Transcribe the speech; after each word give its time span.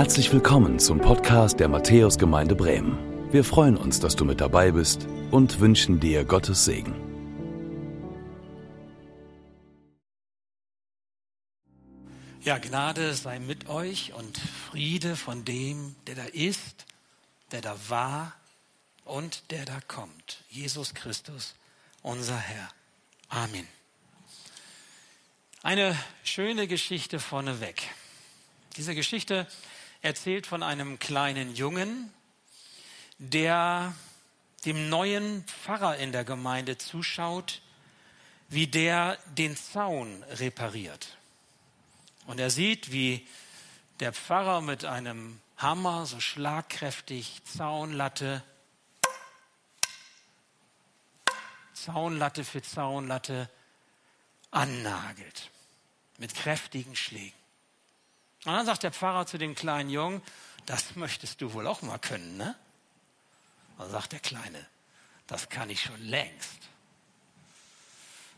Herzlich 0.00 0.32
willkommen 0.32 0.78
zum 0.78 0.98
Podcast 0.98 1.60
der 1.60 1.68
Matthäusgemeinde 1.68 2.54
Bremen. 2.54 2.96
Wir 3.30 3.44
freuen 3.44 3.76
uns, 3.76 4.00
dass 4.00 4.16
du 4.16 4.24
mit 4.24 4.40
dabei 4.40 4.70
bist 4.70 5.06
und 5.30 5.60
wünschen 5.60 6.00
dir 6.00 6.24
Gottes 6.24 6.64
Segen. 6.64 6.94
Ja, 12.40 12.56
Gnade 12.56 13.12
sei 13.12 13.40
mit 13.40 13.68
euch 13.68 14.14
und 14.14 14.38
Friede 14.38 15.16
von 15.16 15.44
dem, 15.44 15.94
der 16.06 16.14
da 16.14 16.24
ist, 16.24 16.86
der 17.52 17.60
da 17.60 17.76
war 17.88 18.32
und 19.04 19.50
der 19.50 19.66
da 19.66 19.82
kommt. 19.86 20.42
Jesus 20.48 20.94
Christus, 20.94 21.54
unser 22.00 22.38
Herr. 22.38 22.70
Amen. 23.28 23.68
Eine 25.62 25.94
schöne 26.24 26.66
Geschichte 26.66 27.18
vorneweg. 27.20 27.82
Diese 28.78 28.94
Geschichte 28.94 29.46
erzählt 30.02 30.46
von 30.46 30.62
einem 30.62 30.98
kleinen 30.98 31.54
Jungen, 31.54 32.12
der 33.18 33.94
dem 34.64 34.88
neuen 34.88 35.44
Pfarrer 35.44 35.96
in 35.96 36.12
der 36.12 36.24
Gemeinde 36.24 36.78
zuschaut, 36.78 37.62
wie 38.48 38.66
der 38.66 39.18
den 39.26 39.56
Zaun 39.56 40.22
repariert. 40.24 41.16
Und 42.26 42.40
er 42.40 42.50
sieht, 42.50 42.92
wie 42.92 43.26
der 44.00 44.12
Pfarrer 44.12 44.60
mit 44.60 44.84
einem 44.84 45.40
Hammer 45.56 46.06
so 46.06 46.20
schlagkräftig 46.20 47.42
Zaunlatte, 47.44 48.42
Zaunlatte 51.74 52.44
für 52.44 52.62
Zaunlatte 52.62 53.48
annagelt. 54.50 55.50
Mit 56.18 56.34
kräftigen 56.34 56.96
Schlägen. 56.96 57.39
Und 58.44 58.52
dann 58.52 58.66
sagt 58.66 58.82
der 58.82 58.92
Pfarrer 58.92 59.26
zu 59.26 59.38
dem 59.38 59.54
kleinen 59.54 59.90
Jungen, 59.90 60.22
das 60.66 60.96
möchtest 60.96 61.40
du 61.40 61.52
wohl 61.52 61.66
auch 61.66 61.82
mal 61.82 61.98
können, 61.98 62.36
ne? 62.36 62.54
Und 63.78 63.90
sagt 63.90 64.12
der 64.12 64.20
Kleine, 64.20 64.66
das 65.26 65.48
kann 65.48 65.70
ich 65.70 65.82
schon 65.82 66.00
längst. 66.02 66.58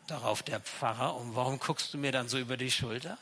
Darauf 0.06 0.42
der 0.42 0.60
Pfarrer, 0.60 1.16
und 1.16 1.34
warum 1.34 1.58
guckst 1.58 1.92
du 1.94 1.98
mir 1.98 2.12
dann 2.12 2.28
so 2.28 2.38
über 2.38 2.56
die 2.56 2.70
Schulter? 2.70 3.18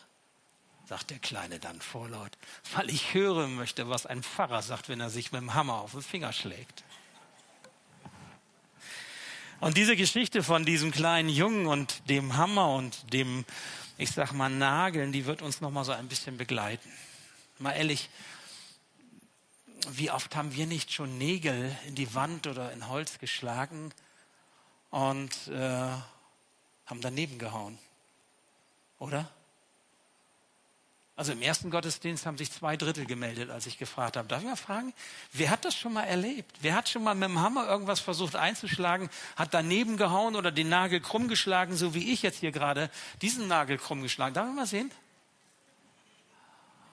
Sagt 0.86 1.10
der 1.10 1.18
Kleine 1.18 1.60
dann 1.60 1.80
vorlaut, 1.80 2.32
weil 2.74 2.90
ich 2.90 3.14
hören 3.14 3.54
möchte, 3.54 3.88
was 3.88 4.06
ein 4.06 4.22
Pfarrer 4.22 4.62
sagt, 4.62 4.88
wenn 4.88 5.00
er 5.00 5.10
sich 5.10 5.32
mit 5.32 5.40
dem 5.40 5.54
Hammer 5.54 5.74
auf 5.74 5.92
den 5.92 6.02
Finger 6.02 6.32
schlägt. 6.32 6.82
Und 9.60 9.76
diese 9.76 9.94
Geschichte 9.94 10.42
von 10.42 10.64
diesem 10.64 10.90
kleinen 10.90 11.28
Jungen 11.28 11.66
und 11.66 12.08
dem 12.08 12.36
Hammer 12.36 12.74
und 12.74 13.12
dem 13.12 13.44
ich 14.00 14.12
sag 14.12 14.32
mal, 14.32 14.48
Nageln, 14.48 15.12
die 15.12 15.26
wird 15.26 15.42
uns 15.42 15.60
noch 15.60 15.70
mal 15.70 15.84
so 15.84 15.92
ein 15.92 16.08
bisschen 16.08 16.38
begleiten. 16.38 16.90
Mal 17.58 17.72
ehrlich, 17.72 18.08
wie 19.90 20.10
oft 20.10 20.34
haben 20.34 20.54
wir 20.54 20.66
nicht 20.66 20.90
schon 20.90 21.18
Nägel 21.18 21.76
in 21.86 21.94
die 21.94 22.14
Wand 22.14 22.46
oder 22.46 22.72
in 22.72 22.88
Holz 22.88 23.18
geschlagen 23.18 23.92
und 24.88 25.48
äh, 25.48 25.90
haben 26.86 27.00
daneben 27.02 27.38
gehauen? 27.38 27.78
Oder? 28.98 29.30
Also 31.20 31.32
im 31.32 31.42
ersten 31.42 31.70
Gottesdienst 31.70 32.24
haben 32.24 32.38
sich 32.38 32.50
zwei 32.50 32.78
Drittel 32.78 33.04
gemeldet, 33.04 33.50
als 33.50 33.66
ich 33.66 33.76
gefragt 33.76 34.16
habe. 34.16 34.26
Darf 34.26 34.40
ich 34.40 34.48
mal 34.48 34.56
fragen, 34.56 34.94
wer 35.34 35.50
hat 35.50 35.66
das 35.66 35.74
schon 35.76 35.92
mal 35.92 36.04
erlebt? 36.04 36.50
Wer 36.62 36.74
hat 36.74 36.88
schon 36.88 37.04
mal 37.04 37.14
mit 37.14 37.28
dem 37.28 37.38
Hammer 37.42 37.68
irgendwas 37.68 38.00
versucht 38.00 38.36
einzuschlagen, 38.36 39.10
hat 39.36 39.52
daneben 39.52 39.98
gehauen 39.98 40.34
oder 40.34 40.50
den 40.50 40.70
Nagel 40.70 40.98
krumm 41.00 41.28
geschlagen, 41.28 41.76
so 41.76 41.92
wie 41.94 42.10
ich 42.10 42.22
jetzt 42.22 42.38
hier 42.38 42.52
gerade 42.52 42.88
diesen 43.20 43.48
Nagel 43.48 43.76
krumm 43.76 44.00
geschlagen? 44.00 44.32
Darf 44.32 44.48
ich 44.48 44.54
mal 44.54 44.64
sehen? 44.64 44.90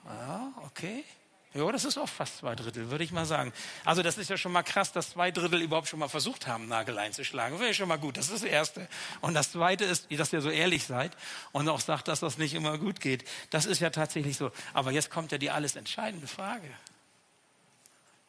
Ja, 0.04 0.52
okay. 0.66 1.04
Ja, 1.54 1.72
das 1.72 1.86
ist 1.86 1.96
auch 1.96 2.08
fast 2.08 2.38
zwei 2.38 2.54
Drittel, 2.54 2.90
würde 2.90 3.04
ich 3.04 3.10
mal 3.10 3.24
sagen. 3.24 3.52
Also 3.84 4.02
das 4.02 4.18
ist 4.18 4.28
ja 4.28 4.36
schon 4.36 4.52
mal 4.52 4.62
krass, 4.62 4.92
dass 4.92 5.10
zwei 5.10 5.30
Drittel 5.30 5.62
überhaupt 5.62 5.88
schon 5.88 5.98
mal 5.98 6.08
versucht 6.08 6.46
haben, 6.46 6.68
Nagel 6.68 6.98
einzuschlagen. 6.98 7.58
Wäre 7.58 7.72
schon 7.72 7.88
mal 7.88 7.98
gut. 7.98 8.18
Das 8.18 8.26
ist 8.26 8.42
das 8.42 8.50
Erste. 8.50 8.86
Und 9.22 9.32
das 9.32 9.52
Zweite 9.52 9.84
ist, 9.84 10.08
dass 10.10 10.32
ihr 10.32 10.42
so 10.42 10.50
ehrlich 10.50 10.84
seid 10.84 11.16
und 11.52 11.68
auch 11.68 11.80
sagt, 11.80 12.08
dass 12.08 12.20
das 12.20 12.36
nicht 12.36 12.52
immer 12.52 12.76
gut 12.76 13.00
geht. 13.00 13.24
Das 13.48 13.64
ist 13.64 13.80
ja 13.80 13.88
tatsächlich 13.88 14.36
so. 14.36 14.52
Aber 14.74 14.92
jetzt 14.92 15.10
kommt 15.10 15.32
ja 15.32 15.38
die 15.38 15.50
alles 15.50 15.74
entscheidende 15.74 16.26
Frage. 16.26 16.68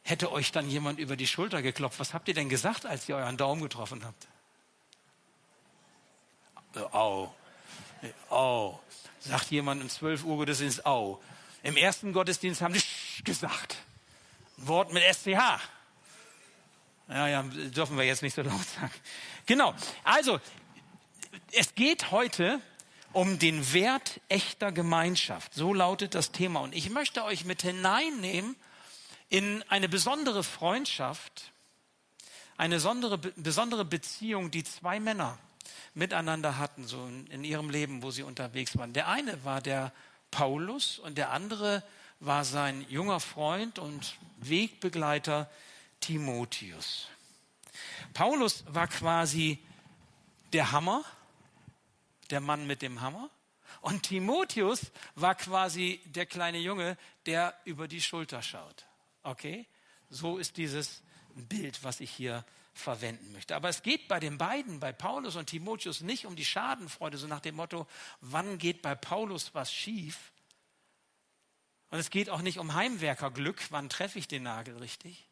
Hätte 0.03 0.31
euch 0.31 0.53
dann 0.53 0.69
jemand 0.69 0.97
über 0.97 1.17
die 1.17 1.27
Schulter 1.27 1.61
geklopft, 1.61 1.99
was 1.99 2.13
habt 2.13 2.29
ihr 2.29 2.33
denn 2.33 2.47
gesagt, 2.47 2.85
als 2.85 3.07
ihr 3.09 3.17
euren 3.17 3.35
Daumen 3.35 3.61
getroffen 3.61 4.03
habt? 4.05 4.27
Au. 6.93 7.33
Au. 8.29 8.79
Sagt 9.19 9.51
jemand 9.51 9.81
um 9.81 9.89
12 9.89 10.23
Uhr 10.23 10.37
Gottesdienst, 10.37 10.85
au. 10.85 11.19
Im 11.61 11.75
ersten 11.75 12.13
Gottesdienst 12.13 12.61
haben 12.61 12.73
die 12.73 12.79
gesagt. 13.23 13.77
Ein 14.57 14.67
Wort 14.67 14.93
mit 14.93 15.03
SCH. 15.03 15.59
Ja, 17.07 17.27
ja, 17.27 17.41
dürfen 17.41 17.97
wir 17.97 18.05
jetzt 18.05 18.21
nicht 18.21 18.35
so 18.35 18.41
laut 18.41 18.67
sagen. 18.79 18.93
Genau. 19.45 19.73
Also, 20.03 20.39
es 21.51 21.73
geht 21.73 22.11
heute 22.11 22.61
um 23.13 23.39
den 23.39 23.73
Wert 23.73 24.21
echter 24.29 24.71
Gemeinschaft. 24.71 25.53
So 25.53 25.73
lautet 25.73 26.13
das 26.13 26.31
Thema. 26.31 26.59
Und 26.59 26.75
ich 26.75 26.89
möchte 26.89 27.23
euch 27.23 27.45
mit 27.45 27.63
hineinnehmen 27.63 28.55
in 29.29 29.63
eine 29.69 29.89
besondere 29.89 30.43
Freundschaft, 30.43 31.51
eine 32.57 32.75
besondere, 32.75 33.17
besondere 33.17 33.85
Beziehung, 33.85 34.51
die 34.51 34.63
zwei 34.63 34.99
Männer 34.99 35.37
miteinander 35.93 36.57
hatten, 36.57 36.87
so 36.87 37.05
in, 37.05 37.27
in 37.27 37.43
ihrem 37.43 37.69
Leben, 37.69 38.03
wo 38.03 38.11
sie 38.11 38.23
unterwegs 38.23 38.77
waren. 38.77 38.93
Der 38.93 39.07
eine 39.07 39.43
war 39.43 39.61
der 39.61 39.91
Paulus 40.31 40.99
und 40.99 41.17
der 41.17 41.31
andere 41.31 41.83
war 42.19 42.43
sein 42.43 42.85
junger 42.89 43.19
Freund 43.19 43.79
und 43.79 44.17
Wegbegleiter 44.37 45.49
Timotheus. 45.99 47.07
Paulus 48.13 48.63
war 48.67 48.87
quasi 48.87 49.59
der 50.53 50.71
Hammer, 50.71 51.03
der 52.29 52.39
Mann 52.39 52.67
mit 52.67 52.81
dem 52.81 53.01
Hammer. 53.01 53.29
Und 53.81 54.03
Timotheus 54.03 54.91
war 55.15 55.35
quasi 55.35 56.01
der 56.05 56.25
kleine 56.25 56.57
Junge, 56.59 56.97
der 57.25 57.55
über 57.65 57.87
die 57.87 58.01
Schulter 58.01 58.41
schaut. 58.41 58.85
Okay? 59.23 59.65
So 60.09 60.37
ist 60.37 60.57
dieses 60.57 61.01
Bild, 61.35 61.83
was 61.83 61.99
ich 61.99 62.11
hier 62.11 62.43
verwenden 62.73 63.31
möchte. 63.31 63.55
Aber 63.55 63.69
es 63.69 63.83
geht 63.83 64.07
bei 64.07 64.19
den 64.19 64.37
beiden, 64.37 64.79
bei 64.79 64.91
Paulus 64.91 65.35
und 65.35 65.47
Timotheus, 65.47 66.01
nicht 66.01 66.25
um 66.25 66.35
die 66.35 66.45
Schadenfreude, 66.45 67.17
so 67.17 67.27
nach 67.27 67.41
dem 67.41 67.55
Motto, 67.55 67.87
wann 68.21 68.57
geht 68.57 68.81
bei 68.81 68.95
Paulus 68.95 69.53
was 69.53 69.71
schief? 69.71 70.31
Und 71.91 71.99
es 71.99 72.09
geht 72.09 72.29
auch 72.29 72.41
nicht 72.41 72.59
um 72.59 72.73
Heimwerkerglück, 72.73 73.71
wann 73.71 73.89
treffe 73.89 74.19
ich 74.19 74.27
den 74.27 74.43
Nagel 74.43 74.77
richtig? 74.77 75.25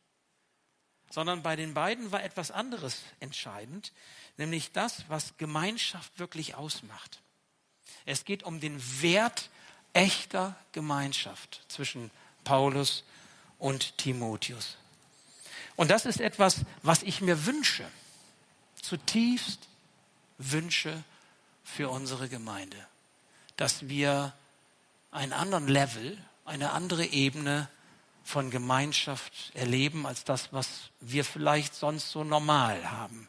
Sondern 1.09 1.43
bei 1.43 1.55
den 1.55 1.73
beiden 1.73 2.11
war 2.11 2.23
etwas 2.23 2.51
anderes 2.51 3.03
entscheidend, 3.19 3.93
nämlich 4.37 4.71
das, 4.71 5.05
was 5.07 5.37
Gemeinschaft 5.37 6.19
wirklich 6.19 6.55
ausmacht. 6.55 7.21
Es 8.05 8.25
geht 8.25 8.43
um 8.43 8.59
den 8.59 8.81
Wert 9.01 9.49
echter 9.93 10.55
Gemeinschaft 10.71 11.63
zwischen 11.67 12.11
Paulus 12.43 13.03
und 13.59 13.97
Timotheus. 13.97 14.77
Und 15.75 15.91
das 15.91 16.05
ist 16.05 16.19
etwas, 16.19 16.61
was 16.81 17.03
ich 17.03 17.21
mir 17.21 17.45
wünsche, 17.45 17.89
zutiefst 18.81 19.67
wünsche 20.37 21.03
für 21.63 21.89
unsere 21.89 22.29
Gemeinde, 22.29 22.77
dass 23.57 23.87
wir 23.87 24.33
einen 25.11 25.33
anderen 25.33 25.67
Level, 25.67 26.17
eine 26.47 26.71
andere 26.71 27.05
Ebene 27.05 27.69
von 28.23 28.49
Gemeinschaft 28.51 29.51
erleben 29.53 30.05
als 30.05 30.23
das, 30.23 30.51
was 30.51 30.89
wir 30.99 31.23
vielleicht 31.23 31.75
sonst 31.75 32.11
so 32.11 32.23
normal 32.23 32.91
haben 32.91 33.27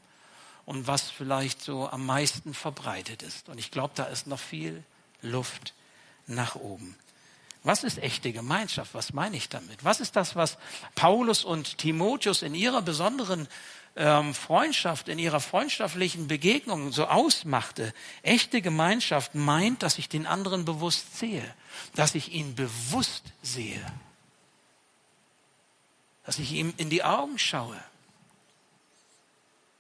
und 0.64 0.86
was 0.86 1.10
vielleicht 1.10 1.60
so 1.60 1.88
am 1.88 2.06
meisten 2.06 2.54
verbreitet 2.54 3.22
ist. 3.22 3.48
Und 3.48 3.58
ich 3.58 3.70
glaube, 3.70 3.92
da 3.94 4.04
ist 4.04 4.26
noch 4.26 4.40
viel 4.40 4.82
Luft 5.22 5.74
nach 6.26 6.54
oben. 6.54 6.96
Was 7.64 7.84
ist 7.84 7.98
echte 7.98 8.32
Gemeinschaft? 8.32 8.94
Was 8.94 9.12
meine 9.12 9.36
ich 9.36 9.48
damit? 9.48 9.84
Was 9.84 10.00
ist 10.00 10.14
das, 10.16 10.36
was 10.36 10.58
Paulus 10.94 11.44
und 11.44 11.78
Timotheus 11.78 12.42
in 12.42 12.54
ihrer 12.54 12.82
besonderen 12.82 13.48
ähm, 13.98 14.32
Freundschaft, 14.32 15.08
in 15.08 15.18
ihrer 15.18 15.40
freundschaftlichen 15.40 16.28
Begegnung 16.28 16.92
so 16.92 17.06
ausmachte? 17.06 17.92
Echte 18.22 18.62
Gemeinschaft 18.62 19.34
meint, 19.34 19.82
dass 19.82 19.98
ich 19.98 20.08
den 20.08 20.26
anderen 20.26 20.64
bewusst 20.64 21.18
sehe, 21.18 21.44
dass 21.94 22.14
ich 22.14 22.32
ihn 22.32 22.54
bewusst 22.54 23.24
sehe, 23.42 23.84
dass 26.24 26.38
ich 26.38 26.52
ihm 26.52 26.72
in 26.78 26.88
die 26.88 27.04
Augen 27.04 27.38
schaue, 27.38 27.78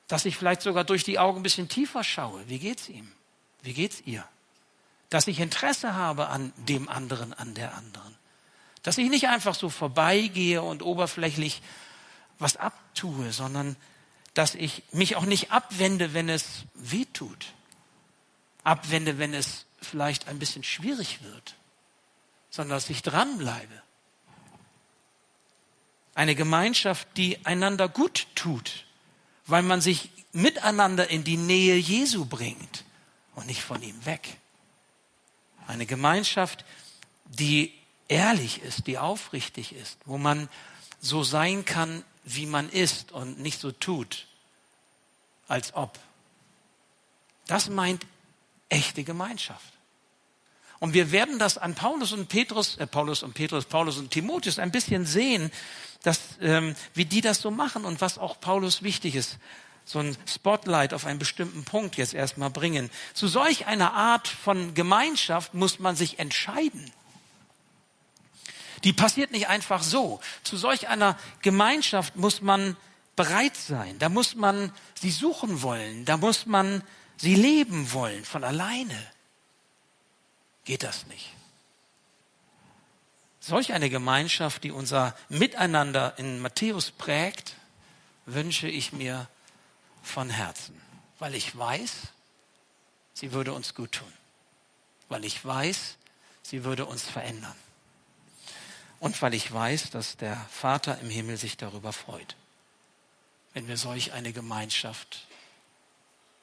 dass 0.08 0.26
ich 0.26 0.36
vielleicht 0.36 0.60
sogar 0.60 0.84
durch 0.84 1.04
die 1.04 1.18
Augen 1.18 1.40
ein 1.40 1.42
bisschen 1.42 1.68
tiefer 1.68 2.04
schaue. 2.04 2.46
Wie 2.48 2.58
geht's 2.58 2.88
ihm? 2.90 3.10
Wie 3.62 3.72
geht's 3.72 4.02
ihr? 4.04 4.28
dass 5.10 5.26
ich 5.26 5.40
Interesse 5.40 5.94
habe 5.94 6.28
an 6.28 6.52
dem 6.56 6.88
anderen, 6.88 7.32
an 7.32 7.54
der 7.54 7.74
anderen. 7.74 8.14
Dass 8.82 8.98
ich 8.98 9.08
nicht 9.08 9.28
einfach 9.28 9.54
so 9.54 9.68
vorbeigehe 9.68 10.62
und 10.62 10.82
oberflächlich 10.82 11.62
was 12.38 12.56
abtue, 12.56 13.32
sondern 13.32 13.76
dass 14.38 14.54
ich 14.54 14.84
mich 14.92 15.16
auch 15.16 15.24
nicht 15.24 15.50
abwende, 15.50 16.14
wenn 16.14 16.28
es 16.28 16.44
weh 16.74 17.06
tut. 17.12 17.54
Abwende, 18.62 19.18
wenn 19.18 19.34
es 19.34 19.66
vielleicht 19.82 20.28
ein 20.28 20.38
bisschen 20.38 20.62
schwierig 20.62 21.24
wird, 21.24 21.56
sondern 22.48 22.76
dass 22.76 22.88
ich 22.88 23.02
dranbleibe. 23.02 23.82
Eine 26.14 26.36
Gemeinschaft, 26.36 27.08
die 27.16 27.44
einander 27.44 27.88
gut 27.88 28.28
tut, 28.36 28.84
weil 29.46 29.62
man 29.62 29.80
sich 29.80 30.08
miteinander 30.30 31.10
in 31.10 31.24
die 31.24 31.36
Nähe 31.36 31.74
Jesu 31.74 32.24
bringt 32.24 32.84
und 33.34 33.48
nicht 33.48 33.62
von 33.62 33.82
ihm 33.82 34.06
weg. 34.06 34.36
Eine 35.66 35.84
Gemeinschaft, 35.84 36.64
die 37.24 37.74
ehrlich 38.06 38.62
ist, 38.62 38.86
die 38.86 38.98
aufrichtig 38.98 39.72
ist, 39.72 39.98
wo 40.04 40.16
man 40.16 40.48
so 41.00 41.24
sein 41.24 41.64
kann, 41.64 42.04
wie 42.22 42.46
man 42.46 42.68
ist 42.68 43.10
und 43.10 43.40
nicht 43.40 43.58
so 43.58 43.72
tut, 43.72 44.27
als 45.48 45.74
ob. 45.74 45.98
Das 47.46 47.68
meint 47.68 48.06
echte 48.68 49.02
Gemeinschaft. 49.02 49.72
Und 50.80 50.94
wir 50.94 51.10
werden 51.10 51.38
das 51.38 51.58
an 51.58 51.74
Paulus 51.74 52.12
und 52.12 52.28
Petrus, 52.28 52.76
äh, 52.76 52.86
Paulus 52.86 53.22
und 53.22 53.34
Petrus, 53.34 53.64
Paulus 53.64 53.98
und 53.98 54.10
Timotheus 54.10 54.58
ein 54.58 54.70
bisschen 54.70 55.06
sehen, 55.06 55.50
dass, 56.02 56.20
ähm, 56.40 56.76
wie 56.94 57.04
die 57.04 57.20
das 57.20 57.40
so 57.40 57.50
machen 57.50 57.84
und 57.84 58.00
was 58.00 58.18
auch 58.18 58.40
Paulus 58.40 58.82
wichtig 58.82 59.16
ist. 59.16 59.38
So 59.84 59.98
ein 59.98 60.16
Spotlight 60.26 60.94
auf 60.94 61.06
einen 61.06 61.18
bestimmten 61.18 61.64
Punkt 61.64 61.96
jetzt 61.96 62.14
erstmal 62.14 62.50
bringen. 62.50 62.90
Zu 63.14 63.26
solch 63.26 63.66
einer 63.66 63.94
Art 63.94 64.28
von 64.28 64.74
Gemeinschaft 64.74 65.54
muss 65.54 65.78
man 65.78 65.96
sich 65.96 66.18
entscheiden. 66.18 66.92
Die 68.84 68.92
passiert 68.92 69.32
nicht 69.32 69.48
einfach 69.48 69.82
so. 69.82 70.20
Zu 70.44 70.56
solch 70.56 70.88
einer 70.88 71.18
Gemeinschaft 71.42 72.16
muss 72.16 72.42
man 72.42 72.76
bereit 73.18 73.56
sein. 73.56 73.98
Da 73.98 74.08
muss 74.08 74.34
man 74.36 74.72
sie 74.94 75.10
suchen 75.10 75.60
wollen. 75.62 76.04
Da 76.04 76.16
muss 76.16 76.46
man 76.46 76.82
sie 77.16 77.34
leben 77.34 77.92
wollen 77.92 78.24
von 78.24 78.44
alleine 78.44 78.96
geht 80.64 80.82
das 80.82 81.06
nicht. 81.06 81.30
Solch 83.40 83.72
eine 83.72 83.88
Gemeinschaft, 83.88 84.62
die 84.64 84.70
unser 84.70 85.16
Miteinander 85.30 86.18
in 86.18 86.40
Matthäus 86.40 86.90
prägt, 86.90 87.56
wünsche 88.26 88.68
ich 88.68 88.92
mir 88.92 89.26
von 90.02 90.28
Herzen, 90.28 90.78
weil 91.18 91.34
ich 91.34 91.56
weiß, 91.56 92.08
sie 93.14 93.32
würde 93.32 93.54
uns 93.54 93.74
gut 93.74 93.92
tun, 93.92 94.12
weil 95.08 95.24
ich 95.24 95.42
weiß, 95.42 95.96
sie 96.42 96.64
würde 96.64 96.84
uns 96.84 97.04
verändern 97.04 97.56
und 99.00 99.20
weil 99.22 99.32
ich 99.32 99.50
weiß, 99.50 99.88
dass 99.88 100.18
der 100.18 100.36
Vater 100.50 100.98
im 101.00 101.08
Himmel 101.08 101.38
sich 101.38 101.56
darüber 101.56 101.94
freut, 101.94 102.36
wenn 103.58 103.66
wir 103.66 103.76
solch 103.76 104.12
eine 104.12 104.32
Gemeinschaft, 104.32 105.26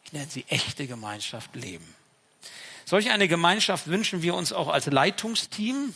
ich 0.03 0.11
nenne 0.11 0.27
sie 0.29 0.43
echte 0.49 0.85
Gemeinschaft, 0.85 1.55
leben. 1.55 1.95
Solch 2.83 3.09
eine 3.09 3.29
Gemeinschaft 3.29 3.87
wünschen 3.87 4.21
wir 4.21 4.35
uns 4.35 4.51
auch 4.51 4.67
als 4.67 4.87
Leitungsteam, 4.87 5.95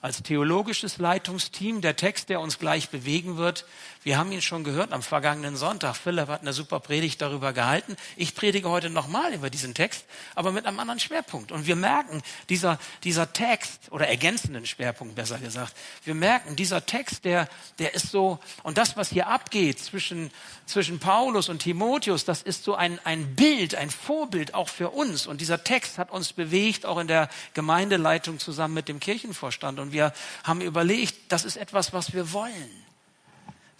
als 0.00 0.22
theologisches 0.22 0.98
Leitungsteam. 0.98 1.80
Der 1.80 1.96
Text, 1.96 2.28
der 2.28 2.40
uns 2.40 2.58
gleich 2.58 2.88
bewegen 2.90 3.36
wird, 3.36 3.64
wir 4.02 4.16
haben 4.16 4.32
ihn 4.32 4.40
schon 4.40 4.64
gehört 4.64 4.92
am 4.92 5.02
vergangenen 5.02 5.56
Sonntag. 5.56 5.94
Philipp 5.94 6.28
hat 6.28 6.40
eine 6.40 6.54
super 6.54 6.80
Predigt 6.80 7.20
darüber 7.20 7.52
gehalten. 7.52 7.96
Ich 8.16 8.34
predige 8.34 8.70
heute 8.70 8.88
nochmal 8.88 9.34
über 9.34 9.50
diesen 9.50 9.74
Text, 9.74 10.06
aber 10.34 10.52
mit 10.52 10.64
einem 10.64 10.80
anderen 10.80 11.00
Schwerpunkt. 11.00 11.52
Und 11.52 11.66
wir 11.66 11.76
merken, 11.76 12.22
dieser, 12.48 12.78
dieser 13.04 13.34
Text, 13.34 13.90
oder 13.90 14.08
ergänzenden 14.08 14.64
Schwerpunkt 14.64 15.16
besser 15.16 15.38
gesagt, 15.38 15.76
wir 16.04 16.14
merken, 16.14 16.56
dieser 16.56 16.86
Text, 16.86 17.26
der, 17.26 17.46
der 17.78 17.92
ist 17.92 18.10
so, 18.10 18.38
und 18.62 18.78
das, 18.78 18.96
was 18.96 19.10
hier 19.10 19.26
abgeht 19.26 19.78
zwischen, 19.78 20.30
zwischen 20.64 20.98
Paulus 20.98 21.50
und 21.50 21.58
Timotheus, 21.58 22.24
das 22.24 22.40
ist 22.40 22.64
so 22.64 22.74
ein, 22.74 22.98
ein 23.04 23.34
Bild, 23.36 23.74
ein 23.74 23.90
Vorbild 23.90 24.54
auch 24.54 24.70
für 24.70 24.90
uns. 24.90 25.26
Und 25.26 25.42
dieser 25.42 25.62
Text 25.62 25.98
hat 25.98 26.10
uns 26.10 26.32
bewegt, 26.32 26.86
auch 26.86 26.98
in 26.98 27.06
der 27.06 27.28
Gemeindeleitung 27.52 28.38
zusammen 28.38 28.72
mit 28.72 28.88
dem 28.88 28.98
Kirchenvorstand. 28.98 29.78
Und 29.78 29.89
wir 29.92 30.12
haben 30.44 30.60
überlegt, 30.60 31.32
das 31.32 31.44
ist 31.44 31.56
etwas, 31.56 31.92
was 31.92 32.12
wir 32.12 32.32
wollen. 32.32 32.84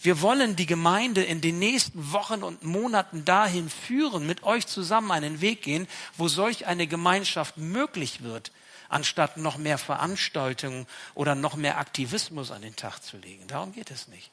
Wir 0.03 0.23
wollen 0.23 0.57
die 0.57 0.67
Gemeinde 0.67 1.23
in 1.23 1.43
den 1.43 1.59
nächsten 1.59 2.13
Wochen 2.13 2.43
und 2.43 2.65
Monaten 2.65 3.27
dahin 3.27 3.69
führen, 3.69 4.27
mit 4.27 4.45
euch 4.45 4.67
zusammen 4.67 5.11
einen 5.11 5.43
Weg 5.43 5.63
gehen, 5.63 5.87
wo 6.17 6.27
solch 6.27 6.67
eine 6.67 6.87
Gemeinschaft 6.87 7.59
möglich 7.59 8.23
wird, 8.23 8.51
anstatt 8.89 9.37
noch 9.37 9.59
mehr 9.59 9.77
Veranstaltungen 9.77 10.87
oder 11.15 11.35
noch 11.35 11.55
mehr 11.55 11.79
Aktivismus 11.79 12.51
an 12.51 12.63
den 12.63 12.77
Tag 12.77 13.01
zu 13.03 13.19
legen. 13.19 13.47
Darum 13.47 13.73
geht 13.73 13.91
es 13.91 14.09
nicht. 14.09 14.31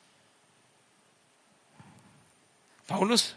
Paulus, 2.88 3.35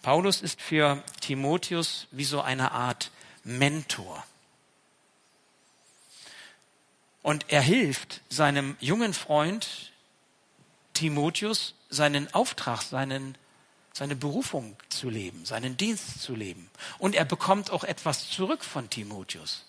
Paulus 0.00 0.40
ist 0.40 0.62
für 0.62 1.02
Timotheus 1.20 2.06
wie 2.10 2.24
so 2.24 2.40
eine 2.40 2.72
Art 2.72 3.10
Mentor. 3.44 4.24
Und 7.28 7.44
er 7.48 7.60
hilft 7.60 8.22
seinem 8.30 8.74
jungen 8.80 9.12
Freund 9.12 9.92
Timotheus 10.94 11.74
seinen 11.90 12.32
Auftrag, 12.32 12.80
seinen, 12.80 13.36
seine 13.92 14.16
Berufung 14.16 14.76
zu 14.88 15.10
leben, 15.10 15.44
seinen 15.44 15.76
Dienst 15.76 16.22
zu 16.22 16.34
leben. 16.34 16.70
Und 16.96 17.14
er 17.14 17.26
bekommt 17.26 17.70
auch 17.70 17.84
etwas 17.84 18.30
zurück 18.30 18.64
von 18.64 18.88
Timotheus. 18.88 19.66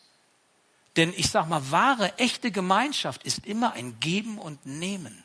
Denn 0.95 1.13
ich 1.17 1.31
sage 1.31 1.49
mal, 1.49 1.69
wahre, 1.69 2.17
echte 2.17 2.49
Gemeinschaft 2.49 3.23
ist 3.23 3.45
immer 3.45 3.73
ein 3.73 3.99
Geben 3.99 4.37
und 4.37 4.65
Nehmen. 4.65 5.21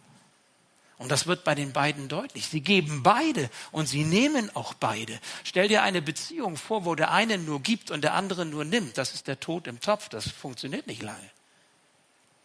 Und 0.98 1.12
das 1.12 1.28
wird 1.28 1.44
bei 1.44 1.54
den 1.54 1.72
beiden 1.72 2.08
deutlich. 2.08 2.48
Sie 2.48 2.62
geben 2.62 3.04
beide 3.04 3.48
und 3.70 3.86
sie 3.86 4.02
nehmen 4.02 4.50
auch 4.56 4.74
beide. 4.74 5.20
Stell 5.44 5.68
dir 5.68 5.84
eine 5.84 6.02
Beziehung 6.02 6.56
vor, 6.56 6.84
wo 6.84 6.96
der 6.96 7.12
eine 7.12 7.38
nur 7.38 7.60
gibt 7.60 7.92
und 7.92 8.02
der 8.02 8.14
andere 8.14 8.44
nur 8.44 8.64
nimmt. 8.64 8.98
Das 8.98 9.14
ist 9.14 9.28
der 9.28 9.38
Tod 9.38 9.68
im 9.68 9.80
Topf. 9.80 10.08
Das 10.08 10.28
funktioniert 10.28 10.88
nicht 10.88 11.00
lange. 11.00 11.30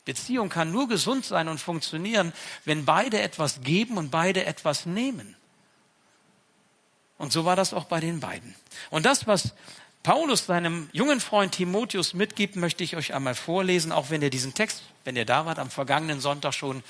Beziehung 0.10 0.50
kann 0.50 0.72
nur 0.72 0.88
gesund 0.88 1.24
sein 1.24 1.48
und 1.48 1.60
funktionieren, 1.60 2.34
wenn 2.66 2.84
beide 2.84 3.22
etwas 3.22 3.62
geben 3.62 4.00
und 4.00 4.10
beide 4.10 4.44
etwas 4.44 4.88
nehmen. 4.88 5.36
Und 7.20 7.32
so 7.32 7.46
war 7.46 7.56
das 7.56 7.76
auch 7.76 7.86
bei 7.86 8.00
den 8.00 8.20
beiden. 8.20 8.56
Und 8.90 9.06
das, 9.06 9.28
was 9.28 9.54
Paulus 10.02 10.48
seinem 10.48 10.90
jungen 10.94 11.20
Freund 11.20 11.54
Timotheus 11.54 12.16
mitgibt, 12.16 12.56
möchte 12.56 12.84
ich 12.84 12.96
euch 12.96 13.14
einmal 13.14 13.36
vorlesen, 13.36 13.92
auch 13.92 14.10
wenn 14.10 14.24
ihr 14.24 14.32
diesen 14.32 14.56
Text, 14.56 14.82
wenn 15.04 15.16
ihr 15.16 15.26
da 15.26 15.46
wart, 15.46 15.60
am 15.60 15.70
vergangenen 15.70 16.20
Sonntag 16.22 16.56
schon 16.56 16.84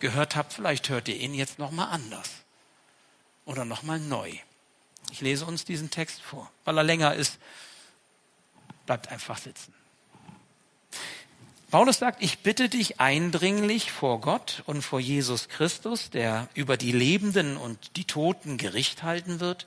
gehört 0.00 0.34
habt, 0.34 0.52
vielleicht 0.52 0.88
hört 0.88 1.06
ihr 1.06 1.16
ihn 1.16 1.32
jetzt 1.32 1.60
nochmal 1.60 1.90
anders 1.92 2.28
oder 3.44 3.64
nochmal 3.64 4.00
neu. 4.00 4.32
Ich 5.12 5.20
lese 5.20 5.46
uns 5.46 5.64
diesen 5.64 5.90
Text 5.90 6.22
vor. 6.22 6.50
Weil 6.64 6.76
er 6.76 6.82
länger 6.82 7.14
ist, 7.14 7.38
bleibt 8.84 9.12
einfach 9.12 9.38
sitzen. 9.38 9.72
Paulus 11.74 11.98
sagt, 11.98 12.22
ich 12.22 12.38
bitte 12.38 12.68
dich 12.68 13.00
eindringlich 13.00 13.90
vor 13.90 14.20
Gott 14.20 14.62
und 14.66 14.82
vor 14.82 15.00
Jesus 15.00 15.48
Christus, 15.48 16.08
der 16.08 16.48
über 16.54 16.76
die 16.76 16.92
Lebenden 16.92 17.56
und 17.56 17.96
die 17.96 18.04
Toten 18.04 18.58
Gericht 18.58 19.02
halten 19.02 19.40
wird. 19.40 19.66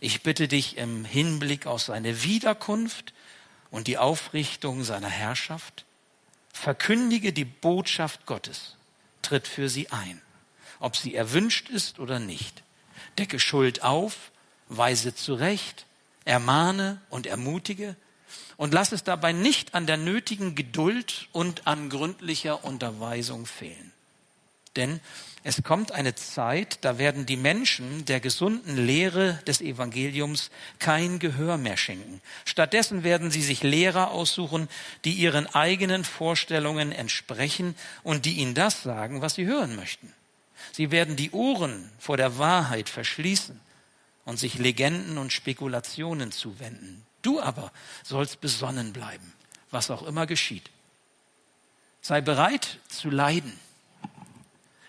Ich 0.00 0.22
bitte 0.22 0.48
dich 0.48 0.76
im 0.76 1.06
Hinblick 1.06 1.66
auf 1.66 1.80
seine 1.80 2.24
Wiederkunft 2.24 3.14
und 3.70 3.86
die 3.86 3.96
Aufrichtung 3.96 4.84
seiner 4.84 5.08
Herrschaft, 5.08 5.86
verkündige 6.52 7.32
die 7.32 7.46
Botschaft 7.46 8.26
Gottes, 8.26 8.76
tritt 9.22 9.48
für 9.48 9.70
sie 9.70 9.90
ein, 9.90 10.20
ob 10.78 10.94
sie 10.94 11.14
erwünscht 11.14 11.70
ist 11.70 12.00
oder 12.00 12.18
nicht. 12.18 12.62
Decke 13.18 13.40
Schuld 13.40 13.82
auf, 13.82 14.30
weise 14.68 15.14
zurecht, 15.14 15.86
ermahne 16.26 17.00
und 17.08 17.26
ermutige, 17.26 17.96
und 18.60 18.74
lass 18.74 18.92
es 18.92 19.04
dabei 19.04 19.32
nicht 19.32 19.72
an 19.72 19.86
der 19.86 19.96
nötigen 19.96 20.54
Geduld 20.54 21.28
und 21.32 21.66
an 21.66 21.88
gründlicher 21.88 22.62
Unterweisung 22.62 23.46
fehlen. 23.46 23.90
Denn 24.76 25.00
es 25.42 25.62
kommt 25.62 25.92
eine 25.92 26.14
Zeit, 26.14 26.76
da 26.82 26.98
werden 26.98 27.24
die 27.24 27.38
Menschen 27.38 28.04
der 28.04 28.20
gesunden 28.20 28.76
Lehre 28.76 29.40
des 29.46 29.62
Evangeliums 29.62 30.50
kein 30.78 31.18
Gehör 31.20 31.56
mehr 31.56 31.78
schenken. 31.78 32.20
Stattdessen 32.44 33.02
werden 33.02 33.30
sie 33.30 33.40
sich 33.40 33.62
Lehrer 33.62 34.10
aussuchen, 34.10 34.68
die 35.06 35.14
ihren 35.14 35.46
eigenen 35.46 36.04
Vorstellungen 36.04 36.92
entsprechen 36.92 37.74
und 38.02 38.26
die 38.26 38.34
ihnen 38.34 38.52
das 38.52 38.82
sagen, 38.82 39.22
was 39.22 39.36
sie 39.36 39.46
hören 39.46 39.74
möchten. 39.74 40.12
Sie 40.72 40.90
werden 40.90 41.16
die 41.16 41.30
Ohren 41.30 41.90
vor 41.98 42.18
der 42.18 42.36
Wahrheit 42.36 42.90
verschließen 42.90 43.58
und 44.26 44.38
sich 44.38 44.58
Legenden 44.58 45.16
und 45.16 45.32
Spekulationen 45.32 46.30
zuwenden. 46.30 47.06
Du 47.22 47.40
aber 47.40 47.72
sollst 48.02 48.40
besonnen 48.40 48.92
bleiben, 48.92 49.32
was 49.70 49.90
auch 49.90 50.02
immer 50.02 50.26
geschieht. 50.26 50.70
Sei 52.00 52.20
bereit 52.20 52.78
zu 52.88 53.10
leiden. 53.10 53.58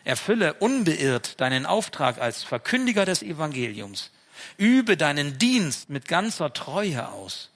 Erfülle 0.03 0.53
unbeirrt 0.55 1.39
deinen 1.41 1.65
Auftrag 1.65 2.19
als 2.19 2.43
Verkündiger 2.43 3.05
des 3.05 3.21
Evangeliums. 3.21 4.11
Übe 4.57 4.97
deinen 4.97 5.37
Dienst 5.37 5.89
mit 5.89 6.07
ganzer 6.07 6.53
Treue 6.53 7.09
aus. 7.09 7.49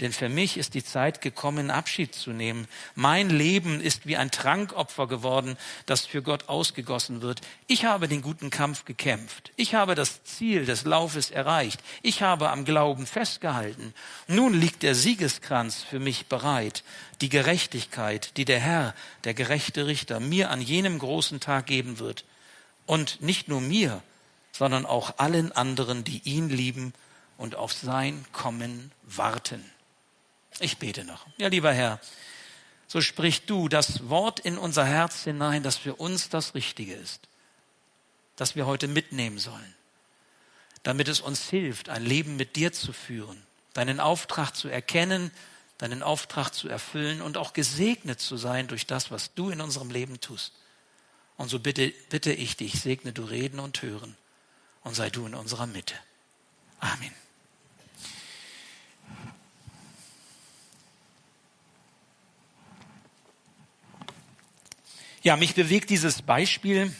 Denn 0.00 0.12
für 0.12 0.28
mich 0.28 0.56
ist 0.56 0.74
die 0.74 0.82
Zeit 0.84 1.20
gekommen, 1.20 1.70
Abschied 1.70 2.14
zu 2.14 2.30
nehmen. 2.30 2.66
Mein 2.96 3.30
Leben 3.30 3.80
ist 3.80 4.06
wie 4.06 4.16
ein 4.16 4.32
Trankopfer 4.32 5.06
geworden, 5.06 5.56
das 5.86 6.04
für 6.04 6.20
Gott 6.20 6.48
ausgegossen 6.48 7.22
wird. 7.22 7.40
Ich 7.68 7.84
habe 7.84 8.08
den 8.08 8.20
guten 8.20 8.50
Kampf 8.50 8.84
gekämpft. 8.84 9.52
Ich 9.54 9.74
habe 9.74 9.94
das 9.94 10.24
Ziel 10.24 10.66
des 10.66 10.84
Laufes 10.84 11.30
erreicht. 11.30 11.80
Ich 12.02 12.22
habe 12.22 12.50
am 12.50 12.64
Glauben 12.64 13.06
festgehalten. 13.06 13.94
Nun 14.26 14.52
liegt 14.52 14.82
der 14.82 14.96
Siegeskranz 14.96 15.84
für 15.88 16.00
mich 16.00 16.26
bereit. 16.26 16.82
Die 17.20 17.28
Gerechtigkeit, 17.28 18.36
die 18.36 18.44
der 18.44 18.60
Herr, 18.60 18.94
der 19.22 19.34
gerechte 19.34 19.86
Richter, 19.86 20.18
mir 20.18 20.50
an 20.50 20.60
jenem 20.60 20.98
großen 20.98 21.38
Tag 21.38 21.66
geben 21.66 22.00
wird. 22.00 22.24
und 22.86 23.20
nicht 23.20 23.48
nur 23.48 23.60
mir, 23.60 24.02
sondern 24.52 24.86
auch 24.86 25.18
allen 25.18 25.52
anderen, 25.52 26.04
die 26.04 26.20
ihn 26.24 26.48
lieben 26.48 26.92
und 27.36 27.56
auf 27.56 27.72
sein 27.72 28.24
Kommen 28.32 28.92
warten. 29.02 29.64
Ich 30.60 30.78
bete 30.78 31.04
noch. 31.04 31.26
Ja, 31.36 31.48
lieber 31.48 31.72
Herr, 31.72 32.00
so 32.86 33.00
sprich 33.00 33.46
du 33.46 33.68
das 33.68 34.08
Wort 34.08 34.40
in 34.40 34.58
unser 34.58 34.84
Herz 34.84 35.24
hinein, 35.24 35.62
dass 35.62 35.76
für 35.76 35.96
uns 35.96 36.28
das 36.28 36.54
Richtige 36.54 36.94
ist, 36.94 37.28
dass 38.36 38.56
wir 38.56 38.66
heute 38.66 38.88
mitnehmen 38.88 39.38
sollen, 39.38 39.74
damit 40.82 41.08
es 41.08 41.20
uns 41.20 41.48
hilft, 41.48 41.88
ein 41.88 42.04
Leben 42.04 42.36
mit 42.36 42.56
dir 42.56 42.72
zu 42.72 42.92
führen, 42.92 43.42
deinen 43.72 44.00
Auftrag 44.00 44.54
zu 44.54 44.68
erkennen, 44.68 45.30
deinen 45.78 46.02
Auftrag 46.02 46.50
zu 46.50 46.68
erfüllen 46.68 47.20
und 47.20 47.36
auch 47.36 47.52
gesegnet 47.52 48.20
zu 48.20 48.36
sein 48.36 48.68
durch 48.68 48.86
das, 48.86 49.10
was 49.10 49.34
du 49.34 49.50
in 49.50 49.60
unserem 49.60 49.90
Leben 49.90 50.20
tust. 50.20 50.52
Und 51.36 51.48
so 51.48 51.58
bitte, 51.58 51.92
bitte 52.10 52.32
ich 52.32 52.56
dich, 52.56 52.80
segne 52.80 53.12
du 53.12 53.24
Reden 53.24 53.58
und 53.58 53.82
Hören 53.82 54.16
und 54.82 54.94
sei 54.94 55.10
du 55.10 55.26
in 55.26 55.34
unserer 55.34 55.66
Mitte. 55.66 55.94
Amen. 56.78 57.12
Ja, 65.24 65.36
mich 65.36 65.54
bewegt 65.54 65.88
dieses 65.88 66.20
Beispiel 66.20 66.94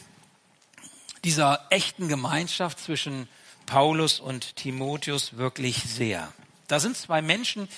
dieser 1.23 1.63
echten 1.69 2.07
Gemeinschaft 2.07 2.79
zwischen 2.79 3.29
Paulus 3.67 4.19
und 4.19 4.55
Timotheus 4.55 5.37
wirklich 5.37 5.83
sehr. 5.83 6.33
Da 6.67 6.79
sind 6.79 6.97
zwei 6.97 7.21
Menschen, 7.21 7.69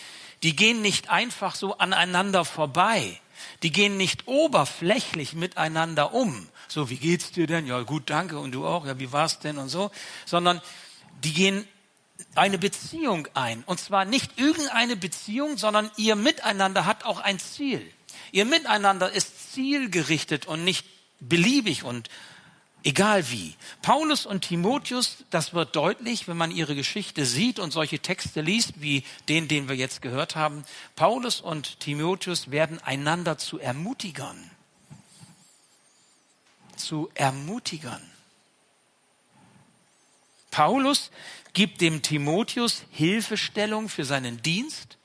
die 0.44 0.56
gehen 0.56 0.82
nicht 0.82 1.10
einfach 1.10 1.54
so 1.54 1.78
aneinander 1.80 2.46
vorbei. 2.46 3.20
Die 3.62 3.74
gehen 3.74 3.98
nicht 3.98 4.30
oberflächlich 4.30 5.34
miteinander 5.34 6.14
um. 6.14 6.48
So, 6.70 6.90
wie 6.90 6.96
geht's 6.96 7.32
dir 7.32 7.46
denn? 7.46 7.68
Ja, 7.68 7.82
gut, 7.82 8.10
danke. 8.10 8.40
Und 8.40 8.54
du 8.54 8.66
auch? 8.66 8.86
Ja, 8.86 8.98
wie 9.00 9.12
war's 9.12 9.40
denn? 9.40 9.58
Und 9.58 9.68
so. 9.68 9.92
Sondern 10.26 10.62
die 11.26 11.34
gehen 11.34 11.68
eine 12.36 12.58
Beziehung 12.58 13.28
ein. 13.34 13.66
Und 13.66 13.82
zwar 13.82 14.06
nicht 14.06 14.40
irgendeine 14.40 14.96
Beziehung, 14.96 15.58
sondern 15.58 15.92
ihr 15.98 16.16
Miteinander 16.16 16.86
hat 16.86 17.04
auch 17.04 17.20
ein 17.20 17.38
Ziel. 17.38 17.86
Ihr 18.32 18.46
Miteinander 18.46 19.12
ist 19.12 19.37
zielgerichtet 19.58 20.46
und 20.46 20.64
nicht 20.64 20.86
beliebig 21.20 21.84
und 21.84 22.10
Egal 22.84 23.30
wie. 23.32 23.56
Paulus 23.82 24.26
und 24.26 24.42
Timotheus, 24.42 25.26
das 25.30 25.54
wird 25.54 25.76
deutlich, 25.76 26.28
wenn 26.30 26.38
man 26.38 26.52
ihre 26.52 26.74
Geschichte 26.74 27.26
sieht 27.26 27.60
und 27.60 27.72
solche 27.72 28.00
Texte 28.00 28.40
liest, 28.40 28.80
wie 28.80 29.04
den, 29.28 29.50
den 29.50 29.68
wir 29.68 29.76
jetzt 29.76 30.02
gehört 30.02 30.38
haben. 30.38 30.64
Paulus 30.96 31.42
und 31.42 31.82
Timotheus 31.82 32.50
werden 32.50 32.80
einander 32.80 33.38
zu 33.38 33.60
Ermutigern. 33.60 34.52
Zu 36.78 37.10
Ermutigern. 37.16 38.02
Paulus 40.52 41.12
gibt 41.54 41.82
dem 41.82 42.04
Timotheus 42.04 42.84
Hilfestellung 42.92 43.90
für 43.90 44.06
seinen 44.06 44.42
Dienst, 44.44 44.98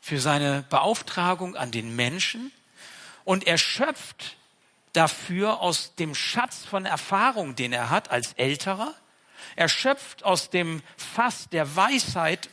für 0.00 0.20
seine 0.20 0.64
Beauftragung 0.68 1.56
an 1.56 1.72
den 1.72 1.96
Menschen 1.96 2.52
und 3.24 3.46
er 3.46 3.58
schöpft 3.58 4.36
dafür 4.92 5.60
aus 5.60 5.94
dem 5.94 6.14
Schatz 6.14 6.64
von 6.64 6.84
Erfahrung, 6.84 7.54
den 7.54 7.72
er 7.72 7.90
hat 7.90 8.10
als 8.10 8.34
Älterer. 8.34 8.94
Er 9.56 9.68
schöpft 9.68 10.24
aus 10.24 10.50
dem 10.50 10.82
Fass 10.96 11.48
der 11.50 11.76
Weisheit, 11.76 12.48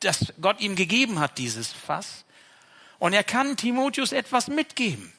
das 0.00 0.32
Gott 0.40 0.60
ihm 0.60 0.76
gegeben 0.76 1.18
hat, 1.18 1.38
dieses 1.38 1.72
Fass. 1.72 2.24
Und 2.98 3.12
er 3.12 3.24
kann 3.24 3.56
Timotheus 3.56 4.12
etwas 4.12 4.48
mitgeben, 4.48 5.12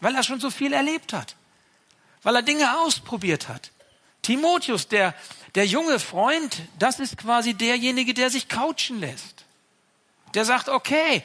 weil 0.00 0.14
er 0.14 0.22
schon 0.22 0.40
so 0.40 0.50
viel 0.50 0.72
erlebt 0.72 1.12
hat, 1.12 1.36
weil 2.22 2.36
er 2.36 2.42
Dinge 2.42 2.78
ausprobiert 2.80 3.48
hat. 3.48 3.70
Timotheus, 4.22 4.88
der, 4.88 5.14
der 5.54 5.66
junge 5.66 6.00
Freund, 6.00 6.62
das 6.78 6.98
ist 6.98 7.16
quasi 7.16 7.54
derjenige, 7.54 8.12
der 8.12 8.30
sich 8.30 8.48
coachen 8.48 9.00
lässt. 9.00 9.44
Der 10.34 10.44
sagt, 10.44 10.68
okay, 10.68 11.22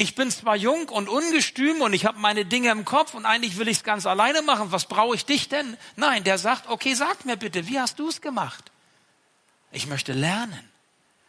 ich 0.00 0.14
bin 0.14 0.30
zwar 0.30 0.56
jung 0.56 0.88
und 0.88 1.10
ungestüm 1.10 1.82
und 1.82 1.92
ich 1.92 2.06
habe 2.06 2.18
meine 2.18 2.46
Dinge 2.46 2.70
im 2.70 2.86
Kopf 2.86 3.12
und 3.12 3.26
eigentlich 3.26 3.58
will 3.58 3.68
ich 3.68 3.76
es 3.76 3.84
ganz 3.84 4.06
alleine 4.06 4.40
machen. 4.40 4.72
Was 4.72 4.86
brauche 4.86 5.14
ich 5.14 5.26
dich 5.26 5.50
denn? 5.50 5.76
Nein, 5.94 6.24
der 6.24 6.38
sagt, 6.38 6.70
okay, 6.70 6.94
sag 6.94 7.26
mir 7.26 7.36
bitte, 7.36 7.68
wie 7.68 7.78
hast 7.78 7.98
du 7.98 8.08
es 8.08 8.22
gemacht? 8.22 8.72
Ich 9.72 9.86
möchte 9.86 10.14
lernen. 10.14 10.66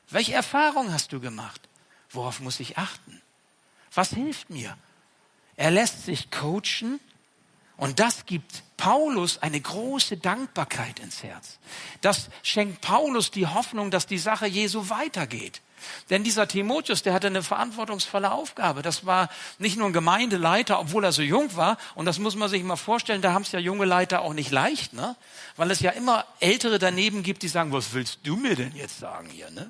Welche 0.09 0.31
Erfahrung 0.31 0.93
hast 0.93 1.11
du 1.11 1.19
gemacht? 1.19 1.59
Worauf 2.11 2.39
muss 2.39 2.61
ich 2.61 2.77
achten? 2.77 3.21
Was 3.93 4.11
hilft 4.11 4.49
mir? 4.49 4.77
Er 5.57 5.71
lässt 5.71 6.05
sich 6.05 6.31
coachen 6.31 7.01
und 7.75 7.99
das 7.99 8.25
gibt 8.25 8.63
Paulus 8.81 9.38
eine 9.38 9.61
große 9.61 10.17
Dankbarkeit 10.17 10.97
ins 10.97 11.21
Herz. 11.21 11.59
Das 12.01 12.29
schenkt 12.41 12.81
Paulus 12.81 13.29
die 13.29 13.45
Hoffnung, 13.45 13.91
dass 13.91 14.07
die 14.07 14.17
Sache 14.17 14.47
Jesu 14.47 14.89
weitergeht. 14.89 15.61
Denn 16.09 16.23
dieser 16.23 16.47
Timotheus, 16.47 17.03
der 17.03 17.13
hatte 17.13 17.27
eine 17.27 17.43
verantwortungsvolle 17.43 18.31
Aufgabe. 18.31 18.81
Das 18.81 19.05
war 19.05 19.29
nicht 19.59 19.77
nur 19.77 19.85
ein 19.85 19.93
Gemeindeleiter, 19.93 20.79
obwohl 20.79 21.03
er 21.03 21.11
so 21.11 21.21
jung 21.21 21.55
war. 21.55 21.77
Und 21.93 22.07
das 22.07 22.17
muss 22.17 22.35
man 22.35 22.50
sich 22.50 22.63
mal 22.63 22.75
vorstellen, 22.75 23.21
da 23.21 23.33
haben 23.33 23.43
es 23.43 23.51
ja 23.51 23.59
junge 23.59 23.85
Leiter 23.85 24.23
auch 24.23 24.33
nicht 24.33 24.50
leicht, 24.50 24.93
ne? 24.93 25.15
Weil 25.57 25.69
es 25.69 25.79
ja 25.81 25.91
immer 25.91 26.25
Ältere 26.39 26.79
daneben 26.79 27.21
gibt, 27.21 27.43
die 27.43 27.50
sagen, 27.50 27.71
was 27.71 27.93
willst 27.93 28.21
du 28.23 28.35
mir 28.35 28.55
denn 28.55 28.75
jetzt 28.75 28.97
sagen 28.97 29.29
hier, 29.29 29.51
ne? 29.51 29.69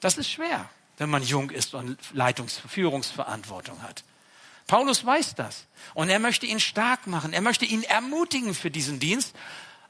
Das 0.00 0.16
ist 0.16 0.30
schwer, 0.30 0.70
wenn 0.96 1.10
man 1.10 1.22
jung 1.22 1.50
ist 1.50 1.74
und 1.74 1.98
Leitungs-, 2.14 2.62
Führungsverantwortung 2.66 3.82
hat. 3.82 4.04
Paulus 4.66 5.04
weiß 5.04 5.34
das. 5.34 5.66
Und 5.94 6.08
er 6.08 6.18
möchte 6.18 6.46
ihn 6.46 6.60
stark 6.60 7.06
machen. 7.06 7.32
Er 7.32 7.40
möchte 7.40 7.64
ihn 7.64 7.82
ermutigen 7.82 8.54
für 8.54 8.70
diesen 8.70 8.98
Dienst. 8.98 9.34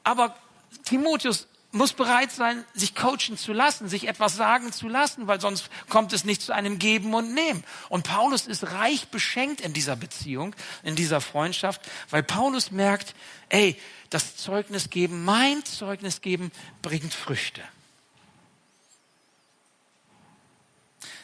Aber 0.05 0.37
Timotheus 0.85 1.47
muss 1.73 1.95
bereit 1.95 2.31
sein, 2.31 2.64
sich 2.75 2.95
coachen 2.95 3.38
zu 3.38 3.52
lassen, 3.52 3.88
sich 3.88 4.07
etwas 4.07 4.37
sagen 4.37 4.73
zu 4.73 4.88
lassen, 4.88 5.26
weil 5.26 5.41
sonst 5.41 5.71
kommt 5.88 6.12
es 6.12 6.25
nicht 6.25 6.43
zu 6.43 6.52
einem 6.52 6.79
Geben 6.79 7.14
und 7.14 7.33
Nehmen. 7.33 7.64
Und 7.88 8.05
Paulus 8.05 8.47
ist 8.47 8.73
reich 8.73 9.09
beschenkt 9.09 9.62
in 9.62 9.73
dieser 9.73 9.97
Beziehung, 9.97 10.55
in 10.83 10.97
dieser 10.97 11.23
Freundschaft, 11.23 11.81
weil 12.11 12.23
Paulus 12.23 12.71
merkt, 12.71 13.14
ey, 13.49 13.81
das 14.11 14.37
Zeugnis 14.37 14.91
geben, 14.91 15.25
mein 15.25 15.64
Zeugnis 15.64 16.21
geben, 16.21 16.52
bringt 16.83 17.14
Früchte. 17.14 17.62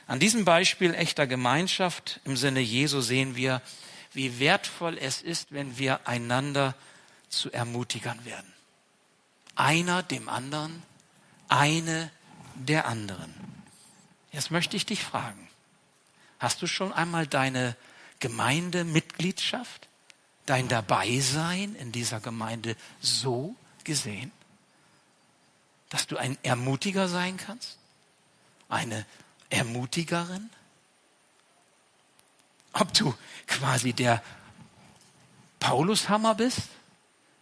An 0.08 0.18
diesem 0.18 0.44
Beispiel 0.44 0.92
echter 0.94 1.28
Gemeinschaft 1.28 2.18
im 2.24 2.36
Sinne 2.36 2.60
Jesu 2.60 3.00
sehen 3.00 3.36
wir, 3.36 3.62
wie 4.12 4.40
wertvoll 4.40 4.98
es 4.98 5.22
ist, 5.22 5.52
wenn 5.52 5.78
wir 5.78 6.08
einander 6.08 6.74
zu 7.28 7.52
Ermutigern 7.52 8.24
werden 8.24 8.52
einer 9.58 10.04
dem 10.04 10.28
anderen, 10.28 10.82
eine 11.48 12.10
der 12.54 12.86
anderen. 12.86 13.34
Jetzt 14.30 14.50
möchte 14.50 14.76
ich 14.76 14.86
dich 14.86 15.02
fragen, 15.02 15.48
hast 16.38 16.62
du 16.62 16.66
schon 16.66 16.92
einmal 16.92 17.26
deine 17.26 17.76
Gemeindemitgliedschaft, 18.20 19.88
dein 20.46 20.68
Dabeisein 20.68 21.74
in 21.74 21.90
dieser 21.92 22.20
Gemeinde 22.20 22.76
so 23.00 23.56
gesehen, 23.82 24.30
dass 25.90 26.06
du 26.06 26.16
ein 26.16 26.38
Ermutiger 26.42 27.08
sein 27.08 27.36
kannst? 27.36 27.78
Eine 28.68 29.04
Ermutigerin? 29.50 30.50
Ob 32.72 32.92
du 32.94 33.14
quasi 33.46 33.92
der 33.92 34.22
Paulushammer 35.60 36.34
bist? 36.34 36.62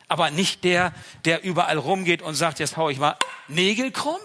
Aber 0.08 0.30
nicht 0.30 0.62
der, 0.64 0.92
der 1.25 1.42
überall 1.42 1.78
rumgeht 1.78 2.22
und 2.22 2.34
sagt, 2.34 2.60
jetzt 2.60 2.76
hau 2.76 2.88
ich 2.88 2.98
mal 2.98 3.16
Nägel 3.48 3.90
krumm, 3.90 4.20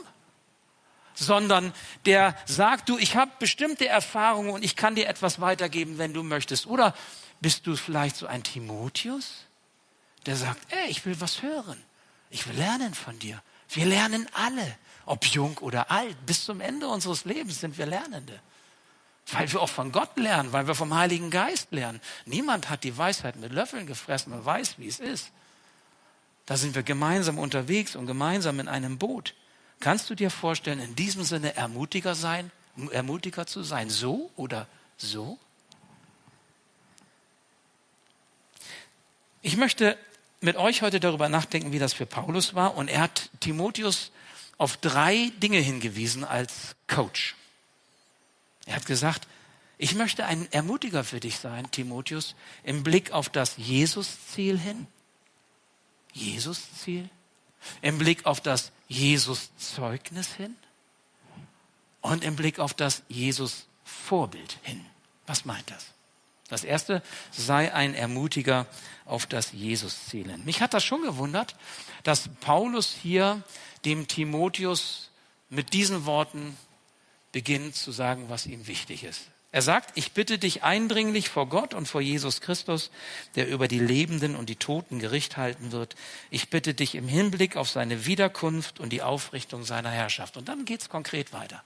sondern 1.15 1.73
der 2.05 2.35
sagt, 2.45 2.89
du, 2.89 2.97
ich 2.97 3.15
habe 3.15 3.31
bestimmte 3.39 3.88
Erfahrungen 3.88 4.51
und 4.51 4.63
ich 4.63 4.75
kann 4.75 4.95
dir 4.95 5.07
etwas 5.07 5.41
weitergeben, 5.41 5.97
wenn 5.97 6.13
du 6.13 6.23
möchtest. 6.23 6.67
Oder 6.67 6.93
bist 7.39 7.65
du 7.67 7.75
vielleicht 7.75 8.15
so 8.15 8.27
ein 8.27 8.43
Timotheus, 8.43 9.45
der 10.25 10.35
sagt, 10.35 10.59
ey, 10.71 10.89
ich 10.89 11.05
will 11.05 11.19
was 11.19 11.41
hören. 11.41 11.81
Ich 12.29 12.47
will 12.47 12.55
lernen 12.55 12.93
von 12.93 13.17
dir. 13.19 13.41
Wir 13.69 13.85
lernen 13.85 14.27
alle, 14.33 14.77
ob 15.05 15.25
jung 15.25 15.58
oder 15.60 15.91
alt. 15.91 16.15
Bis 16.25 16.46
zum 16.46 16.62
Ende 16.62 16.88
unseres 16.88 17.25
Lebens 17.25 17.60
sind 17.60 17.77
wir 17.77 17.86
Lernende. 17.86 18.39
Weil 19.31 19.51
wir 19.51 19.62
auch 19.62 19.70
von 19.70 19.91
Gott 19.91 20.17
lernen, 20.17 20.51
weil 20.51 20.67
wir 20.67 20.75
vom 20.75 20.93
Heiligen 20.93 21.29
Geist 21.29 21.72
lernen. 21.72 22.01
Niemand 22.25 22.70
hat 22.70 22.84
die 22.84 22.98
Weisheit 22.98 23.36
mit 23.36 23.53
Löffeln 23.53 23.88
gefressen 23.88 24.34
und 24.34 24.46
weiß, 24.46 24.77
wie 24.77 24.88
es 24.88 25.00
ist. 25.00 25.31
Da 26.46 26.58
sind 26.58 26.75
wir 26.75 26.84
gemeinsam 26.84 27.38
unterwegs 27.38 27.96
und 27.96 28.08
gemeinsam 28.08 28.60
in 28.60 28.67
einem 28.67 28.98
Boot. 28.98 29.36
Kannst 29.79 30.10
du 30.10 30.15
dir 30.15 30.29
vorstellen, 30.29 30.79
in 30.79 30.96
diesem 30.96 31.24
Sinne 31.24 31.55
Ermutiger 31.55 32.15
sein, 32.15 32.51
Ermutiger 32.91 33.48
zu 33.48 33.63
sein, 33.63 33.89
so 33.89 34.31
oder 34.36 34.67
so? 34.98 35.39
Ich 39.41 39.58
möchte 39.58 39.98
mit 40.39 40.55
euch 40.55 40.81
heute 40.81 41.00
darüber 41.00 41.29
nachdenken, 41.29 41.72
wie 41.72 41.79
das 41.79 41.93
für 41.93 42.05
Paulus 42.05 42.53
war. 42.53 42.75
Und 42.75 42.89
er 42.89 43.01
hat 43.01 43.29
Timotheus 43.39 44.12
auf 44.61 44.77
drei 44.77 45.31
Dinge 45.41 45.57
hingewiesen 45.57 46.23
als 46.23 46.75
Coach. 46.87 47.35
Er 48.67 48.75
hat 48.75 48.85
gesagt, 48.85 49.27
ich 49.79 49.95
möchte 49.95 50.27
ein 50.27 50.51
Ermutiger 50.51 51.03
für 51.03 51.19
dich 51.19 51.39
sein, 51.39 51.71
Timotheus, 51.71 52.35
im 52.63 52.83
Blick 52.83 53.11
auf 53.11 53.29
das 53.29 53.57
Jesus-Ziel 53.57 54.59
hin 54.59 54.85
Jesus-Ziel, 56.13 57.09
im 57.81 57.97
Blick 57.97 58.27
auf 58.27 58.39
das 58.39 58.71
Jesus-Zeugnis 58.87 60.35
hin 60.35 60.55
und 62.01 62.23
im 62.23 62.35
Blick 62.35 62.59
auf 62.59 62.75
das 62.75 63.01
Jesus-Vorbild 63.07 64.59
hin. 64.61 64.85
Was 65.25 65.45
meint 65.45 65.71
das? 65.71 65.87
Das 66.49 66.63
erste, 66.63 67.01
sei 67.31 67.73
ein 67.73 67.95
Ermutiger 67.95 68.67
auf 69.05 69.25
das 69.25 69.53
Jesus-Ziel 69.53 70.29
hin. 70.29 70.43
Mich 70.43 70.61
hat 70.61 70.73
das 70.73 70.83
schon 70.83 71.01
gewundert, 71.01 71.55
dass 72.03 72.29
Paulus 72.41 72.93
hier 73.01 73.41
dem 73.85 74.07
Timotheus 74.07 75.09
mit 75.50 75.73
diesen 75.73 76.05
Worten 76.05 76.57
beginnt 77.31 77.75
zu 77.75 77.91
sagen, 77.91 78.25
was 78.27 78.45
ihm 78.45 78.67
wichtig 78.67 79.03
ist. 79.03 79.27
Er 79.53 79.61
sagt, 79.61 79.91
ich 79.95 80.13
bitte 80.13 80.38
dich 80.38 80.63
eindringlich 80.63 81.27
vor 81.27 81.47
Gott 81.47 81.73
und 81.73 81.85
vor 81.85 82.00
Jesus 82.00 82.39
Christus, 82.39 82.89
der 83.35 83.50
über 83.50 83.67
die 83.67 83.79
Lebenden 83.79 84.38
und 84.38 84.47
die 84.47 84.55
Toten 84.55 85.00
Gericht 85.00 85.35
halten 85.35 85.73
wird. 85.73 85.95
Ich 86.29 86.50
bitte 86.50 86.73
dich 86.73 86.95
im 86.95 87.09
Hinblick 87.09 87.57
auf 87.57 87.69
seine 87.69 88.05
Wiederkunft 88.05 88.79
und 88.79 88.91
die 88.91 89.01
Aufrichtung 89.01 89.65
seiner 89.65 89.91
Herrschaft. 89.91 90.38
Und 90.38 90.47
dann 90.47 90.63
geht's 90.63 90.88
konkret 90.88 91.33
weiter. 91.33 91.63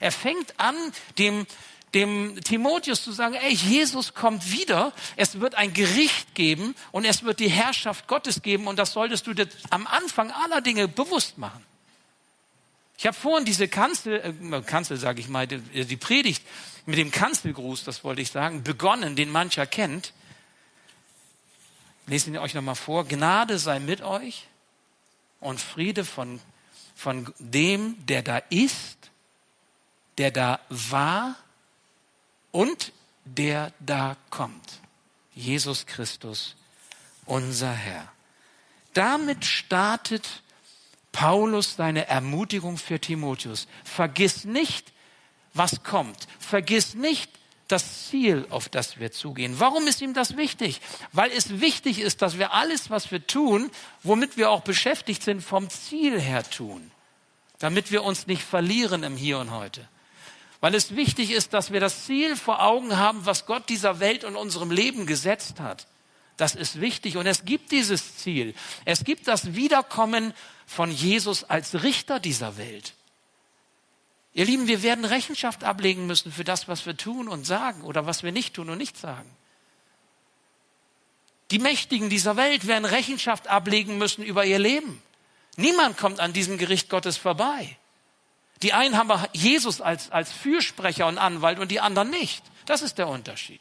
Er 0.00 0.12
fängt 0.12 0.58
an, 0.58 0.76
dem, 1.18 1.46
dem 1.94 2.40
Timotheus 2.42 3.02
zu 3.02 3.12
sagen, 3.12 3.34
ey, 3.34 3.52
Jesus 3.52 4.14
kommt 4.14 4.52
wieder, 4.52 4.92
es 5.16 5.40
wird 5.40 5.54
ein 5.54 5.72
Gericht 5.72 6.34
geben 6.34 6.74
und 6.92 7.04
es 7.04 7.22
wird 7.22 7.40
die 7.40 7.48
Herrschaft 7.48 8.06
Gottes 8.06 8.42
geben 8.42 8.66
und 8.66 8.78
das 8.78 8.92
solltest 8.92 9.26
du 9.26 9.34
dir 9.34 9.48
am 9.70 9.86
Anfang 9.86 10.30
aller 10.30 10.60
Dinge 10.60 10.88
bewusst 10.88 11.38
machen. 11.38 11.64
Ich 12.98 13.06
habe 13.06 13.16
vorhin 13.16 13.44
diese 13.44 13.68
Kanzel, 13.68 14.36
äh, 14.52 14.62
Kanzel 14.62 14.96
sage 14.96 15.20
ich 15.20 15.28
mal, 15.28 15.46
die, 15.46 15.84
die 15.84 15.96
Predigt 15.96 16.44
mit 16.84 16.98
dem 16.98 17.10
Kanzelgruß, 17.10 17.84
das 17.84 18.02
wollte 18.02 18.20
ich 18.22 18.30
sagen, 18.30 18.64
begonnen, 18.64 19.14
den 19.14 19.30
mancher 19.30 19.66
kennt. 19.66 20.12
Lesen 22.06 22.32
wir 22.32 22.42
euch 22.42 22.54
nochmal 22.54 22.74
vor. 22.74 23.06
Gnade 23.06 23.58
sei 23.58 23.78
mit 23.78 24.00
euch 24.00 24.46
und 25.40 25.60
Friede 25.60 26.04
von, 26.04 26.40
von 26.96 27.32
dem, 27.38 27.94
der 28.06 28.22
da 28.22 28.38
ist, 28.50 28.96
der 30.16 30.32
da 30.32 30.58
war 30.68 31.36
und 32.52 32.92
der 33.24 33.72
da 33.80 34.16
kommt. 34.30 34.80
Jesus 35.34 35.86
Christus, 35.86 36.56
unser 37.26 37.72
Herr. 37.72 38.10
Damit 38.94 39.44
startet 39.44 40.42
Paulus 41.12 41.76
seine 41.76 42.06
Ermutigung 42.08 42.78
für 42.78 43.00
Timotheus. 43.00 43.68
Vergiss 43.84 44.44
nicht, 44.44 44.92
was 45.54 45.82
kommt. 45.82 46.26
Vergiss 46.38 46.94
nicht 46.94 47.30
das 47.68 48.08
Ziel, 48.08 48.46
auf 48.50 48.68
das 48.68 48.98
wir 48.98 49.12
zugehen. 49.12 49.60
Warum 49.60 49.86
ist 49.86 50.00
ihm 50.00 50.14
das 50.14 50.36
wichtig? 50.36 50.80
Weil 51.12 51.30
es 51.30 51.60
wichtig 51.60 52.00
ist, 52.00 52.22
dass 52.22 52.38
wir 52.38 52.54
alles, 52.54 52.90
was 52.90 53.10
wir 53.10 53.26
tun, 53.26 53.70
womit 54.02 54.36
wir 54.36 54.50
auch 54.50 54.62
beschäftigt 54.62 55.22
sind, 55.22 55.42
vom 55.42 55.68
Ziel 55.68 56.18
her 56.20 56.48
tun. 56.48 56.90
Damit 57.58 57.90
wir 57.90 58.04
uns 58.04 58.26
nicht 58.26 58.42
verlieren 58.42 59.02
im 59.02 59.16
Hier 59.16 59.38
und 59.38 59.50
heute. 59.50 59.86
Weil 60.60 60.74
es 60.74 60.96
wichtig 60.96 61.30
ist, 61.30 61.54
dass 61.54 61.72
wir 61.72 61.80
das 61.80 62.04
Ziel 62.04 62.34
vor 62.36 62.62
Augen 62.62 62.96
haben, 62.96 63.26
was 63.26 63.46
Gott 63.46 63.68
dieser 63.68 64.00
Welt 64.00 64.24
und 64.24 64.36
unserem 64.36 64.70
Leben 64.70 65.06
gesetzt 65.06 65.60
hat. 65.60 65.86
Das 66.36 66.54
ist 66.54 66.80
wichtig. 66.80 67.16
Und 67.16 67.26
es 67.26 67.44
gibt 67.44 67.70
dieses 67.70 68.16
Ziel. 68.16 68.54
Es 68.84 69.04
gibt 69.04 69.28
das 69.28 69.54
Wiederkommen 69.54 70.34
von 70.66 70.90
Jesus 70.90 71.44
als 71.44 71.82
Richter 71.82 72.20
dieser 72.20 72.56
Welt. 72.56 72.94
Ihr 74.34 74.44
Lieben, 74.44 74.68
wir 74.68 74.82
werden 74.82 75.04
Rechenschaft 75.04 75.64
ablegen 75.64 76.06
müssen 76.06 76.30
für 76.30 76.44
das, 76.44 76.68
was 76.68 76.86
wir 76.86 76.96
tun 76.96 77.28
und 77.28 77.44
sagen 77.44 77.82
oder 77.82 78.06
was 78.06 78.22
wir 78.22 78.30
nicht 78.30 78.54
tun 78.54 78.70
und 78.70 78.78
nicht 78.78 78.96
sagen. 78.96 79.28
Die 81.50 81.58
Mächtigen 81.58 82.10
dieser 82.10 82.36
Welt 82.36 82.66
werden 82.66 82.84
Rechenschaft 82.84 83.48
ablegen 83.48 83.98
müssen 83.98 84.22
über 84.22 84.44
ihr 84.44 84.58
Leben. 84.58 85.02
Niemand 85.56 85.96
kommt 85.96 86.20
an 86.20 86.32
diesem 86.32 86.58
Gericht 86.58 86.88
Gottes 86.90 87.16
vorbei. 87.16 87.76
Die 88.62 88.72
einen 88.72 88.96
haben 88.96 89.10
Jesus 89.32 89.80
als, 89.80 90.10
als 90.10 90.32
Fürsprecher 90.32 91.06
und 91.06 91.18
Anwalt 91.18 91.58
und 91.58 91.70
die 91.70 91.80
anderen 91.80 92.10
nicht. 92.10 92.42
Das 92.66 92.82
ist 92.82 92.98
der 92.98 93.08
Unterschied. 93.08 93.60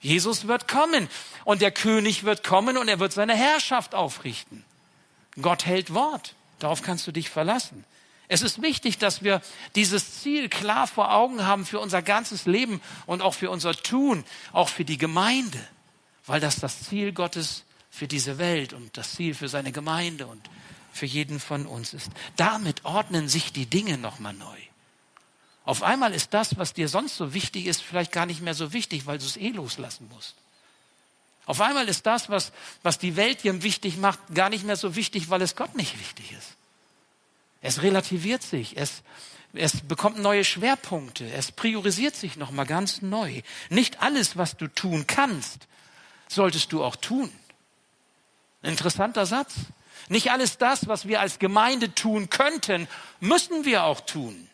Jesus 0.00 0.46
wird 0.46 0.68
kommen 0.68 1.08
und 1.44 1.62
der 1.62 1.70
König 1.70 2.24
wird 2.24 2.42
kommen 2.42 2.78
und 2.78 2.88
er 2.88 3.00
wird 3.00 3.12
seine 3.12 3.34
Herrschaft 3.34 3.94
aufrichten. 3.94 4.64
Gott 5.40 5.66
hält 5.66 5.94
Wort. 5.94 6.34
Darauf 6.58 6.82
kannst 6.82 7.06
du 7.06 7.12
dich 7.12 7.30
verlassen. 7.30 7.84
Es 8.28 8.42
ist 8.42 8.62
wichtig, 8.62 8.98
dass 8.98 9.24
wir 9.24 9.42
dieses 9.74 10.20
Ziel 10.20 10.48
klar 10.48 10.86
vor 10.86 11.12
Augen 11.12 11.46
haben 11.46 11.66
für 11.66 11.80
unser 11.80 12.00
ganzes 12.00 12.46
Leben 12.46 12.80
und 13.06 13.22
auch 13.22 13.34
für 13.34 13.50
unser 13.50 13.74
Tun, 13.74 14.24
auch 14.52 14.68
für 14.68 14.84
die 14.84 14.98
Gemeinde, 14.98 15.58
weil 16.26 16.40
das 16.40 16.60
das 16.60 16.84
Ziel 16.84 17.12
Gottes 17.12 17.64
für 17.90 18.06
diese 18.06 18.38
Welt 18.38 18.72
und 18.72 18.96
das 18.96 19.14
Ziel 19.16 19.34
für 19.34 19.48
seine 19.48 19.72
Gemeinde 19.72 20.26
und 20.26 20.40
für 20.92 21.06
jeden 21.06 21.40
von 21.40 21.66
uns 21.66 21.94
ist. 21.94 22.10
Damit 22.36 22.84
ordnen 22.84 23.28
sich 23.28 23.52
die 23.52 23.66
Dinge 23.66 23.98
nochmal 23.98 24.34
neu. 24.34 24.58
Auf 25.64 25.82
einmal 25.82 26.14
ist 26.14 26.34
das, 26.34 26.58
was 26.58 26.72
dir 26.72 26.88
sonst 26.88 27.16
so 27.16 27.34
wichtig 27.34 27.66
ist, 27.66 27.82
vielleicht 27.82 28.12
gar 28.12 28.26
nicht 28.26 28.40
mehr 28.40 28.54
so 28.54 28.72
wichtig, 28.72 29.06
weil 29.06 29.18
du 29.18 29.24
es 29.24 29.36
eh 29.36 29.50
loslassen 29.50 30.08
musst. 30.12 30.34
Auf 31.46 31.60
einmal 31.60 31.88
ist 31.88 32.06
das, 32.06 32.28
was, 32.28 32.52
was 32.82 32.98
die 32.98 33.16
Welt 33.16 33.42
dir 33.42 33.62
wichtig 33.62 33.96
macht, 33.96 34.18
gar 34.34 34.50
nicht 34.50 34.64
mehr 34.64 34.76
so 34.76 34.96
wichtig, 34.96 35.30
weil 35.30 35.42
es 35.42 35.56
Gott 35.56 35.74
nicht 35.76 35.98
wichtig 35.98 36.32
ist. 36.32 36.56
Es 37.60 37.82
relativiert 37.82 38.42
sich, 38.42 38.76
es, 38.76 39.02
es 39.52 39.80
bekommt 39.80 40.18
neue 40.18 40.44
Schwerpunkte, 40.44 41.30
es 41.32 41.52
priorisiert 41.52 42.16
sich 42.16 42.36
nochmal 42.36 42.66
ganz 42.66 43.02
neu. 43.02 43.42
Nicht 43.68 44.00
alles, 44.00 44.36
was 44.36 44.56
du 44.56 44.68
tun 44.68 45.06
kannst, 45.06 45.66
solltest 46.28 46.72
du 46.72 46.82
auch 46.82 46.96
tun. 46.96 47.30
interessanter 48.62 49.26
Satz. 49.26 49.54
Nicht 50.08 50.30
alles 50.30 50.58
das, 50.58 50.88
was 50.88 51.06
wir 51.06 51.20
als 51.20 51.38
Gemeinde 51.38 51.94
tun 51.94 52.30
könnten, 52.30 52.88
müssen 53.20 53.64
wir 53.64 53.84
auch 53.84 54.00
tun. 54.00 54.48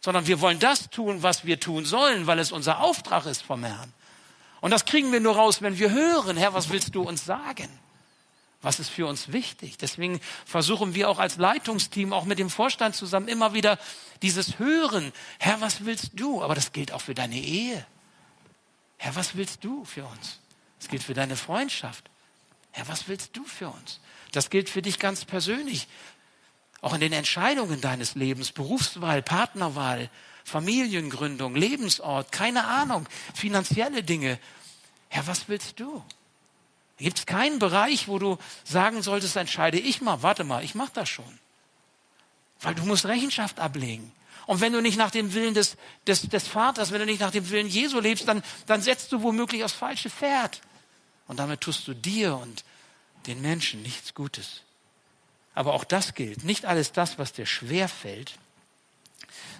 Sondern 0.00 0.26
wir 0.26 0.40
wollen 0.40 0.58
das 0.58 0.90
tun, 0.90 1.22
was 1.22 1.44
wir 1.44 1.60
tun 1.60 1.84
sollen, 1.84 2.26
weil 2.26 2.38
es 2.38 2.52
unser 2.52 2.80
Auftrag 2.80 3.26
ist 3.26 3.42
vom 3.42 3.64
Herrn. 3.64 3.92
Und 4.60 4.70
das 4.70 4.84
kriegen 4.84 5.12
wir 5.12 5.20
nur 5.20 5.36
raus, 5.36 5.62
wenn 5.62 5.78
wir 5.78 5.90
hören, 5.90 6.36
Herr, 6.36 6.54
was 6.54 6.70
willst 6.70 6.94
du 6.94 7.02
uns 7.02 7.24
sagen? 7.24 7.68
Was 8.62 8.80
ist 8.80 8.88
für 8.88 9.06
uns 9.06 9.30
wichtig? 9.30 9.76
Deswegen 9.76 10.20
versuchen 10.46 10.94
wir 10.94 11.10
auch 11.10 11.18
als 11.18 11.36
Leitungsteam, 11.36 12.14
auch 12.14 12.24
mit 12.24 12.38
dem 12.38 12.48
Vorstand 12.48 12.96
zusammen, 12.96 13.28
immer 13.28 13.52
wieder 13.52 13.78
dieses 14.22 14.58
Hören. 14.58 15.12
Herr, 15.38 15.60
was 15.60 15.84
willst 15.84 16.12
du? 16.14 16.42
Aber 16.42 16.54
das 16.54 16.72
gilt 16.72 16.90
auch 16.92 17.02
für 17.02 17.14
deine 17.14 17.36
Ehe. 17.36 17.84
Herr, 18.96 19.14
was 19.16 19.36
willst 19.36 19.64
du 19.64 19.84
für 19.84 20.04
uns? 20.06 20.40
Das 20.78 20.88
gilt 20.88 21.02
für 21.02 21.12
deine 21.12 21.36
Freundschaft. 21.36 22.08
Herr, 22.74 22.88
was 22.88 23.06
willst 23.06 23.36
du 23.36 23.44
für 23.44 23.68
uns? 23.68 24.00
Das 24.32 24.50
gilt 24.50 24.68
für 24.68 24.82
dich 24.82 24.98
ganz 24.98 25.24
persönlich. 25.24 25.86
Auch 26.80 26.92
in 26.92 27.00
den 27.00 27.12
Entscheidungen 27.12 27.80
deines 27.80 28.16
Lebens, 28.16 28.50
Berufswahl, 28.50 29.22
Partnerwahl, 29.22 30.10
Familiengründung, 30.42 31.54
Lebensort, 31.54 32.32
keine 32.32 32.64
Ahnung, 32.64 33.06
finanzielle 33.32 34.02
Dinge. 34.02 34.40
Herr, 35.08 35.24
was 35.28 35.48
willst 35.48 35.78
du? 35.78 36.02
Gibt 36.98 37.20
es 37.20 37.26
keinen 37.26 37.60
Bereich, 37.60 38.08
wo 38.08 38.18
du 38.18 38.38
sagen 38.64 39.02
solltest, 39.02 39.36
entscheide 39.36 39.78
ich 39.78 40.00
mal, 40.00 40.22
warte 40.22 40.42
mal, 40.42 40.64
ich 40.64 40.74
mache 40.74 40.92
das 40.94 41.08
schon. 41.08 41.38
Weil 42.60 42.74
du 42.74 42.84
musst 42.84 43.06
Rechenschaft 43.06 43.60
ablegen. 43.60 44.10
Und 44.46 44.60
wenn 44.60 44.72
du 44.72 44.82
nicht 44.82 44.98
nach 44.98 45.12
dem 45.12 45.32
Willen 45.32 45.54
des, 45.54 45.76
des, 46.08 46.22
des 46.22 46.48
Vaters, 46.48 46.90
wenn 46.90 46.98
du 46.98 47.06
nicht 47.06 47.20
nach 47.20 47.30
dem 47.30 47.48
Willen 47.50 47.68
Jesu 47.68 48.00
lebst, 48.00 48.26
dann, 48.26 48.42
dann 48.66 48.82
setzt 48.82 49.12
du 49.12 49.22
womöglich 49.22 49.62
aufs 49.62 49.74
falsche 49.74 50.10
Pferd. 50.10 50.60
Und 51.26 51.38
damit 51.38 51.60
tust 51.60 51.88
du 51.88 51.94
dir 51.94 52.36
und 52.36 52.64
den 53.26 53.40
Menschen 53.40 53.82
nichts 53.82 54.14
Gutes. 54.14 54.62
Aber 55.54 55.74
auch 55.74 55.84
das 55.84 56.14
gilt. 56.14 56.44
Nicht 56.44 56.66
alles 56.66 56.92
das, 56.92 57.18
was 57.18 57.32
dir 57.32 57.46
schwer 57.46 57.88
fällt, 57.88 58.38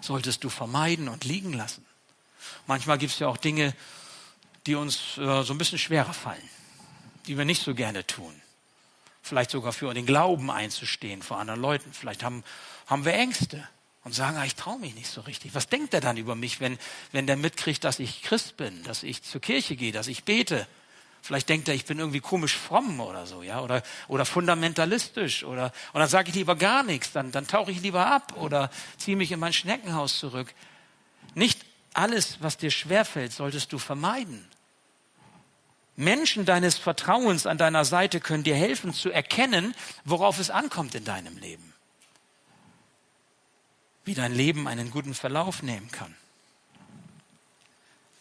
solltest 0.01 0.45
du 0.45 0.51
vermeiden 0.51 1.09
und 1.09 1.25
liegen 1.25 1.53
lassen. 1.53 1.85
Manchmal 2.67 2.99
gibt 2.99 3.13
es 3.13 3.19
ja 3.19 3.29
auch 3.29 3.37
Dinge, 3.39 3.75
die 4.67 4.75
uns 4.75 5.17
äh, 5.19 5.43
so 5.43 5.55
ein 5.55 5.59
bisschen 5.59 5.79
schwerer 5.79 6.13
fallen 6.13 6.49
die 7.27 7.39
wir 7.39 7.45
nicht 7.45 7.63
so 7.63 7.75
gerne 7.75 8.07
tun. 8.07 8.35
Vielleicht 9.23 9.51
sogar 9.51 9.73
für 9.73 9.93
den 9.95 10.07
Glauben 10.07 10.51
einzustehen 10.51 11.23
vor 11.23 11.39
anderen 11.39 11.61
Leuten. 11.61 11.93
Vielleicht 11.93 12.23
haben, 12.23 12.45
haben 12.87 13.05
wir 13.05 13.15
Ängste 13.15 13.67
und 14.05 14.15
sagen, 14.15 14.37
ah, 14.37 14.45
ich 14.45 14.55
traue 14.55 14.79
mich 14.79 14.95
nicht 14.95 15.09
so 15.09 15.23
richtig. 15.23 15.55
Was 15.55 15.69
denkt 15.69 15.95
er 15.95 16.01
dann 16.01 16.19
über 16.19 16.35
mich, 16.35 16.61
wenn, 16.61 16.79
wenn 17.13 17.27
der 17.27 17.37
mitkriegt, 17.37 17.85
dass 17.85 17.99
ich 17.99 18.23
Christ 18.23 18.57
bin, 18.59 18.83
dass 18.85 19.03
ich 19.03 19.23
zur 19.23 19.41
Kirche 19.41 19.77
gehe, 19.77 19.93
dass 19.93 20.09
ich 20.09 20.25
bete? 20.25 20.67
Vielleicht 21.25 21.49
denkt 21.49 21.69
er, 21.69 21.75
ich 21.75 21.87
bin 21.87 21.99
irgendwie 21.99 22.21
komisch 22.21 22.55
fromm 22.55 23.01
oder 23.01 23.25
so, 23.25 23.43
ja, 23.43 23.63
oder, 23.63 23.83
oder 24.09 24.27
fundamentalistisch 24.27 25.43
oder, 25.43 25.73
und 25.95 26.01
dann 26.01 26.09
sage 26.11 26.29
ich 26.29 26.35
lieber 26.35 26.55
gar 26.55 26.83
nichts, 26.83 27.13
dann, 27.13 27.33
dann 27.33 27.47
tauche 27.47 27.73
ich 27.73 27.81
lieber 27.81 28.09
ab 28.09 28.35
oder 28.37 28.71
ziehe 28.99 29.17
mich 29.17 29.33
in 29.33 29.41
mein 29.41 29.55
Schneckenhaus 29.55 30.19
zurück. 30.19 30.53
Nicht 31.35 31.65
alles, 31.95 32.43
was 32.43 32.59
dir 32.59 32.71
schwerfällt, 32.71 33.33
solltest 33.33 33.73
du 33.73 33.79
vermeiden. 33.79 34.47
Menschen 35.97 36.45
deines 36.45 36.77
Vertrauens 36.77 37.47
an 37.47 37.57
deiner 37.57 37.87
Seite 37.87 38.21
können 38.21 38.45
dir 38.45 38.55
helfen 38.55 38.93
zu 38.93 39.11
erkennen, 39.11 39.75
worauf 40.05 40.39
es 40.39 40.51
ankommt 40.51 40.95
in 40.95 41.07
deinem 41.07 41.39
Leben. 41.39 41.73
Wie 44.05 44.13
dein 44.13 44.35
Leben 44.35 44.69
einen 44.69 44.91
guten 44.91 45.15
Verlauf 45.15 45.63
nehmen 45.63 45.91
kann. 45.91 46.15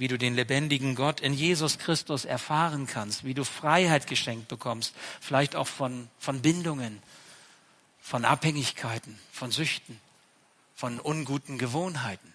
Wie 0.04 0.10
du 0.10 0.18
den 0.18 0.36
lebendigen 0.36 0.96
Gott 0.96 1.22
in 1.22 1.34
Jesus 1.34 1.78
Christus 1.78 2.26
erfahren 2.26 2.88
kannst, 2.88 3.24
wie 3.24 3.34
du 3.34 3.46
Freiheit 3.46 4.06
geschenkt 4.06 4.50
bekommst, 4.50 4.94
vielleicht 5.22 5.56
auch 5.56 5.70
von, 5.70 6.10
von 6.20 6.42
Bindungen, 6.42 7.02
von 8.02 8.26
Abhängigkeiten, 8.26 9.18
von 9.32 9.50
Süchten, 9.52 9.98
von 10.76 11.00
unguten 11.00 11.58
Gewohnheiten. 11.58 12.34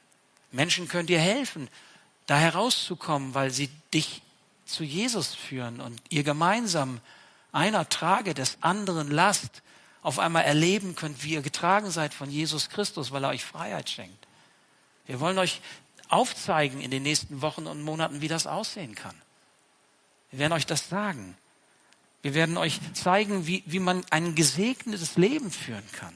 Menschen 0.51 0.89
können 0.89 1.09
dir 1.09 1.21
helfen, 1.21 1.69
da 2.25 2.39
herauszukommen, 2.39 3.35
weil 3.35 3.51
sie 3.51 3.69
dich 3.93 4.23
zu 4.65 4.83
Jesus 4.83 5.35
führen 5.35 5.83
und 5.83 6.01
ihr 6.09 6.23
gemeinsam 6.23 7.03
einer 7.53 7.87
trage 7.87 8.33
des 8.33 8.57
anderen 8.63 9.11
Last 9.11 9.61
auf 10.01 10.19
einmal 10.19 10.45
erleben 10.45 10.95
könnt, 10.95 11.23
wie 11.23 11.35
ihr 11.35 11.43
getragen 11.43 11.91
seid 11.91 12.15
von 12.15 12.31
Jesus 12.31 12.71
Christus, 12.71 13.11
weil 13.13 13.25
er 13.25 13.29
euch 13.29 13.45
Freiheit 13.45 13.91
schenkt. 13.91 14.27
Wir 15.05 15.21
wollen 15.21 15.37
euch 15.37 15.61
aufzeigen 16.09 16.81
in 16.81 16.91
den 16.91 17.03
nächsten 17.03 17.43
Wochen 17.43 17.67
und 17.67 17.83
Monaten, 17.83 18.21
wie 18.21 18.29
das 18.29 18.47
aussehen 18.47 18.95
kann. 18.95 19.15
Wir 20.31 20.41
werden 20.41 20.53
euch 20.53 20.67
das 20.67 20.89
sagen. 20.89 21.37
Wir 22.23 22.35
werden 22.35 22.57
euch 22.57 22.81
zeigen, 22.95 23.47
wie, 23.47 23.63
wie 23.67 23.79
man 23.79 24.05
ein 24.11 24.35
gesegnetes 24.35 25.17
Leben 25.17 25.51
führen 25.51 25.87
kann. 25.93 26.15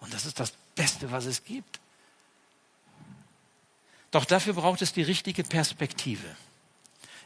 Und 0.00 0.14
das 0.14 0.26
ist 0.26 0.40
das 0.40 0.52
Beste, 0.74 1.10
was 1.10 1.26
es 1.26 1.44
gibt. 1.44 1.80
Doch 4.10 4.24
dafür 4.24 4.52
braucht 4.52 4.82
es 4.82 4.92
die 4.92 5.02
richtige 5.02 5.42
Perspektive. 5.42 6.36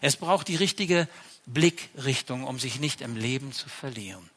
Es 0.01 0.17
braucht 0.17 0.49
die 0.49 0.57
richtige 0.57 1.09
Blickrichtung, 1.47 2.45
um 2.45 2.59
sich 2.59 2.81
nicht 2.81 3.01
im 3.01 3.17
Leben 3.17 3.53
zu 3.53 3.69
verlieren. 3.69 4.31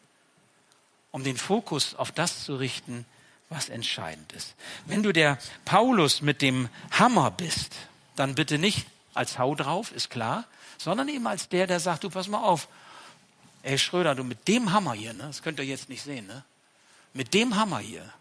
Um 1.12 1.24
den 1.24 1.38
Fokus 1.38 1.96
auf 1.96 2.12
das 2.12 2.44
zu 2.44 2.56
richten, 2.56 3.06
was 3.50 3.70
entscheidend 3.70 4.32
ist. 4.34 4.56
Wenn 4.86 5.04
du 5.04 5.12
der 5.12 5.38
Paulus 5.66 6.22
mit 6.22 6.42
dem 6.42 6.70
Hammer 6.92 7.32
bist, 7.32 7.76
dann 8.16 8.36
bitte 8.36 8.60
nicht 8.60 8.86
als 9.14 9.40
Hau 9.40 9.56
drauf, 9.56 9.92
ist 9.92 10.10
klar, 10.10 10.46
sondern 10.78 11.10
eben 11.10 11.26
als 11.28 11.50
der, 11.50 11.68
der 11.68 11.80
sagt, 11.80 12.04
du 12.04 12.10
pass 12.10 12.28
mal 12.28 12.44
auf, 12.44 12.68
ey 13.64 13.78
Schröder, 13.78 14.16
du 14.16 14.24
mit 14.24 14.48
dem 14.48 14.72
Hammer 14.72 14.94
hier, 14.94 15.14
ne, 15.14 15.24
das 15.24 15.42
könnt 15.42 15.60
ihr 15.60 15.66
jetzt 15.66 15.90
nicht 15.90 16.04
sehen, 16.04 16.28
ne, 16.28 16.44
mit 17.14 17.34
dem 17.34 17.56
Hammer 17.56 17.80
hier 17.80 18.14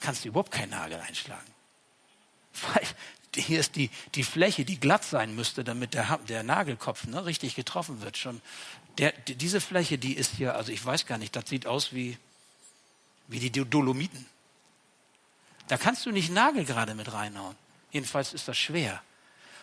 kannst 0.00 0.24
du 0.24 0.28
überhaupt 0.28 0.52
keinen 0.52 0.70
Nagel 0.70 1.00
einschlagen. 1.00 1.50
Weil 2.74 2.86
hier 3.34 3.60
ist 3.60 3.76
die, 3.76 3.90
die 4.14 4.24
Fläche, 4.24 4.64
die 4.64 4.78
glatt 4.78 5.04
sein 5.04 5.34
müsste, 5.34 5.64
damit 5.64 5.94
der, 5.94 6.18
der 6.28 6.42
Nagelkopf 6.42 7.06
ne, 7.06 7.24
richtig 7.24 7.54
getroffen 7.54 8.02
wird. 8.02 8.16
Schon 8.16 8.40
der, 8.98 9.12
diese 9.12 9.60
Fläche, 9.60 9.98
die 9.98 10.14
ist 10.14 10.34
hier, 10.36 10.54
also 10.54 10.72
ich 10.72 10.84
weiß 10.84 11.06
gar 11.06 11.18
nicht, 11.18 11.34
das 11.34 11.48
sieht 11.48 11.66
aus 11.66 11.92
wie, 11.92 12.18
wie 13.28 13.38
die 13.38 13.50
Dolomiten. 13.50 14.26
Da 15.68 15.76
kannst 15.76 16.04
du 16.06 16.10
nicht 16.10 16.32
Nagel 16.32 16.64
gerade 16.64 16.94
mit 16.94 17.12
reinhauen. 17.12 17.54
Jedenfalls 17.90 18.32
ist 18.32 18.48
das 18.48 18.58
schwer. 18.58 19.02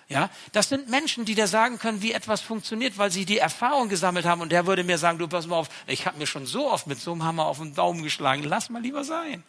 Ja, 0.07 0.29
das 0.51 0.69
sind 0.69 0.87
Menschen, 0.87 1.25
die 1.25 1.33
dir 1.33 1.47
sagen 1.47 1.79
können, 1.79 2.03
wie 2.03 2.11
etwas 2.11 2.41
funktioniert, 2.41 2.99
weil 2.99 3.11
sie 3.11 3.25
die 3.25 3.39
Erfahrung 3.39 3.89
gesammelt 3.89 4.25
haben. 4.25 4.41
Und 4.41 4.51
der 4.51 4.67
würde 4.67 4.83
mir 4.83 4.99
sagen, 4.99 5.17
du 5.17 5.27
pass 5.27 5.47
mal 5.47 5.55
auf, 5.55 5.69
ich 5.87 6.05
habe 6.05 6.19
mir 6.19 6.27
schon 6.27 6.45
so 6.45 6.71
oft 6.71 6.85
mit 6.85 6.99
so 6.99 7.11
einem 7.11 7.23
Hammer 7.23 7.45
auf 7.45 7.57
den 7.57 7.73
Daumen 7.73 8.03
geschlagen, 8.03 8.43
lass 8.43 8.69
mal 8.69 8.81
lieber 8.81 9.03
sein. 9.03 9.43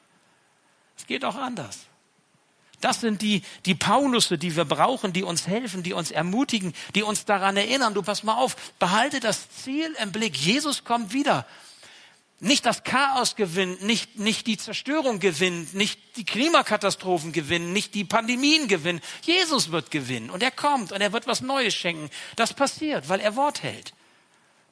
Es 0.96 1.06
geht 1.06 1.26
auch 1.26 1.36
anders. 1.36 1.80
Das 2.80 3.00
sind 3.00 3.20
die, 3.20 3.42
die 3.66 3.74
Paulusse, 3.74 4.38
die 4.38 4.56
wir 4.56 4.64
brauchen, 4.64 5.12
die 5.12 5.22
uns 5.22 5.46
helfen, 5.46 5.82
die 5.82 5.92
uns 5.92 6.10
ermutigen, 6.10 6.74
die 6.94 7.02
uns 7.02 7.26
daran 7.26 7.56
erinnern. 7.56 7.92
Du 7.92 8.02
pass 8.02 8.22
mal 8.22 8.36
auf, 8.36 8.56
behalte 8.78 9.20
das 9.20 9.50
Ziel 9.50 9.94
im 10.02 10.12
Blick. 10.12 10.36
Jesus 10.36 10.84
kommt 10.84 11.12
wieder 11.12 11.46
nicht 12.38 12.66
das 12.66 12.84
Chaos 12.84 13.34
gewinnt, 13.34 13.82
nicht, 13.82 14.18
nicht 14.18 14.46
die 14.46 14.58
Zerstörung 14.58 15.20
gewinnt, 15.20 15.74
nicht 15.74 15.98
die 16.16 16.24
Klimakatastrophen 16.24 17.32
gewinnen, 17.32 17.72
nicht 17.72 17.94
die 17.94 18.04
Pandemien 18.04 18.68
gewinnen. 18.68 19.00
Jesus 19.22 19.72
wird 19.72 19.90
gewinnen 19.90 20.28
und 20.28 20.42
er 20.42 20.50
kommt 20.50 20.92
und 20.92 21.00
er 21.00 21.12
wird 21.12 21.26
was 21.26 21.40
Neues 21.40 21.74
schenken. 21.74 22.10
Das 22.36 22.52
passiert, 22.52 23.08
weil 23.08 23.20
er 23.20 23.36
Wort 23.36 23.62
hält. 23.62 23.94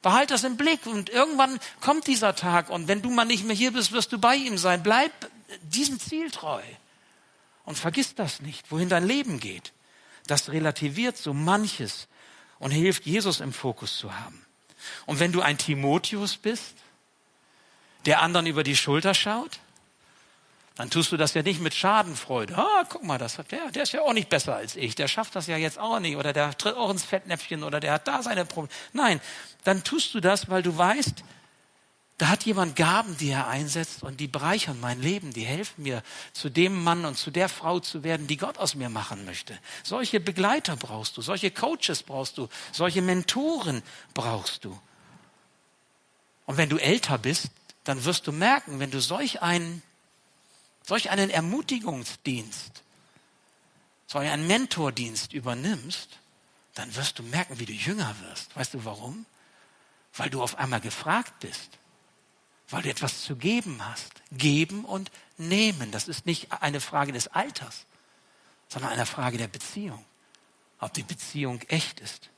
Behalt 0.03 0.29
das 0.29 0.43
im 0.43 0.57
Blick 0.57 0.85
und 0.85 1.09
irgendwann 1.09 1.59
kommt 1.81 2.05
dieser 2.05 2.35
Tag 2.35 2.69
und 2.69 2.87
wenn 2.87 3.01
du 3.01 3.09
mal 3.09 3.25
nicht 3.25 3.45
mehr 3.45 3.55
hier 3.55 3.73
bist, 3.73 3.91
wirst 3.91 4.11
du 4.11 4.19
bei 4.19 4.35
ihm 4.35 4.59
sein. 4.59 4.83
Bleib 4.83 5.11
diesem 5.63 5.99
Ziel 5.99 6.29
treu 6.29 6.61
und 7.63 7.79
vergiss 7.79 8.13
das 8.13 8.41
nicht, 8.41 8.71
wohin 8.71 8.89
dein 8.89 9.07
Leben 9.07 9.39
geht. 9.39 9.73
Das 10.27 10.49
relativiert 10.49 11.17
so 11.17 11.33
manches 11.33 12.07
und 12.59 12.69
hilft, 12.69 13.07
Jesus 13.07 13.39
im 13.39 13.53
Fokus 13.53 13.97
zu 13.97 14.15
haben. 14.15 14.45
Und 15.07 15.19
wenn 15.19 15.31
du 15.31 15.41
ein 15.41 15.57
Timotheus 15.57 16.37
bist, 16.37 16.75
der 18.05 18.21
anderen 18.21 18.45
über 18.45 18.63
die 18.63 18.75
Schulter 18.75 19.13
schaut, 19.13 19.59
dann 20.75 20.89
tust 20.89 21.11
du 21.11 21.17
das 21.17 21.33
ja 21.33 21.41
nicht 21.41 21.61
mit 21.61 21.73
Schadenfreude. 21.73 22.57
Ah, 22.57 22.83
guck 22.89 23.03
mal, 23.03 23.17
das 23.17 23.37
hat 23.37 23.51
der, 23.51 23.71
der 23.71 23.83
ist 23.83 23.93
ja 23.93 24.01
auch 24.01 24.11
nicht 24.11 24.27
besser 24.27 24.55
als 24.55 24.75
ich. 24.75 24.93
Der 24.95 25.07
schafft 25.07 25.35
das 25.35 25.47
ja 25.47 25.55
jetzt 25.55 25.79
auch 25.79 25.99
nicht 25.99 26.17
oder 26.17 26.33
der 26.33 26.57
tritt 26.57 26.75
auch 26.75 26.89
ins 26.89 27.05
Fettnäpfchen 27.05 27.63
oder 27.63 27.79
der 27.79 27.93
hat 27.93 28.07
da 28.07 28.21
seine 28.21 28.45
Probleme. 28.45 28.73
Nein, 28.91 29.21
dann 29.63 29.83
tust 29.83 30.13
du 30.13 30.19
das, 30.19 30.49
weil 30.49 30.63
du 30.63 30.77
weißt, 30.77 31.23
da 32.17 32.27
hat 32.27 32.45
jemand 32.45 32.75
Gaben, 32.75 33.17
die 33.17 33.29
er 33.29 33.47
einsetzt 33.47 34.03
und 34.03 34.19
die 34.19 34.27
bereichern 34.27 34.79
mein 34.79 35.01
Leben, 35.01 35.33
die 35.33 35.43
helfen 35.43 35.83
mir, 35.83 36.01
zu 36.33 36.49
dem 36.49 36.83
Mann 36.83 37.05
und 37.05 37.17
zu 37.17 37.31
der 37.31 37.49
Frau 37.49 37.79
zu 37.79 38.03
werden, 38.03 38.27
die 38.27 38.37
Gott 38.37 38.57
aus 38.57 38.75
mir 38.75 38.89
machen 38.89 39.25
möchte. 39.25 39.57
Solche 39.83 40.19
Begleiter 40.21 40.75
brauchst 40.77 41.15
du, 41.17 41.21
solche 41.21 41.51
Coaches 41.51 42.03
brauchst 42.03 42.37
du, 42.37 42.47
solche 42.71 43.01
Mentoren 43.01 43.81
brauchst 44.13 44.63
du. 44.63 44.77
Und 46.45 46.57
wenn 46.57 46.69
du 46.69 46.77
älter 46.77 47.17
bist, 47.17 47.49
dann 47.85 48.03
wirst 48.03 48.27
du 48.27 48.31
merken, 48.31 48.79
wenn 48.79 48.91
du 48.91 48.99
solch 48.99 49.41
einen, 49.41 49.81
solch 50.83 51.09
einen 51.11 51.29
Ermutigungsdienst, 51.29 52.83
solch 54.07 54.29
einen 54.29 54.47
Mentordienst 54.47 55.33
übernimmst, 55.33 56.19
dann 56.73 56.93
wirst 56.95 57.19
du 57.19 57.23
merken, 57.23 57.59
wie 57.59 57.65
du 57.65 57.73
jünger 57.73 58.13
wirst. 58.21 58.55
Weißt 58.55 58.73
du 58.73 58.83
warum? 58.83 59.25
Weil 60.15 60.29
du 60.29 60.41
auf 60.41 60.57
einmal 60.57 60.81
gefragt 60.81 61.39
bist. 61.39 61.69
Weil 62.69 62.81
du 62.81 62.89
etwas 62.89 63.21
zu 63.21 63.35
geben 63.35 63.79
hast. 63.85 64.11
Geben 64.31 64.83
und 64.83 65.11
nehmen. 65.37 65.91
Das 65.91 66.07
ist 66.07 66.25
nicht 66.25 66.51
eine 66.51 66.81
Frage 66.81 67.13
des 67.13 67.27
Alters, 67.27 67.85
sondern 68.67 68.91
eine 68.91 69.05
Frage 69.05 69.37
der 69.37 69.47
Beziehung. 69.47 70.03
Ob 70.79 70.93
die 70.93 71.03
Beziehung 71.03 71.61
echt 71.67 71.99
ist. 71.99 72.29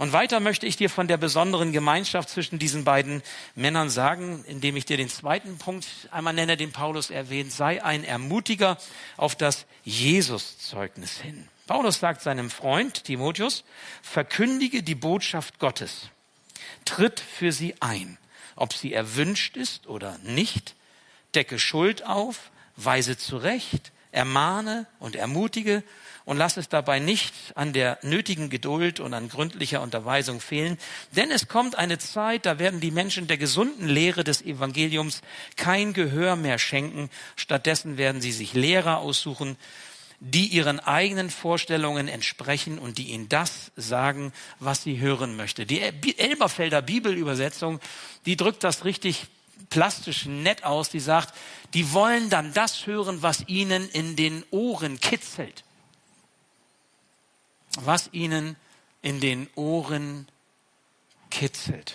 Und 0.00 0.14
weiter 0.14 0.40
möchte 0.40 0.64
ich 0.64 0.78
dir 0.78 0.88
von 0.88 1.08
der 1.08 1.18
besonderen 1.18 1.72
Gemeinschaft 1.72 2.30
zwischen 2.30 2.58
diesen 2.58 2.84
beiden 2.84 3.22
Männern 3.54 3.90
sagen, 3.90 4.42
indem 4.48 4.76
ich 4.76 4.86
dir 4.86 4.96
den 4.96 5.10
zweiten 5.10 5.58
Punkt 5.58 5.86
einmal 6.10 6.32
nenne, 6.32 6.56
den 6.56 6.72
Paulus 6.72 7.10
erwähnt, 7.10 7.52
sei 7.52 7.84
ein 7.84 8.02
Ermutiger 8.02 8.78
auf 9.18 9.36
das 9.36 9.66
Jesus-Zeugnis 9.84 11.18
hin. 11.18 11.46
Paulus 11.66 12.00
sagt 12.00 12.22
seinem 12.22 12.48
Freund 12.48 13.04
Timotheus, 13.04 13.62
verkündige 14.00 14.82
die 14.82 14.94
Botschaft 14.94 15.58
Gottes, 15.58 16.08
tritt 16.86 17.20
für 17.20 17.52
sie 17.52 17.74
ein, 17.80 18.16
ob 18.56 18.72
sie 18.72 18.94
erwünscht 18.94 19.58
ist 19.58 19.86
oder 19.86 20.16
nicht, 20.22 20.76
decke 21.34 21.58
Schuld 21.58 22.06
auf, 22.06 22.50
weise 22.74 23.18
zurecht, 23.18 23.92
ermahne 24.12 24.86
und 24.98 25.14
ermutige 25.14 25.82
und 26.30 26.36
lass 26.36 26.56
es 26.56 26.68
dabei 26.68 27.00
nicht 27.00 27.34
an 27.56 27.72
der 27.72 27.98
nötigen 28.02 28.50
Geduld 28.50 29.00
und 29.00 29.14
an 29.14 29.28
gründlicher 29.28 29.82
Unterweisung 29.82 30.40
fehlen. 30.40 30.78
Denn 31.10 31.32
es 31.32 31.48
kommt 31.48 31.74
eine 31.74 31.98
Zeit, 31.98 32.46
da 32.46 32.60
werden 32.60 32.78
die 32.78 32.92
Menschen 32.92 33.26
der 33.26 33.36
gesunden 33.36 33.88
Lehre 33.88 34.22
des 34.22 34.40
Evangeliums 34.40 35.22
kein 35.56 35.92
Gehör 35.92 36.36
mehr 36.36 36.60
schenken. 36.60 37.10
Stattdessen 37.34 37.98
werden 37.98 38.20
sie 38.20 38.30
sich 38.30 38.54
Lehrer 38.54 38.98
aussuchen, 38.98 39.56
die 40.20 40.46
ihren 40.46 40.78
eigenen 40.78 41.30
Vorstellungen 41.30 42.06
entsprechen 42.06 42.78
und 42.78 42.98
die 42.98 43.08
ihnen 43.08 43.28
das 43.28 43.72
sagen, 43.74 44.32
was 44.60 44.84
sie 44.84 45.00
hören 45.00 45.34
möchte. 45.34 45.66
Die 45.66 45.80
Elberfelder 46.16 46.80
Bibelübersetzung, 46.80 47.80
die 48.24 48.36
drückt 48.36 48.62
das 48.62 48.84
richtig 48.84 49.26
plastisch 49.68 50.26
nett 50.26 50.62
aus, 50.62 50.90
die 50.90 51.00
sagt, 51.00 51.34
die 51.74 51.92
wollen 51.92 52.30
dann 52.30 52.54
das 52.54 52.86
hören, 52.86 53.20
was 53.20 53.48
ihnen 53.48 53.88
in 53.88 54.14
den 54.14 54.44
Ohren 54.52 55.00
kitzelt 55.00 55.64
was 57.86 58.10
ihnen 58.12 58.56
in 59.02 59.20
den 59.20 59.48
Ohren 59.54 60.28
kitzelt. 61.30 61.94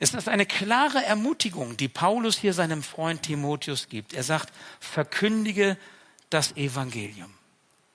Es 0.00 0.14
ist 0.14 0.28
eine 0.28 0.46
klare 0.46 1.04
Ermutigung, 1.04 1.76
die 1.76 1.88
Paulus 1.88 2.38
hier 2.38 2.54
seinem 2.54 2.82
Freund 2.82 3.22
Timotheus 3.22 3.88
gibt. 3.88 4.12
Er 4.12 4.22
sagt, 4.22 4.52
verkündige 4.78 5.76
das 6.30 6.56
Evangelium. 6.56 7.34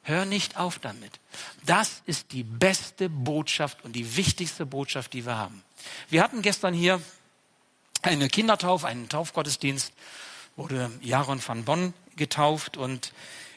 Hör 0.02 0.26
nicht 0.26 0.58
auf 0.58 0.80
damit. 0.80 1.20
Das 1.66 2.02
ist 2.06 2.34
die 2.34 2.44
beste 2.44 3.08
Botschaft 3.08 3.86
und 3.86 3.94
die 3.94 4.18
wichtigste 4.18 4.66
Botschaft, 4.66 5.13
die 5.13 5.26
wir 5.26 5.38
haben. 5.38 5.63
Wir 6.10 6.22
hatten 6.22 6.42
gestern 6.42 6.74
hier 6.74 7.02
eine 8.02 8.28
Kindertaufe, 8.28 8.86
einen 8.86 9.08
Taufgottesdienst, 9.08 9.94
wurde 10.58 10.92
Jaron 11.02 11.42
van 11.46 11.63
Bonn 11.63 11.94
getauft 12.18 12.76
und 12.76 13.13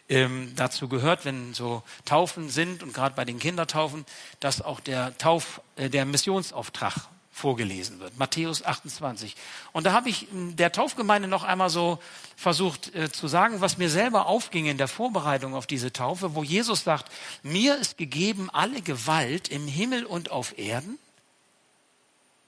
ähm, 0.09 0.53
dazu 0.57 0.89
gehört, 0.89 1.25
wenn 1.25 1.55
so 1.55 1.83
Taufen 2.05 2.49
sind 2.49 2.83
und 2.83 2.95
gerade 2.95 3.15
bei 3.15 3.25
den 3.25 3.39
Kindertaufen, 3.39 4.05
dass 4.41 4.63
auch 4.63 4.81
der 4.81 5.17
Tauf, 5.19 5.61
äh, 5.77 5.91
der 5.91 6.05
Missionsauftrag 6.05 7.09
vorgelesen 7.37 8.01
wird. 8.01 8.17
Matthäus 8.17 8.65
28. 8.65 9.37
Und 9.73 9.85
da 9.85 9.93
habe 9.93 10.09
ich 10.09 10.27
der 10.33 10.73
Taufgemeinde 10.73 11.29
noch 11.29 11.45
einmal 11.45 11.69
so 11.69 11.99
versucht 12.35 12.95
äh, 12.95 13.13
zu 13.13 13.29
sagen, 13.29 13.61
was 13.61 13.77
mir 13.77 13.91
selber 13.91 14.25
aufging 14.25 14.65
in 14.65 14.79
der 14.79 14.89
Vorbereitung 14.89 15.55
auf 15.55 15.67
diese 15.67 15.93
Taufe, 15.93 16.35
wo 16.35 16.43
Jesus 16.43 16.83
sagt, 16.83 17.13
mir 17.43 17.77
ist 17.77 17.99
gegeben 17.99 18.49
alle 18.51 18.81
Gewalt 18.81 19.49
im 19.49 19.69
Himmel 19.69 20.07
und 20.07 20.31
auf 20.31 20.57
Erden. 20.59 20.99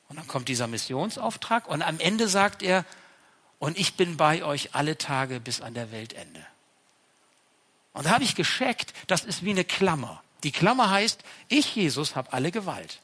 Und 0.08 0.18
dann 0.18 0.26
kommt 0.26 0.48
dieser 0.48 0.68
Missionsauftrag 0.68 1.68
und 1.68 1.82
am 1.82 2.00
Ende 2.00 2.28
sagt 2.28 2.62
er, 2.62 2.86
und 3.58 3.78
ich 3.78 3.94
bin 3.94 4.16
bei 4.16 4.42
euch 4.42 4.74
alle 4.74 4.96
Tage 4.96 5.38
bis 5.38 5.60
an 5.60 5.74
der 5.74 5.92
Weltende. 5.92 6.46
Und 7.98 8.04
da 8.04 8.10
habe 8.10 8.22
ich 8.22 8.36
gescheckt, 8.36 8.94
das 9.08 9.24
ist 9.24 9.44
wie 9.44 9.50
eine 9.50 9.64
Klammer. 9.64 10.22
Die 10.44 10.52
Klammer 10.52 10.88
heißt, 10.88 11.20
ich, 11.48 11.74
Jesus, 11.74 12.14
habe 12.14 12.32
alle 12.32 12.52
Gewalt. 12.52 13.00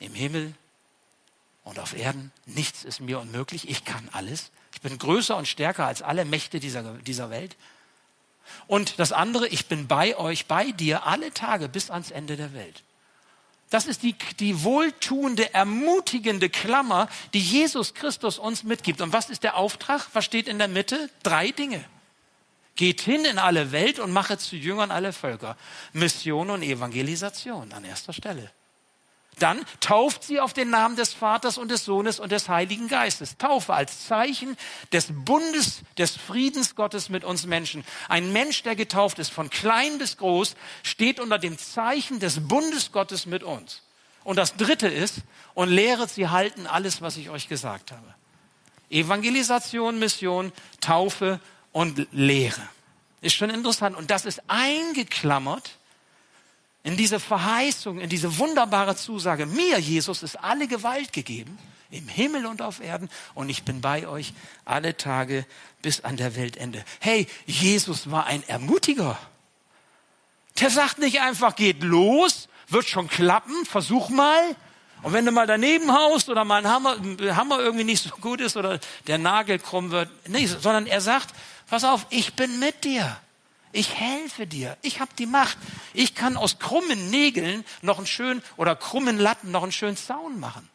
Im 0.00 0.12
Himmel 0.12 0.52
und 1.64 1.78
auf 1.78 1.96
Erden. 1.96 2.30
Nichts 2.44 2.84
ist 2.84 3.00
mir 3.00 3.20
unmöglich. 3.20 3.70
Ich 3.70 3.86
kann 3.86 4.06
alles. 4.12 4.50
Ich 4.74 4.82
bin 4.82 4.98
größer 4.98 5.34
und 5.34 5.48
stärker 5.48 5.86
als 5.86 6.02
alle 6.02 6.26
Mächte 6.26 6.60
dieser, 6.60 6.82
dieser 6.98 7.30
Welt. 7.30 7.56
Und 8.66 8.98
das 8.98 9.12
andere, 9.12 9.48
ich 9.48 9.64
bin 9.64 9.88
bei 9.88 10.14
euch, 10.14 10.44
bei 10.44 10.72
dir 10.72 11.06
alle 11.06 11.32
Tage 11.32 11.70
bis 11.70 11.90
ans 11.90 12.10
Ende 12.10 12.36
der 12.36 12.52
Welt. 12.52 12.82
Das 13.70 13.86
ist 13.86 14.02
die, 14.02 14.14
die 14.40 14.62
wohltuende, 14.62 15.54
ermutigende 15.54 16.50
Klammer, 16.50 17.08
die 17.32 17.40
Jesus 17.40 17.94
Christus 17.94 18.38
uns 18.38 18.62
mitgibt. 18.62 19.00
Und 19.00 19.14
was 19.14 19.30
ist 19.30 19.42
der 19.42 19.56
Auftrag? 19.56 20.06
Was 20.12 20.26
steht 20.26 20.48
in 20.48 20.58
der 20.58 20.68
Mitte? 20.68 21.08
Drei 21.22 21.50
Dinge. 21.50 21.82
Geht 22.76 23.00
hin 23.00 23.24
in 23.24 23.38
alle 23.38 23.72
Welt 23.72 23.98
und 23.98 24.12
mache 24.12 24.38
zu 24.38 24.56
Jüngern 24.56 24.90
alle 24.90 25.12
Völker. 25.12 25.56
Mission 25.92 26.50
und 26.50 26.62
Evangelisation 26.62 27.72
an 27.72 27.84
erster 27.84 28.12
Stelle. 28.12 28.50
Dann 29.38 29.64
tauft 29.80 30.24
sie 30.24 30.40
auf 30.40 30.52
den 30.52 30.70
Namen 30.70 30.94
des 30.94 31.14
Vaters 31.14 31.56
und 31.58 31.70
des 31.70 31.84
Sohnes 31.84 32.20
und 32.20 32.32
des 32.32 32.48
Heiligen 32.48 32.88
Geistes. 32.88 33.38
Taufe 33.38 33.72
als 33.72 34.06
Zeichen 34.06 34.56
des 34.92 35.08
Bundes, 35.10 35.80
des 35.96 36.16
Friedens 36.16 36.74
Gottes 36.74 37.08
mit 37.08 37.24
uns 37.24 37.46
Menschen. 37.46 37.82
Ein 38.08 38.32
Mensch, 38.32 38.62
der 38.62 38.76
getauft 38.76 39.18
ist, 39.18 39.32
von 39.32 39.48
klein 39.48 39.98
bis 39.98 40.18
groß, 40.18 40.54
steht 40.82 41.18
unter 41.18 41.38
dem 41.38 41.58
Zeichen 41.58 42.20
des 42.20 42.46
Bundes 42.46 42.92
Gottes 42.92 43.26
mit 43.26 43.42
uns. 43.42 43.82
Und 44.22 44.36
das 44.36 44.56
dritte 44.56 44.88
ist, 44.88 45.22
und 45.54 45.68
lehret 45.70 46.10
sie 46.10 46.28
halten 46.28 46.66
alles, 46.66 47.02
was 47.02 47.16
ich 47.16 47.30
euch 47.30 47.48
gesagt 47.48 47.90
habe. 47.90 48.14
Evangelisation, 48.90 49.98
Mission, 49.98 50.52
Taufe 50.80 51.40
und 51.72 52.06
Lehre. 52.12 52.62
Ist 53.20 53.34
schon 53.34 53.50
interessant. 53.50 53.96
Und 53.96 54.10
das 54.10 54.24
ist 54.24 54.42
eingeklammert 54.48 55.78
in 56.84 56.96
diese 56.96 57.20
Verheißung, 57.20 58.00
in 58.00 58.08
diese 58.08 58.38
wunderbare 58.38 58.96
Zusage, 58.96 59.46
mir, 59.46 59.78
Jesus, 59.78 60.22
ist 60.22 60.36
alle 60.36 60.66
Gewalt 60.66 61.12
gegeben, 61.12 61.58
im 61.90 62.08
Himmel 62.08 62.46
und 62.46 62.60
auf 62.60 62.80
Erden, 62.80 63.08
und 63.34 63.48
ich 63.48 63.62
bin 63.62 63.80
bei 63.80 64.08
euch 64.08 64.32
alle 64.64 64.96
Tage 64.96 65.46
bis 65.80 66.00
an 66.00 66.16
der 66.16 66.34
Weltende. 66.34 66.84
Hey, 66.98 67.28
Jesus 67.46 68.10
war 68.10 68.26
ein 68.26 68.42
Ermutiger. 68.48 69.16
Der 70.60 70.70
sagt 70.70 70.98
nicht 70.98 71.20
einfach, 71.20 71.54
geht 71.54 71.82
los, 71.82 72.48
wird 72.68 72.88
schon 72.88 73.08
klappen, 73.08 73.64
versuch 73.64 74.08
mal. 74.08 74.56
Und 75.02 75.12
wenn 75.12 75.26
du 75.26 75.32
mal 75.32 75.46
daneben 75.46 75.92
haust 75.92 76.28
oder 76.28 76.44
mal 76.44 76.64
ein 76.64 76.68
Hammer, 76.68 76.96
Hammer 77.36 77.60
irgendwie 77.60 77.84
nicht 77.84 78.02
so 78.02 78.10
gut 78.16 78.40
ist 78.40 78.56
oder 78.56 78.80
der 79.06 79.18
Nagel 79.18 79.58
krumm 79.58 79.90
wird, 79.90 80.08
nee, 80.28 80.46
sondern 80.46 80.86
er 80.86 81.00
sagt, 81.00 81.34
pass 81.68 81.84
auf, 81.84 82.06
ich 82.10 82.34
bin 82.34 82.58
mit 82.58 82.84
dir. 82.84 83.16
Ich 83.72 83.94
helfe 83.94 84.46
dir. 84.46 84.76
Ich 84.82 85.00
habe 85.00 85.10
die 85.18 85.26
Macht. 85.26 85.56
Ich 85.94 86.14
kann 86.14 86.36
aus 86.36 86.58
krummen 86.58 87.10
Nägeln 87.10 87.64
noch 87.80 87.98
einen 87.98 88.06
schönen 88.06 88.42
oder 88.56 88.76
krummen 88.76 89.18
Latten 89.18 89.50
noch 89.50 89.62
einen 89.62 89.72
schönen 89.72 89.96
Zaun 89.96 90.38
machen. 90.38 90.68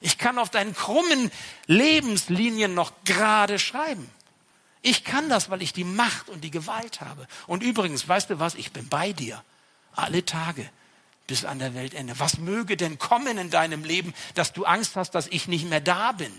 Ich 0.00 0.16
kann 0.16 0.38
auf 0.38 0.48
deinen 0.48 0.74
krummen 0.74 1.30
Lebenslinien 1.66 2.72
noch 2.72 2.92
gerade 3.04 3.58
schreiben. 3.58 4.08
Ich 4.82 5.04
kann 5.04 5.28
das, 5.28 5.50
weil 5.50 5.60
ich 5.60 5.72
die 5.72 5.84
Macht 5.84 6.28
und 6.30 6.42
die 6.42 6.50
Gewalt 6.50 7.00
habe. 7.00 7.26
Und 7.46 7.62
übrigens, 7.62 8.08
weißt 8.08 8.30
du 8.30 8.38
was? 8.38 8.54
Ich 8.54 8.72
bin 8.72 8.88
bei 8.88 9.12
dir. 9.12 9.42
Alle 9.94 10.24
Tage 10.24 10.70
bis 11.26 11.44
an 11.44 11.58
der 11.58 11.74
Weltende. 11.74 12.18
Was 12.18 12.38
möge 12.38 12.76
denn 12.76 12.98
kommen 12.98 13.36
in 13.36 13.50
deinem 13.50 13.84
Leben, 13.84 14.14
dass 14.34 14.52
du 14.52 14.64
Angst 14.64 14.96
hast, 14.96 15.10
dass 15.10 15.26
ich 15.26 15.48
nicht 15.48 15.68
mehr 15.68 15.80
da 15.80 16.12
bin? 16.12 16.32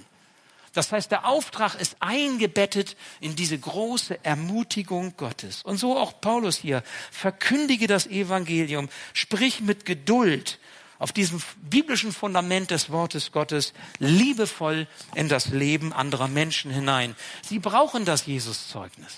Das 0.73 0.91
heißt, 0.91 1.11
der 1.11 1.25
Auftrag 1.25 1.75
ist 1.75 1.97
eingebettet 1.99 2.95
in 3.19 3.35
diese 3.35 3.57
große 3.57 4.23
Ermutigung 4.23 5.15
Gottes. 5.17 5.63
Und 5.63 5.77
so 5.77 5.97
auch 5.97 6.21
Paulus 6.21 6.57
hier. 6.57 6.83
Verkündige 7.11 7.87
das 7.87 8.07
Evangelium, 8.07 8.89
sprich 9.13 9.59
mit 9.59 9.85
Geduld 9.85 10.59
auf 10.97 11.11
diesem 11.11 11.41
biblischen 11.63 12.13
Fundament 12.13 12.71
des 12.71 12.89
Wortes 12.89 13.31
Gottes 13.31 13.73
liebevoll 13.97 14.87
in 15.15 15.27
das 15.27 15.47
Leben 15.47 15.93
anderer 15.93 16.27
Menschen 16.27 16.71
hinein. 16.71 17.15
Sie 17.41 17.59
brauchen 17.59 18.05
das 18.05 18.27
Jesus-Zeugnis. 18.27 19.17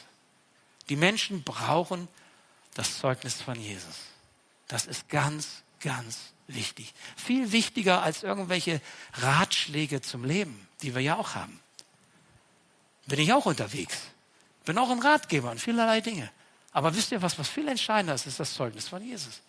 Die 0.89 0.95
Menschen 0.95 1.43
brauchen 1.43 2.07
das 2.73 2.99
Zeugnis 2.99 3.41
von 3.41 3.59
Jesus. 3.59 3.95
Das 4.67 4.85
ist 4.85 5.09
ganz, 5.09 5.61
ganz 5.81 6.33
wichtig. 6.47 6.93
Viel 7.15 7.51
wichtiger 7.51 8.01
als 8.03 8.23
irgendwelche 8.23 8.82
Ratschläge 9.13 10.01
zum 10.01 10.23
Leben 10.23 10.67
die 10.84 10.93
wir 10.93 11.01
ja 11.01 11.17
auch 11.17 11.34
haben. 11.34 11.60
Bin 13.08 13.19
ich 13.19 13.34
auch 13.34 13.45
unterwegs. 13.45 13.97
Bin 14.65 14.77
auch 14.77 14.89
ein 14.89 14.99
Ratgeber 14.99 15.51
in 15.51 15.58
vielerlei 15.58 16.01
Dinge. 16.01 16.29
Aber 16.71 16.95
wisst 16.95 17.12
ihr 17.12 17.21
was, 17.21 17.39
was 17.39 17.49
viel 17.49 17.67
entscheidender 17.67 18.13
ist, 18.13 18.27
ist 18.27 18.39
das 18.39 18.53
Zeugnis 18.53 18.88
von 18.88 19.03
Jesus. 19.03 19.41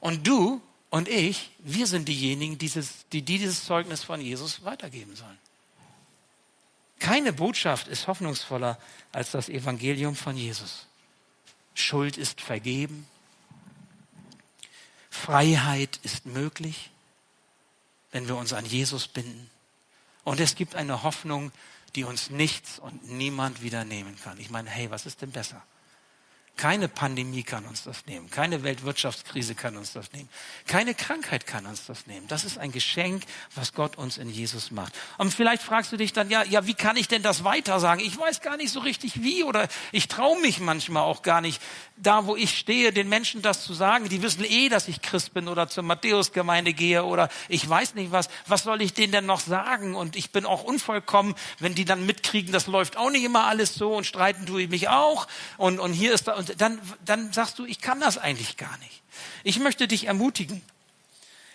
Und 0.00 0.26
du 0.26 0.60
und 0.90 1.08
ich, 1.08 1.50
wir 1.58 1.86
sind 1.86 2.08
diejenigen, 2.08 2.58
dieses, 2.58 3.06
die 3.12 3.22
dieses 3.22 3.64
Zeugnis 3.64 4.04
von 4.04 4.20
Jesus 4.20 4.64
weitergeben 4.64 5.14
sollen. 5.16 5.38
Keine 6.98 7.32
Botschaft 7.32 7.88
ist 7.88 8.06
hoffnungsvoller 8.06 8.78
als 9.12 9.30
das 9.30 9.48
Evangelium 9.48 10.16
von 10.16 10.36
Jesus. 10.36 10.86
Schuld 11.74 12.16
ist 12.16 12.40
vergeben. 12.40 13.06
Freiheit 15.18 15.98
ist 16.02 16.26
möglich, 16.26 16.90
wenn 18.12 18.28
wir 18.28 18.36
uns 18.36 18.52
an 18.52 18.64
Jesus 18.64 19.08
binden. 19.08 19.50
Und 20.24 20.40
es 20.40 20.54
gibt 20.54 20.74
eine 20.74 21.02
Hoffnung, 21.02 21.52
die 21.94 22.04
uns 22.04 22.30
nichts 22.30 22.78
und 22.78 23.08
niemand 23.08 23.62
wieder 23.62 23.84
nehmen 23.84 24.16
kann. 24.22 24.38
Ich 24.38 24.50
meine, 24.50 24.70
hey, 24.70 24.90
was 24.90 25.06
ist 25.06 25.22
denn 25.22 25.30
besser? 25.30 25.62
Keine 26.58 26.88
Pandemie 26.88 27.44
kann 27.44 27.64
uns 27.66 27.84
das 27.84 28.04
nehmen. 28.06 28.28
Keine 28.30 28.64
Weltwirtschaftskrise 28.64 29.54
kann 29.54 29.76
uns 29.76 29.92
das 29.92 30.12
nehmen. 30.12 30.28
Keine 30.66 30.92
Krankheit 30.92 31.46
kann 31.46 31.66
uns 31.66 31.86
das 31.86 32.08
nehmen. 32.08 32.26
Das 32.26 32.42
ist 32.42 32.58
ein 32.58 32.72
Geschenk, 32.72 33.22
was 33.54 33.72
Gott 33.72 33.96
uns 33.96 34.18
in 34.18 34.28
Jesus 34.28 34.72
macht. 34.72 34.92
Und 35.18 35.32
vielleicht 35.32 35.62
fragst 35.62 35.92
du 35.92 35.96
dich 35.96 36.12
dann, 36.12 36.30
ja, 36.30 36.42
ja, 36.42 36.66
wie 36.66 36.74
kann 36.74 36.96
ich 36.96 37.06
denn 37.06 37.22
das 37.22 37.44
weiter 37.44 37.78
sagen? 37.78 38.00
Ich 38.00 38.18
weiß 38.18 38.40
gar 38.40 38.56
nicht 38.56 38.72
so 38.72 38.80
richtig 38.80 39.22
wie 39.22 39.44
oder 39.44 39.68
ich 39.92 40.08
traue 40.08 40.40
mich 40.40 40.58
manchmal 40.58 41.04
auch 41.04 41.22
gar 41.22 41.40
nicht, 41.40 41.62
da 41.96 42.26
wo 42.26 42.34
ich 42.34 42.58
stehe, 42.58 42.92
den 42.92 43.08
Menschen 43.08 43.40
das 43.40 43.62
zu 43.62 43.72
sagen. 43.72 44.08
Die 44.08 44.20
wissen 44.22 44.44
eh, 44.44 44.68
dass 44.68 44.88
ich 44.88 45.00
Christ 45.00 45.34
bin 45.34 45.46
oder 45.46 45.68
zur 45.68 45.84
Matthäusgemeinde 45.84 46.72
gehe 46.72 47.04
oder 47.04 47.28
ich 47.48 47.68
weiß 47.68 47.94
nicht 47.94 48.10
was. 48.10 48.28
Was 48.48 48.64
soll 48.64 48.82
ich 48.82 48.94
denen 48.94 49.12
denn 49.12 49.26
noch 49.26 49.40
sagen? 49.40 49.94
Und 49.94 50.16
ich 50.16 50.32
bin 50.32 50.44
auch 50.44 50.64
unvollkommen, 50.64 51.36
wenn 51.60 51.76
die 51.76 51.84
dann 51.84 52.04
mitkriegen, 52.04 52.52
das 52.52 52.66
läuft 52.66 52.96
auch 52.96 53.10
nicht 53.10 53.22
immer 53.22 53.44
alles 53.44 53.76
so 53.76 53.94
und 53.94 54.06
streiten 54.06 54.44
tue 54.44 54.62
ich 54.62 54.68
mich 54.68 54.88
auch. 54.88 55.28
Und, 55.56 55.78
und 55.78 55.92
hier 55.92 56.12
ist 56.12 56.26
da, 56.26 56.34
und 56.34 56.47
dann, 56.56 56.80
dann 57.04 57.32
sagst 57.32 57.58
du, 57.58 57.64
ich 57.64 57.80
kann 57.80 58.00
das 58.00 58.18
eigentlich 58.18 58.56
gar 58.56 58.76
nicht. 58.78 59.02
Ich 59.44 59.58
möchte 59.58 59.88
dich 59.88 60.06
ermutigen. 60.06 60.62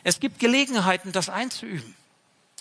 Es 0.04 0.20
gibt 0.20 0.40
Gelegenheiten, 0.40 1.12
das 1.12 1.30
einzuüben. 1.30 1.96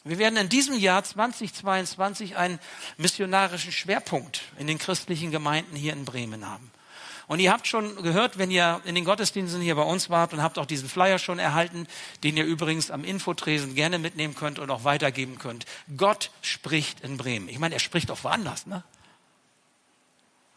Wir 0.04 0.18
werden 0.18 0.36
in 0.36 0.48
diesem 0.48 0.78
Jahr 0.78 1.04
2022 1.04 2.36
einen 2.36 2.58
missionarischen 2.96 3.70
Schwerpunkt 3.70 4.42
in 4.58 4.66
den 4.66 4.78
christlichen 4.78 5.30
Gemeinden 5.30 5.76
hier 5.76 5.92
in 5.92 6.04
Bremen 6.04 6.48
haben. 6.48 6.70
Und 7.28 7.38
ihr 7.38 7.52
habt 7.52 7.68
schon 7.68 8.02
gehört, 8.02 8.36
wenn 8.36 8.50
ihr 8.50 8.80
in 8.84 8.96
den 8.96 9.04
Gottesdiensten 9.04 9.62
hier 9.62 9.76
bei 9.76 9.82
uns 9.82 10.10
wart 10.10 10.32
und 10.32 10.42
habt 10.42 10.58
auch 10.58 10.66
diesen 10.66 10.88
Flyer 10.88 11.18
schon 11.18 11.38
erhalten, 11.38 11.86
den 12.24 12.36
ihr 12.36 12.44
übrigens 12.44 12.90
am 12.90 13.04
Infotresen 13.04 13.74
gerne 13.74 13.98
mitnehmen 13.98 14.34
könnt 14.34 14.58
und 14.58 14.70
auch 14.70 14.84
weitergeben 14.84 15.38
könnt. 15.38 15.64
Gott 15.96 16.30
spricht 16.42 17.00
in 17.00 17.16
Bremen. 17.16 17.48
Ich 17.48 17.58
meine, 17.58 17.74
er 17.74 17.80
spricht 17.80 18.10
auch 18.10 18.24
woanders, 18.24 18.66
ne? 18.66 18.82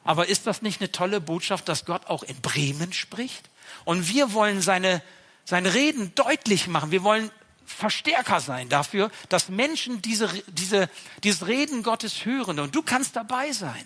Aber 0.06 0.30
ist 0.30 0.48
das 0.48 0.62
nicht 0.62 0.80
eine 0.80 0.92
tolle 0.92 1.20
Botschaft, 1.20 1.68
dass 1.68 1.84
Gott 1.84 2.06
auch 2.06 2.24
in 2.24 2.40
Bremen 2.40 2.94
spricht? 2.94 3.50
Und 3.84 4.08
wir 4.08 4.32
wollen 4.32 4.62
seine, 4.62 5.02
seine 5.44 5.74
Reden 5.74 6.14
deutlich 6.16 6.68
machen. 6.68 6.92
Wir 6.92 7.04
wollen 7.04 7.32
Verstärker 7.66 8.40
sein 8.40 8.70
dafür, 8.70 9.10
dass 9.30 9.50
Menschen 9.50 10.02
diese, 10.04 10.30
diese, 10.48 10.88
dieses 11.24 11.48
Reden 11.48 11.82
Gottes 11.82 12.24
hören. 12.24 12.60
Und 12.60 12.76
du 12.76 12.84
kannst 12.84 13.16
dabei 13.16 13.52
sein. 13.52 13.84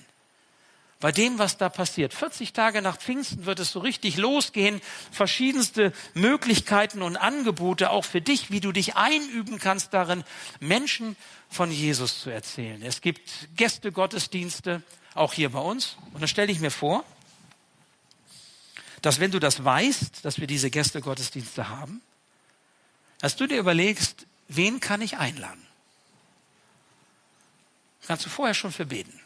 Bei 0.99 1.13
dem, 1.13 1.39
was 1.39 1.55
da 1.55 1.69
passiert. 1.69 2.13
40 2.13 2.51
Tage 2.51 2.81
nach 2.81 2.97
Pfingsten 2.97 3.45
wird 3.45 3.61
es 3.61 3.71
so 3.71 3.79
richtig 3.79 4.17
losgehen. 4.17 4.81
Verschiedenste 5.13 5.93
Möglichkeiten 6.13 7.01
und 7.01 7.15
Angebote 7.15 7.91
auch 7.91 8.03
für 8.03 8.19
dich, 8.19 8.51
wie 8.51 8.59
du 8.59 8.73
dich 8.73 8.97
einüben 8.97 9.59
kannst 9.59 9.93
darin, 9.93 10.25
Menschen 10.59 11.15
von 11.49 11.71
Jesus 11.71 12.19
zu 12.19 12.29
erzählen. 12.29 12.81
Es 12.83 12.99
gibt 12.99 13.21
Gästegottesdienste 13.55 14.83
auch 15.19 15.33
hier 15.33 15.51
bei 15.51 15.59
uns. 15.59 15.97
Und 16.13 16.21
dann 16.21 16.27
stelle 16.27 16.51
ich 16.51 16.59
mir 16.59 16.71
vor, 16.71 17.03
dass 19.01 19.19
wenn 19.19 19.31
du 19.31 19.39
das 19.39 19.63
weißt, 19.63 20.25
dass 20.25 20.39
wir 20.39 20.47
diese 20.47 20.69
Gästegottesdienste 20.69 21.69
haben, 21.69 22.01
dass 23.19 23.35
du 23.35 23.47
dir 23.47 23.59
überlegst, 23.59 24.25
wen 24.47 24.79
kann 24.79 25.01
ich 25.01 25.17
einladen? 25.17 25.65
Kannst 28.07 28.25
du 28.25 28.29
vorher 28.29 28.55
schon 28.55 28.71
verbeten. 28.71 29.19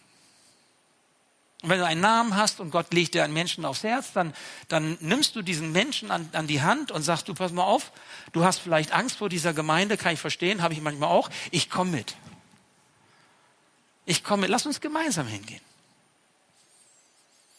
Und 1.62 1.70
wenn 1.70 1.80
du 1.80 1.86
einen 1.86 2.02
Namen 2.02 2.36
hast 2.36 2.60
und 2.60 2.72
Gott 2.72 2.94
legt 2.94 3.14
dir 3.14 3.24
einen 3.24 3.34
Menschen 3.34 3.64
aufs 3.64 3.84
Herz, 3.84 4.12
dann, 4.12 4.34
dann 4.68 4.98
nimmst 5.00 5.38
du 5.38 5.42
diesen 5.42 5.72
Menschen 5.72 6.12
an, 6.12 6.30
an 6.34 6.46
die 6.46 6.62
Hand 6.62 6.92
und 6.92 7.04
sagst, 7.04 7.30
du 7.30 7.34
pass 7.34 7.54
mal 7.54 7.64
auf, 7.64 7.94
du 8.34 8.44
hast 8.44 8.60
vielleicht 8.60 8.92
Angst 8.92 9.16
vor 9.16 9.30
dieser 9.30 9.54
Gemeinde, 9.54 9.96
kann 9.96 10.14
ich 10.14 10.20
verstehen, 10.20 10.62
habe 10.62 10.74
ich 10.74 10.82
manchmal 10.82 11.08
auch. 11.08 11.30
Ich 11.52 11.70
komme 11.70 11.92
mit. 11.92 12.18
Ich 14.06 14.26
komme 14.26 14.42
mit. 14.42 14.50
Lass 14.50 14.66
uns 14.66 14.82
gemeinsam 14.82 15.28
hingehen. 15.28 15.62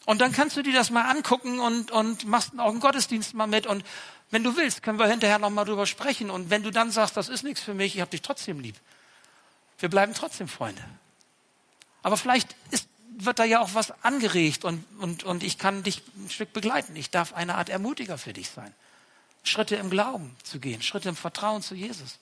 Und 0.05 0.21
dann 0.21 0.31
kannst 0.31 0.55
du 0.55 0.61
dir 0.61 0.73
das 0.73 0.91
mal 0.91 1.09
angucken 1.09 1.59
und, 1.59 1.91
und 1.91 2.25
machst 2.25 2.57
auch 2.57 2.69
einen 2.69 2.79
Gottesdienst 2.79 3.33
mal 3.33 3.47
mit. 3.47 3.65
Und 3.65 3.83
wenn 4.29 4.43
du 4.43 4.55
willst, 4.55 4.83
können 4.83 4.99
wir 4.99 5.07
hinterher 5.07 5.39
noch 5.39 5.49
mal 5.49 5.65
drüber 5.65 5.85
sprechen. 5.85 6.29
Und 6.29 6.49
wenn 6.49 6.63
du 6.63 6.71
dann 6.71 6.91
sagst, 6.91 7.17
das 7.17 7.29
ist 7.29 7.43
nichts 7.43 7.61
für 7.61 7.73
mich, 7.73 7.95
ich 7.95 8.01
habe 8.01 8.11
dich 8.11 8.21
trotzdem 8.21 8.59
lieb. 8.59 8.75
Wir 9.79 9.89
bleiben 9.89 10.13
trotzdem 10.13 10.47
Freunde. 10.47 10.83
Aber 12.03 12.17
vielleicht 12.17 12.55
ist 12.71 12.87
wird 13.17 13.39
da 13.39 13.43
ja 13.43 13.61
auch 13.61 13.73
was 13.73 13.91
angeregt 14.03 14.65
und, 14.65 14.83
und, 14.99 15.23
und 15.23 15.43
ich 15.43 15.57
kann 15.57 15.83
dich 15.83 16.01
ein 16.17 16.29
Stück 16.29 16.53
begleiten. 16.53 16.95
Ich 16.95 17.09
darf 17.09 17.33
eine 17.33 17.55
Art 17.55 17.69
Ermutiger 17.69 18.17
für 18.17 18.33
dich 18.33 18.49
sein. 18.49 18.73
Schritte 19.43 19.75
im 19.75 19.89
Glauben 19.89 20.35
zu 20.43 20.59
gehen, 20.59 20.81
Schritte 20.81 21.09
im 21.09 21.15
Vertrauen 21.15 21.61
zu 21.61 21.75
Jesus. 21.75 22.19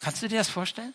Kannst 0.00 0.22
du 0.22 0.28
dir 0.28 0.38
das 0.38 0.48
vorstellen? 0.48 0.94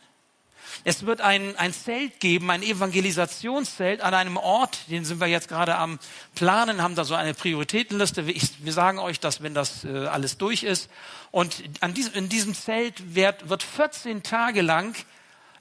Es 0.84 1.06
wird 1.06 1.22
ein, 1.22 1.56
ein 1.58 1.74
Zelt 1.74 2.20
geben, 2.20 2.50
ein 2.52 2.64
Evangelisationszelt 2.64 4.02
an 4.02 4.14
einem 4.14 4.38
Ort, 4.38 4.90
den 4.90 5.06
sind 5.06 5.20
wir 5.20 5.28
jetzt 5.28 5.48
gerade 5.48 5.76
am 5.76 6.00
Planen, 6.36 6.82
haben 6.82 6.96
da 6.96 7.04
so 7.04 7.16
eine 7.16 7.34
Prioritätenliste. 7.34 8.22
Ich, 8.24 8.64
wir 8.64 8.74
sagen 8.74 9.00
euch 9.00 9.20
das, 9.20 9.42
wenn 9.42 9.54
das 9.54 9.84
äh, 9.86 10.08
alles 10.08 10.38
durch 10.38 10.64
ist. 10.64 10.90
Und 11.32 11.64
an 11.80 11.94
diesem, 11.94 12.14
in 12.14 12.30
diesem 12.30 12.54
Zelt 12.54 13.16
wird, 13.16 13.50
wird 13.50 13.64
14 13.64 14.24
Tage 14.24 14.62
lang 14.62 14.96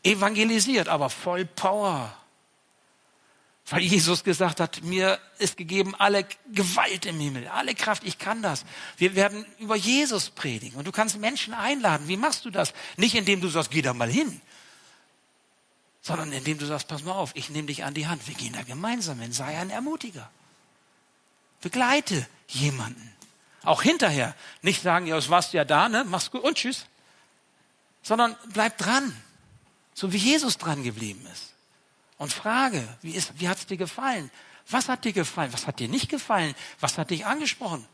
evangelisiert, 0.03 0.89
aber 0.89 1.11
voll 1.11 1.45
Power, 1.45 2.15
weil 3.67 3.83
Jesus 3.83 4.25
gesagt 4.25 4.61
hat, 4.61 4.83
mir 4.83 5.19
ist 5.39 5.57
gegeben 5.57 5.95
alle 5.97 6.27
Gewalt 6.53 7.07
im 7.07 7.19
Himmel, 7.21 7.47
alle 7.49 7.75
Kraft, 7.75 8.03
ich 8.05 8.19
kann 8.19 8.43
das. 8.43 8.65
Wir 8.97 9.15
werden 9.15 9.47
über 9.59 9.77
Jesus 9.77 10.31
predigen 10.31 10.79
und 10.79 10.87
du 10.87 10.93
kannst 10.93 11.19
Menschen 11.19 11.55
einladen. 11.55 12.09
Wie 12.09 12.17
machst 12.17 12.45
du 12.45 12.51
das? 12.51 12.75
Nicht 12.97 13.15
indem 13.15 13.41
du 13.41 13.49
sagst, 13.49 13.71
geh 13.71 13.81
da 13.81 13.95
mal 13.95 14.11
hin, 14.11 14.41
sondern 16.03 16.33
indem 16.33 16.59
du 16.59 16.67
sagst, 16.67 16.89
pass 16.89 17.05
mal 17.05 17.13
auf, 17.13 17.31
ich 17.35 17.49
nehme 17.49 17.69
dich 17.69 17.85
an 17.85 17.95
die 17.95 18.07
Hand, 18.07 18.27
wir 18.27 18.35
gehen 18.35 18.53
da 18.53 18.63
gemeinsam 18.63 19.21
hin, 19.21 19.33
sei 19.33 19.57
ein 19.57 19.71
Ermutiger. 19.71 20.29
Begleite 21.61 22.27
jemanden. 22.49 23.11
Auch 23.63 23.83
hinterher. 23.83 24.35
Nicht 24.63 24.83
sagen, 24.83 25.07
ja, 25.07 25.15
das 25.15 25.31
warst 25.31 25.53
ja 25.53 25.65
da, 25.65 25.89
ne? 25.89 26.05
Mach's 26.05 26.33
gut 26.33 26.43
und 26.43 26.57
tschüss. 26.57 26.87
Sondern 28.03 28.37
bleib 28.53 28.77
dran. 28.79 29.17
So 29.95 30.13
wie 30.13 30.19
Jesus 30.19 30.59
dran 30.59 30.83
geblieben 30.83 31.25
ist 31.33 31.53
und 32.23 32.33
frage, 32.33 32.87
wie, 33.03 33.13
ist, 33.13 33.39
wie 33.41 33.49
hat 33.49 33.59
es 33.59 33.67
dir 33.67 33.77
gefallen? 33.77 34.31
Was 34.71 34.89
hat 34.89 35.05
dir 35.05 35.13
gefallen? 35.13 35.53
Was 35.53 35.67
hat 35.67 35.81
dir 35.81 35.89
nicht 35.89 36.09
gefallen? 36.09 36.55
Was 36.79 36.97
hat 36.97 37.11
dich 37.11 37.27
angesprochen? 37.27 37.85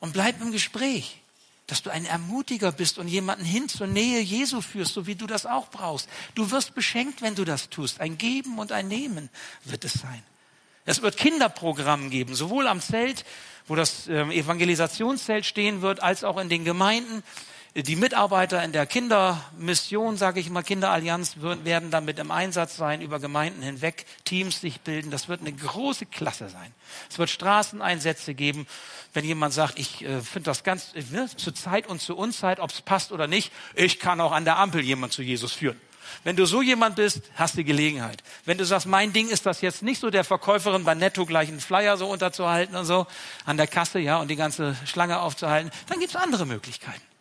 Und 0.00 0.12
bleib 0.12 0.40
im 0.40 0.52
Gespräch, 0.52 1.21
dass 1.66 1.82
du 1.82 1.90
ein 1.90 2.04
Ermutiger 2.04 2.72
bist 2.72 2.98
und 2.98 3.08
jemanden 3.08 3.44
hin 3.44 3.68
zur 3.68 3.86
Nähe 3.86 4.20
Jesu 4.20 4.60
führst, 4.60 4.94
so 4.94 5.06
wie 5.06 5.14
du 5.14 5.26
das 5.26 5.46
auch 5.46 5.68
brauchst. 5.70 6.08
Du 6.34 6.50
wirst 6.50 6.74
beschenkt, 6.74 7.22
wenn 7.22 7.34
du 7.34 7.44
das 7.44 7.70
tust. 7.70 8.00
Ein 8.00 8.18
Geben 8.18 8.58
und 8.58 8.72
ein 8.72 8.88
Nehmen 8.88 9.30
wird 9.64 9.84
es 9.84 9.94
sein. 9.94 10.22
Es 10.84 11.00
wird 11.00 11.16
Kinderprogramm 11.16 12.10
geben, 12.10 12.34
sowohl 12.34 12.66
am 12.66 12.80
Zelt, 12.80 13.24
wo 13.68 13.76
das 13.76 14.08
ähm, 14.08 14.32
Evangelisationszelt 14.32 15.46
stehen 15.46 15.80
wird, 15.80 16.02
als 16.02 16.24
auch 16.24 16.38
in 16.38 16.48
den 16.48 16.64
Gemeinden. 16.64 17.22
Die 17.74 17.96
Mitarbeiter 17.96 18.62
in 18.62 18.72
der 18.72 18.84
Kindermission, 18.84 20.18
sage 20.18 20.40
ich 20.40 20.50
mal, 20.50 20.62
Kinderallianz 20.62 21.36
werden 21.38 21.90
damit 21.90 22.18
im 22.18 22.30
Einsatz 22.30 22.76
sein, 22.76 23.00
über 23.00 23.18
Gemeinden 23.18 23.62
hinweg 23.62 24.04
Teams 24.26 24.60
sich 24.60 24.82
bilden. 24.82 25.10
Das 25.10 25.28
wird 25.28 25.40
eine 25.40 25.54
große 25.54 26.04
Klasse 26.04 26.50
sein. 26.50 26.74
Es 27.08 27.18
wird 27.18 27.30
Straßeneinsätze 27.30 28.34
geben. 28.34 28.66
Wenn 29.14 29.24
jemand 29.24 29.54
sagt, 29.54 29.78
ich 29.78 30.04
äh, 30.04 30.20
finde 30.20 30.50
das 30.50 30.64
ganz 30.64 30.92
äh, 30.94 31.02
ne, 31.12 31.30
zur 31.34 31.54
Zeit 31.54 31.86
und 31.86 32.02
zur 32.02 32.18
Unzeit, 32.18 32.60
ob 32.60 32.70
es 32.70 32.82
passt 32.82 33.10
oder 33.10 33.26
nicht, 33.26 33.50
ich 33.74 33.98
kann 33.98 34.20
auch 34.20 34.32
an 34.32 34.44
der 34.44 34.58
Ampel 34.58 34.82
jemand 34.82 35.14
zu 35.14 35.22
Jesus 35.22 35.52
führen. 35.52 35.80
Wenn 36.24 36.36
du 36.36 36.44
so 36.44 36.60
jemand 36.60 36.96
bist, 36.96 37.22
hast 37.36 37.56
du 37.56 37.64
Gelegenheit. 37.64 38.22
Wenn 38.44 38.58
du 38.58 38.66
sagst, 38.66 38.86
mein 38.86 39.14
Ding 39.14 39.30
ist 39.30 39.46
das 39.46 39.62
jetzt 39.62 39.82
nicht 39.82 39.98
so, 39.98 40.10
der 40.10 40.24
Verkäuferin 40.24 40.84
bei 40.84 40.94
Netto 40.94 41.24
gleich 41.24 41.48
einen 41.48 41.60
Flyer 41.60 41.96
so 41.96 42.06
unterzuhalten 42.06 42.76
und 42.76 42.84
so, 42.84 43.06
an 43.46 43.56
der 43.56 43.66
Kasse, 43.66 43.98
ja, 43.98 44.18
und 44.18 44.28
die 44.28 44.36
ganze 44.36 44.76
Schlange 44.84 45.20
aufzuhalten, 45.20 45.70
dann 45.86 46.00
gibt 46.00 46.10
es 46.10 46.16
andere 46.16 46.44
Möglichkeiten. 46.44 47.11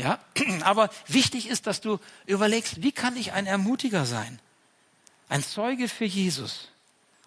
Ja, 0.00 0.18
aber 0.62 0.88
wichtig 1.08 1.48
ist, 1.48 1.66
dass 1.66 1.82
du 1.82 1.98
überlegst, 2.24 2.82
wie 2.82 2.92
kann 2.92 3.16
ich 3.16 3.32
ein 3.32 3.46
Ermutiger 3.46 4.06
sein? 4.06 4.40
Ein 5.28 5.44
Zeuge 5.44 5.88
für 5.88 6.06
Jesus. 6.06 6.68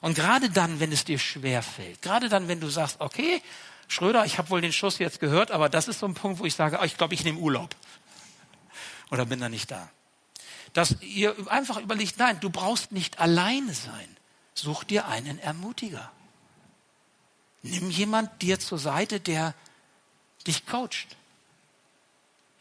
Und 0.02 0.16
gerade 0.16 0.50
dann, 0.50 0.80
wenn 0.80 0.92
es 0.92 1.06
dir 1.06 1.20
schwer 1.20 1.62
fällt, 1.62 2.02
gerade 2.02 2.30
dann, 2.30 2.48
wenn 2.48 2.60
du 2.60 2.68
sagst, 2.70 3.00
okay, 3.00 3.42
Schröder, 3.88 4.26
ich 4.26 4.40
habe 4.40 4.50
wohl 4.50 4.60
den 4.60 4.74
Schuss 4.74 4.98
jetzt 4.98 5.20
gehört, 5.20 5.52
aber 5.52 5.70
das 5.70 5.88
ist 5.88 6.00
so 6.00 6.08
ein 6.08 6.16
Punkt, 6.16 6.40
wo 6.40 6.46
ich 6.46 6.56
sage, 6.56 6.80
oh, 6.82 6.84
ich 6.84 6.98
glaube, 6.98 7.14
ich 7.14 7.24
nehme 7.24 7.38
Urlaub. 7.38 7.76
Oder 9.12 9.28
bin 9.28 9.40
da 9.40 9.50
nicht 9.50 9.70
da. 9.70 9.90
Dass 10.74 11.00
ihr 11.02 11.36
einfach 11.52 11.78
überlegt, 11.78 12.18
nein, 12.18 12.40
du 12.40 12.50
brauchst 12.50 12.92
nicht 12.92 13.20
alleine 13.20 13.74
sein. 13.76 14.18
Such 14.56 14.84
dir 14.84 15.08
einen 15.08 15.38
Ermutiger. 15.38 16.12
Nimm 17.62 17.92
jemand 17.92 18.42
dir 18.42 18.60
zur 18.60 18.80
Seite, 18.80 19.20
der 19.20 19.54
dich 20.48 20.66
coacht. 20.66 21.16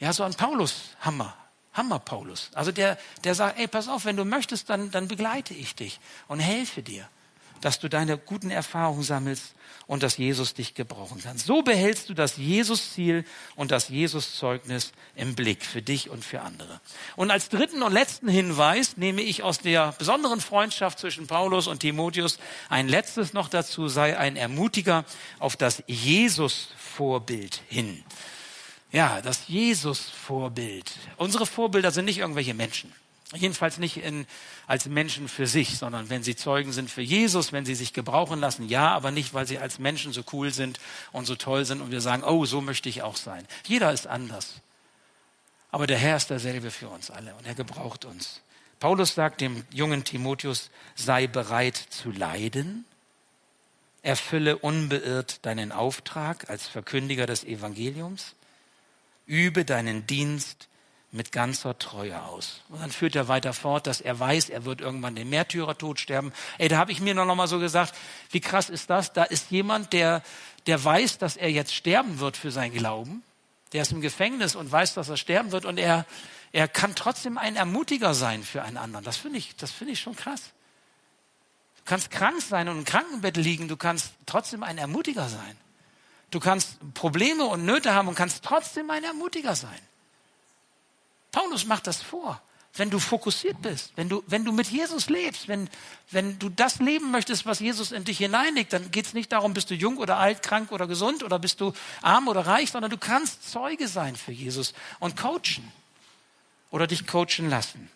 Ja, 0.03 0.13
so 0.13 0.25
ein 0.25 0.35
Paulus, 0.35 0.97
Hammer. 1.01 1.33
Hammer 1.75 2.01
Paulus. 2.01 2.51
Also 2.55 2.73
der, 2.73 2.99
der 3.23 3.37
sagt, 3.37 3.57
ey, 3.61 3.69
pass 3.69 3.87
auf, 3.87 4.05
wenn 4.05 4.17
du 4.17 4.25
möchtest, 4.25 4.69
dann, 4.69 4.91
dann 4.91 5.07
begleite 5.07 5.55
ich 5.55 5.77
dich 5.77 6.01
und 6.27 6.41
helfe 6.41 6.83
dir, 6.83 7.09
dass 7.61 7.79
du 7.79 7.89
deine 7.89 8.19
guten 8.19 8.51
Erfahrungen 8.51 9.05
sammelst 9.05 9.55
und 9.87 10.03
dass 10.03 10.17
Jesus 10.17 10.55
dich 10.55 10.75
gebrauchen 10.75 11.23
kann. 11.23 11.39
So 11.39 11.63
behältst 11.63 12.09
du 12.09 12.15
das 12.15 12.37
Jesus-Ziel 12.37 13.25
und 13.55 13.71
das 13.71 13.91
Jesus-Zeugnis 13.91 14.91
im 15.15 15.37
Blick 15.37 15.65
für 15.65 15.83
dich 15.83 16.11
und 16.11 16.25
für 16.25 16.41
andere. 16.41 16.81
Und 17.15 17.31
als 17.31 17.49
dritten 17.49 17.85
und 17.85 17.93
letzten 17.93 18.29
Hinweis 18.29 18.97
nehme 18.97 19.23
ich 19.23 19.45
aus 19.45 19.61
der 19.61 19.93
besonderen 19.93 20.41
Freundschaft 20.41 20.99
zwischen 20.99 21.29
Paulus 21.29 21.69
und 21.69 21.79
Timotheus 21.79 22.41
ein 22.69 22.89
letztes 22.89 23.35
noch 23.35 23.49
dazu, 23.49 23.87
sei 23.87 24.19
ein 24.19 24.35
Ermutiger 24.35 25.05
auf 25.39 25.55
das 25.55 25.85
Jesus-Vorbild 25.87 27.61
hin. 27.69 28.03
Ja, 28.93 29.23
das 29.23 29.49
Jesus-Vorbild. 29.49 30.93
Unsere 31.17 31.47
Vorbilder 31.47 31.91
sind 31.91 32.05
nicht 32.05 32.19
irgendwelche 32.19 32.53
Menschen. 32.53 32.93
Jedenfalls 33.35 33.79
nicht 33.79 33.97
in, 33.97 34.27
als 34.67 34.85
Menschen 34.85 35.27
für 35.27 35.47
sich, 35.47 35.79
sondern 35.79 36.11
wenn 36.11 36.23
sie 36.23 36.37
Zeugen 36.37 36.73
sind 36.73 36.91
für 36.91 37.01
Jesus, 37.01 37.53
wenn 37.53 37.65
sie 37.65 37.75
sich 37.75 37.95
gebrauchen 37.95 38.39
lassen, 38.39 38.69
ja, 38.69 38.93
aber 38.93 39.11
nicht, 39.11 39.33
weil 39.33 39.47
sie 39.47 39.59
als 39.59 39.79
Menschen 39.79 40.13
so 40.13 40.23
cool 40.33 40.53
sind 40.53 40.79
und 41.13 41.25
so 41.25 41.35
toll 41.35 41.65
sind 41.65 41.81
und 41.81 41.91
wir 41.91 42.03
sagen, 42.03 42.23
oh, 42.23 42.45
so 42.45 42.61
möchte 42.61 42.91
ich 42.91 43.01
auch 43.01 43.17
sein. 43.17 43.47
Jeder 43.67 43.91
ist 43.91 44.07
anders. 44.07 44.61
Aber 45.71 45.87
der 45.87 45.97
Herr 45.97 46.19
ist 46.19 46.29
derselbe 46.29 46.71
für 46.71 46.91
uns 46.91 47.11
alle 47.11 47.35
und 47.37 47.47
er 47.47 47.55
gebraucht 47.55 48.05
uns. 48.05 48.43
Paulus 48.79 49.15
sagt 49.15 49.41
dem 49.41 49.65
jungen 49.73 50.05
Timotheus, 50.05 50.69
sei 50.95 51.27
bereit 51.27 51.77
zu 51.77 52.11
leiden, 52.11 52.85
erfülle 54.03 54.59
unbeirrt 54.59 55.47
deinen 55.47 55.73
Auftrag 55.73 56.51
als 56.51 56.67
Verkündiger 56.67 57.25
des 57.25 57.45
Evangeliums 57.45 58.35
übe 59.27 59.65
deinen 59.65 60.07
Dienst 60.07 60.69
mit 61.13 61.31
ganzer 61.31 61.79
Treue 61.79 62.23
aus. 62.23 62.63
Und 62.71 62.81
dann 62.81 62.91
führt 62.91 63.15
er 63.15 63.29
weiter 63.29 63.53
fort, 63.53 63.87
dass 63.87 64.01
er 64.01 64.19
weiß, 64.19 64.49
er 64.49 64.65
wird 64.65 64.81
irgendwann 64.81 65.15
den 65.15 65.29
Märtyrertod 65.29 66.01
sterben. 66.01 66.33
Ey, 66.57 66.69
da 66.69 66.79
habe 66.79 66.91
ich 66.91 67.01
mir 67.01 67.15
noch 67.15 67.35
mal 67.35 67.47
so 67.47 67.59
gesagt, 67.59 67.95
wie 68.31 68.41
krass 68.41 68.71
ist 68.71 68.89
das? 68.89 69.13
Da 69.13 69.25
ist 69.25 69.51
jemand, 69.51 69.93
der, 69.93 70.23
der 70.67 70.83
weiß, 70.83 71.19
dass 71.19 71.37
er 71.37 71.51
jetzt 71.51 71.75
sterben 71.75 72.19
wird 72.19 72.39
für 72.39 72.51
sein 72.51 72.73
Glauben. 72.73 73.23
Der 73.73 73.83
ist 73.83 73.93
im 73.93 74.01
Gefängnis 74.01 74.57
und 74.57 74.73
weiß, 74.73 74.95
dass 74.95 75.11
er 75.11 75.19
sterben 75.19 75.53
wird 75.53 75.67
und 75.67 75.79
er, 75.79 76.07
er 76.51 76.67
kann 76.67 76.95
trotzdem 76.95 77.37
ein 77.37 77.57
Ermutiger 77.57 78.15
sein 78.15 78.43
für 78.43 78.63
einen 78.63 78.79
anderen. 78.79 79.05
Das 79.05 79.19
finde 79.19 79.39
ich, 79.39 79.55
das 79.57 79.71
finde 79.71 79.93
ich 79.93 80.01
schon 80.01 80.17
krass. 80.17 80.51
Du 81.77 81.83
kannst 81.85 82.11
krank 82.11 82.41
sein 82.41 82.69
und 82.69 82.79
im 82.79 82.85
Krankenbett 82.85 83.37
liegen, 83.37 83.69
du 83.69 83.77
kannst 83.77 84.13
trotzdem 84.25 84.63
ein 84.63 84.79
Ermutiger 84.79 85.29
sein. 85.29 85.57
Du 86.33 86.41
kannst 86.41 86.79
Probleme 86.95 87.45
und 87.45 87.67
Nöte 87.67 87.95
haben 87.95 88.09
und 88.09 88.15
kannst 88.15 88.43
trotzdem 88.43 88.91
ein 88.91 89.05
Ermutiger 89.05 89.55
sein. 89.55 89.79
Paulus 91.31 91.67
macht 91.67 91.87
das 91.87 92.03
vor. 92.03 92.41
Wenn 92.75 92.89
du 92.89 92.99
fokussiert 92.99 93.61
bist, 93.61 93.93
wenn 93.97 94.09
du, 94.09 94.25
wenn 94.27 94.47
du 94.47 94.51
mit 94.51 94.67
Jesus 94.69 95.11
lebst, 95.11 95.47
wenn, 95.47 95.69
wenn 96.11 96.39
du 96.39 96.49
das 96.49 96.79
leben 96.79 97.11
möchtest, 97.11 97.45
was 97.45 97.61
Jesus 97.61 97.93
in 97.93 98.05
dich 98.05 98.17
hineinlegt, 98.17 98.73
dann 98.73 98.91
geht 98.91 99.05
es 99.05 99.13
nicht 99.13 99.31
darum, 99.31 99.53
bist 99.53 99.69
du 99.69 99.75
jung 99.75 99.99
oder 99.99 100.17
alt, 100.17 100.43
krank 100.43 100.73
oder 100.73 100.87
gesund 100.87 101.23
oder 101.23 101.39
bist 101.39 101.61
du 101.61 101.75
arm 102.01 102.29
oder 102.29 102.47
reich, 102.47 102.71
sondern 102.71 102.91
du 102.91 102.97
kannst 102.97 103.51
Zeuge 103.51 103.89
sein 103.89 104.17
für 104.17 104.33
Jesus 104.33 104.73
und 105.01 105.19
coachen 105.19 105.71
oder 106.71 106.87
dich 106.87 107.07
coachen 107.07 107.51
lassen. 107.51 107.91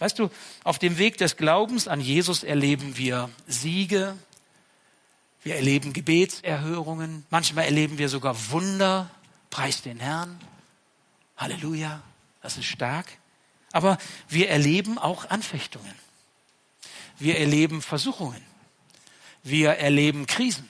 Weißt 0.00 0.18
du, 0.18 0.30
auf 0.64 0.80
dem 0.80 0.98
Weg 0.98 1.16
des 1.18 1.36
Glaubens 1.36 1.86
an 1.86 2.00
Jesus 2.00 2.42
erleben 2.42 2.96
wir 2.96 3.30
Siege, 3.46 4.16
wir 5.44 5.56
erleben 5.56 5.92
Gebetserhörungen. 5.92 7.26
Manchmal 7.30 7.64
erleben 7.64 7.98
wir 7.98 8.08
sogar 8.08 8.36
Wunder. 8.50 9.10
Preis 9.50 9.82
den 9.82 9.98
Herrn. 9.98 10.38
Halleluja, 11.36 12.02
das 12.40 12.56
ist 12.56 12.66
stark. 12.66 13.06
Aber 13.72 13.98
wir 14.28 14.48
erleben 14.48 14.98
auch 14.98 15.28
Anfechtungen. 15.30 15.94
Wir 17.18 17.38
erleben 17.38 17.82
Versuchungen. 17.82 18.42
Wir 19.42 19.70
erleben 19.72 20.26
Krisen. 20.26 20.68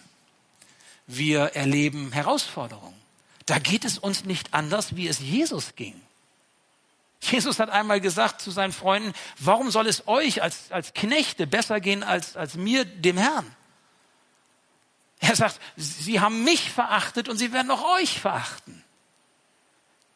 Wir 1.06 1.54
erleben 1.54 2.12
Herausforderungen. 2.12 2.96
Da 3.46 3.58
geht 3.58 3.84
es 3.84 3.98
uns 3.98 4.24
nicht 4.24 4.54
anders, 4.54 4.96
wie 4.96 5.08
es 5.08 5.18
Jesus 5.18 5.74
ging. 5.76 6.00
Jesus 7.20 7.60
hat 7.60 7.70
einmal 7.70 8.00
gesagt 8.00 8.40
zu 8.40 8.50
seinen 8.50 8.72
Freunden, 8.72 9.12
warum 9.38 9.70
soll 9.70 9.86
es 9.86 10.08
euch 10.08 10.42
als, 10.42 10.72
als 10.72 10.92
Knechte 10.94 11.46
besser 11.46 11.80
gehen 11.80 12.02
als, 12.02 12.36
als 12.36 12.54
mir, 12.54 12.84
dem 12.84 13.16
Herrn? 13.16 13.46
Er 15.22 15.36
sagt, 15.36 15.60
sie 15.76 16.18
haben 16.18 16.42
mich 16.42 16.72
verachtet 16.72 17.28
und 17.28 17.38
sie 17.38 17.52
werden 17.52 17.70
auch 17.70 17.84
euch 17.96 18.20
verachten. 18.20 18.82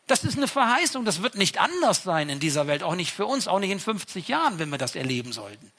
Das 0.09 0.25
ist 0.25 0.37
eine 0.37 0.49
Verheißung, 0.49 1.05
das 1.05 1.23
wird 1.23 1.37
nicht 1.37 1.59
anders 1.59 2.03
sein 2.03 2.29
in 2.29 2.41
dieser 2.41 2.67
Welt, 2.67 2.83
auch 2.83 2.97
nicht 2.97 3.13
für 3.13 3.25
uns, 3.25 3.47
auch 3.47 3.61
nicht 3.61 3.71
in 3.71 3.79
50 3.79 4.27
Jahren, 4.27 4.59
wenn 4.59 4.69
wir 4.69 4.79
das 4.79 4.97
erleben 4.97 5.33
sollten. 5.33 5.73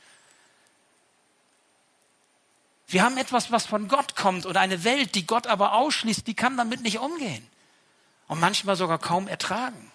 Wir 2.87 3.03
haben 3.03 3.17
etwas, 3.17 3.51
was 3.51 3.65
von 3.65 3.89
Gott 3.89 4.15
kommt 4.15 4.45
oder 4.45 4.61
eine 4.61 4.85
Welt, 4.85 5.13
die 5.13 5.27
Gott 5.27 5.45
aber 5.45 5.73
ausschließt, 5.73 6.25
die 6.25 6.33
kann 6.33 6.55
damit 6.55 6.81
nicht 6.81 6.99
umgehen 6.99 7.45
und 8.29 8.39
manchmal 8.39 8.77
sogar 8.77 8.97
kaum 8.97 9.27
ertragen. 9.27 9.91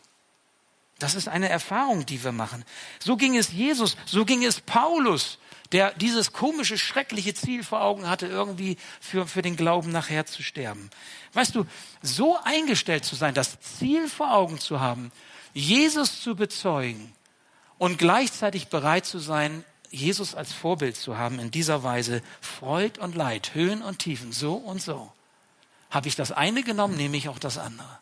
Das 0.99 1.15
ist 1.15 1.27
eine 1.27 1.49
Erfahrung, 1.49 2.05
die 2.05 2.23
wir 2.23 2.33
machen. 2.33 2.67
So 2.99 3.17
ging 3.17 3.35
es 3.35 3.51
Jesus, 3.51 3.97
so 4.05 4.27
ging 4.27 4.45
es 4.45 4.61
Paulus, 4.61 5.39
der 5.73 5.93
dieses 5.93 6.33
komische, 6.33 6.79
schreckliche 6.79 7.35
Ziel 7.35 7.65
vor 7.65 7.83
Augen 7.83 8.09
hatte, 8.09 8.27
irgendwie 8.27 8.77
für, 9.01 9.27
für 9.27 9.43
den 9.43 9.57
Glauben 9.57 9.91
nachher 9.91 10.27
zu 10.27 10.43
sterben. 10.43 10.91
Weißt 11.33 11.55
du, 11.55 11.65
so 12.03 12.39
eingestellt 12.45 13.05
zu 13.05 13.17
sein, 13.17 13.35
das 13.35 13.59
Ziel 13.61 14.09
vor 14.09 14.35
Augen 14.35 14.59
zu 14.59 14.81
haben, 14.81 15.11
Jesus 15.55 16.21
zu 16.21 16.37
bezeugen 16.37 17.13
und 17.79 17.99
gleichzeitig 17.99 18.69
bereit 18.69 19.07
zu 19.07 19.19
sein, 19.19 19.65
Jesus 19.91 20.35
als 20.35 20.53
Vorbild 20.53 20.97
zu 20.97 21.19
haben, 21.19 21.39
in 21.39 21.51
dieser 21.51 21.83
Weise 21.83 22.23
Freud 22.41 22.99
und 23.01 23.15
Leid, 23.15 23.55
Höhen 23.55 23.83
und 23.83 23.99
Tiefen, 23.99 24.33
so 24.33 24.55
und 24.55 24.81
so. 24.81 25.13
Habe 25.91 26.09
ich 26.09 26.17
das 26.17 26.33
eine 26.33 26.63
genommen, 26.63 26.97
nehme 26.97 27.17
ich 27.17 27.29
auch 27.29 27.39
das 27.39 27.59
andere. 27.59 27.99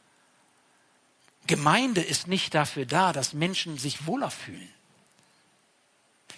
Gemeinde 1.46 2.00
ist 2.00 2.28
nicht 2.28 2.54
dafür 2.54 2.86
da, 2.86 3.12
dass 3.12 3.32
Menschen 3.32 3.78
sich 3.78 4.06
wohler 4.06 4.30
fühlen. 4.30 4.68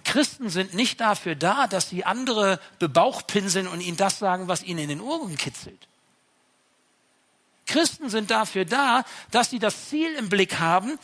Christen 0.04 0.50
sind 0.50 0.74
nicht 0.74 1.00
dafür 1.00 1.34
da, 1.34 1.66
dass 1.66 1.88
sie 1.88 2.04
andere 2.04 2.60
bebauchpinseln 2.78 3.66
und 3.68 3.80
ihnen 3.80 3.96
das 3.96 4.18
sagen, 4.18 4.48
was 4.48 4.62
ihnen 4.62 4.80
in 4.80 4.88
den 4.88 5.00
Ohren 5.00 5.36
kitzelt. 5.36 5.88
Christen 7.66 8.10
sind 8.10 8.30
dafür 8.30 8.64
da, 8.64 9.04
dass 9.30 9.50
sie 9.50 9.58
das 9.58 9.88
Ziel 9.88 10.12
im 10.14 10.28
Blick 10.28 10.58
haben, 10.58 10.98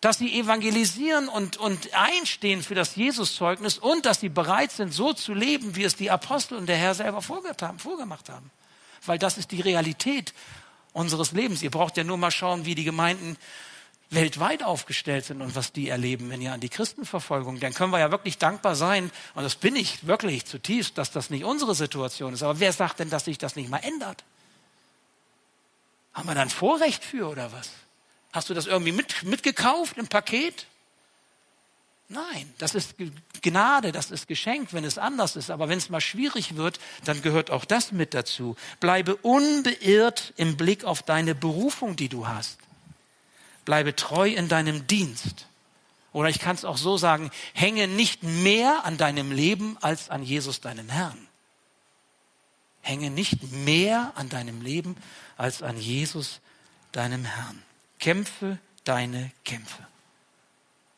dass 0.00 0.18
sie 0.18 0.38
evangelisieren 0.38 1.28
und, 1.28 1.56
und 1.56 1.94
einstehen 1.94 2.62
für 2.62 2.74
das 2.74 2.94
Jesuszeugnis 2.94 3.78
und 3.78 4.04
dass 4.04 4.20
sie 4.20 4.28
bereit 4.28 4.70
sind, 4.70 4.92
so 4.92 5.14
zu 5.14 5.32
leben, 5.32 5.76
wie 5.76 5.84
es 5.84 5.96
die 5.96 6.10
Apostel 6.10 6.58
und 6.58 6.66
der 6.66 6.76
Herr 6.76 6.94
selber 6.94 7.22
vorgemacht 7.22 8.28
haben. 8.28 8.50
Weil 9.06 9.18
das 9.18 9.38
ist 9.38 9.50
die 9.50 9.62
Realität 9.62 10.34
unseres 10.92 11.32
Lebens. 11.32 11.62
Ihr 11.62 11.70
braucht 11.70 11.96
ja 11.96 12.04
nur 12.04 12.18
mal 12.18 12.30
schauen, 12.30 12.66
wie 12.66 12.74
die 12.74 12.84
Gemeinden 12.84 13.38
weltweit 14.10 14.62
aufgestellt 14.62 15.24
sind 15.24 15.40
und 15.42 15.56
was 15.56 15.72
die 15.72 15.88
erleben, 15.88 16.30
wenn 16.30 16.40
ihr 16.40 16.52
an 16.52 16.60
die 16.60 16.68
Christenverfolgung 16.68 17.60
denkt. 17.60 17.76
Können 17.76 17.90
wir 17.90 17.98
ja 17.98 18.10
wirklich 18.10 18.38
dankbar 18.38 18.76
sein, 18.76 19.10
und 19.34 19.42
das 19.42 19.56
bin 19.56 19.76
ich 19.76 20.06
wirklich 20.06 20.44
zutiefst, 20.46 20.96
dass 20.98 21.10
das 21.10 21.30
nicht 21.30 21.44
unsere 21.44 21.74
Situation 21.74 22.34
ist. 22.34 22.42
Aber 22.42 22.60
wer 22.60 22.72
sagt 22.72 23.00
denn, 23.00 23.10
dass 23.10 23.24
sich 23.24 23.38
das 23.38 23.56
nicht 23.56 23.68
mal 23.68 23.78
ändert? 23.78 24.24
Haben 26.12 26.28
wir 26.28 26.34
dann 26.34 26.50
Vorrecht 26.50 27.04
für 27.04 27.28
oder 27.28 27.52
was? 27.52 27.70
Hast 28.32 28.50
du 28.50 28.54
das 28.54 28.66
irgendwie 28.66 28.92
mit, 28.92 29.22
mitgekauft 29.24 29.98
im 29.98 30.06
Paket? 30.06 30.66
Nein, 32.08 32.52
das 32.58 32.74
ist 32.74 32.94
Gnade, 33.42 33.90
das 33.90 34.10
ist 34.10 34.28
geschenkt, 34.28 34.72
wenn 34.74 34.84
es 34.84 34.98
anders 34.98 35.36
ist. 35.36 35.50
Aber 35.50 35.68
wenn 35.68 35.78
es 35.78 35.88
mal 35.88 36.00
schwierig 36.00 36.56
wird, 36.56 36.78
dann 37.04 37.22
gehört 37.22 37.50
auch 37.50 37.64
das 37.64 37.92
mit 37.92 38.14
dazu. 38.14 38.56
Bleibe 38.78 39.16
unbeirrt 39.16 40.32
im 40.36 40.56
Blick 40.56 40.84
auf 40.84 41.02
deine 41.02 41.34
Berufung, 41.34 41.96
die 41.96 42.08
du 42.08 42.28
hast. 42.28 42.58
Bleibe 43.64 43.96
treu 43.96 44.28
in 44.28 44.48
deinem 44.48 44.86
Dienst. 44.86 45.46
Oder 46.12 46.28
ich 46.28 46.38
kann 46.38 46.54
es 46.54 46.64
auch 46.64 46.76
so 46.76 46.96
sagen, 46.96 47.30
hänge 47.54 47.88
nicht 47.88 48.22
mehr 48.22 48.84
an 48.84 48.96
deinem 48.96 49.32
Leben 49.32 49.76
als 49.80 50.10
an 50.10 50.22
Jesus, 50.22 50.60
deinem 50.60 50.88
Herrn. 50.88 51.26
Hänge 52.82 53.10
nicht 53.10 53.42
mehr 53.52 54.12
an 54.14 54.28
deinem 54.28 54.62
Leben 54.62 54.96
als 55.36 55.62
an 55.62 55.76
Jesus, 55.76 56.40
deinem 56.92 57.24
Herrn. 57.24 57.62
Kämpfe 57.98 58.58
deine 58.84 59.32
Kämpfe. 59.44 59.86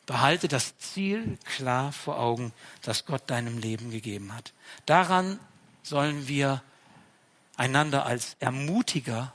Behalte 0.04 0.48
das 0.48 0.78
Ziel 0.78 1.38
klar 1.44 1.92
vor 1.92 2.18
Augen, 2.18 2.52
das 2.82 3.06
Gott 3.06 3.28
deinem 3.30 3.58
Leben 3.58 3.90
gegeben 3.90 4.34
hat. 4.34 4.52
Daran 4.84 5.40
sollen 5.82 6.28
wir 6.28 6.62
einander 7.56 8.06
als 8.06 8.36
Ermutiger 8.38 9.32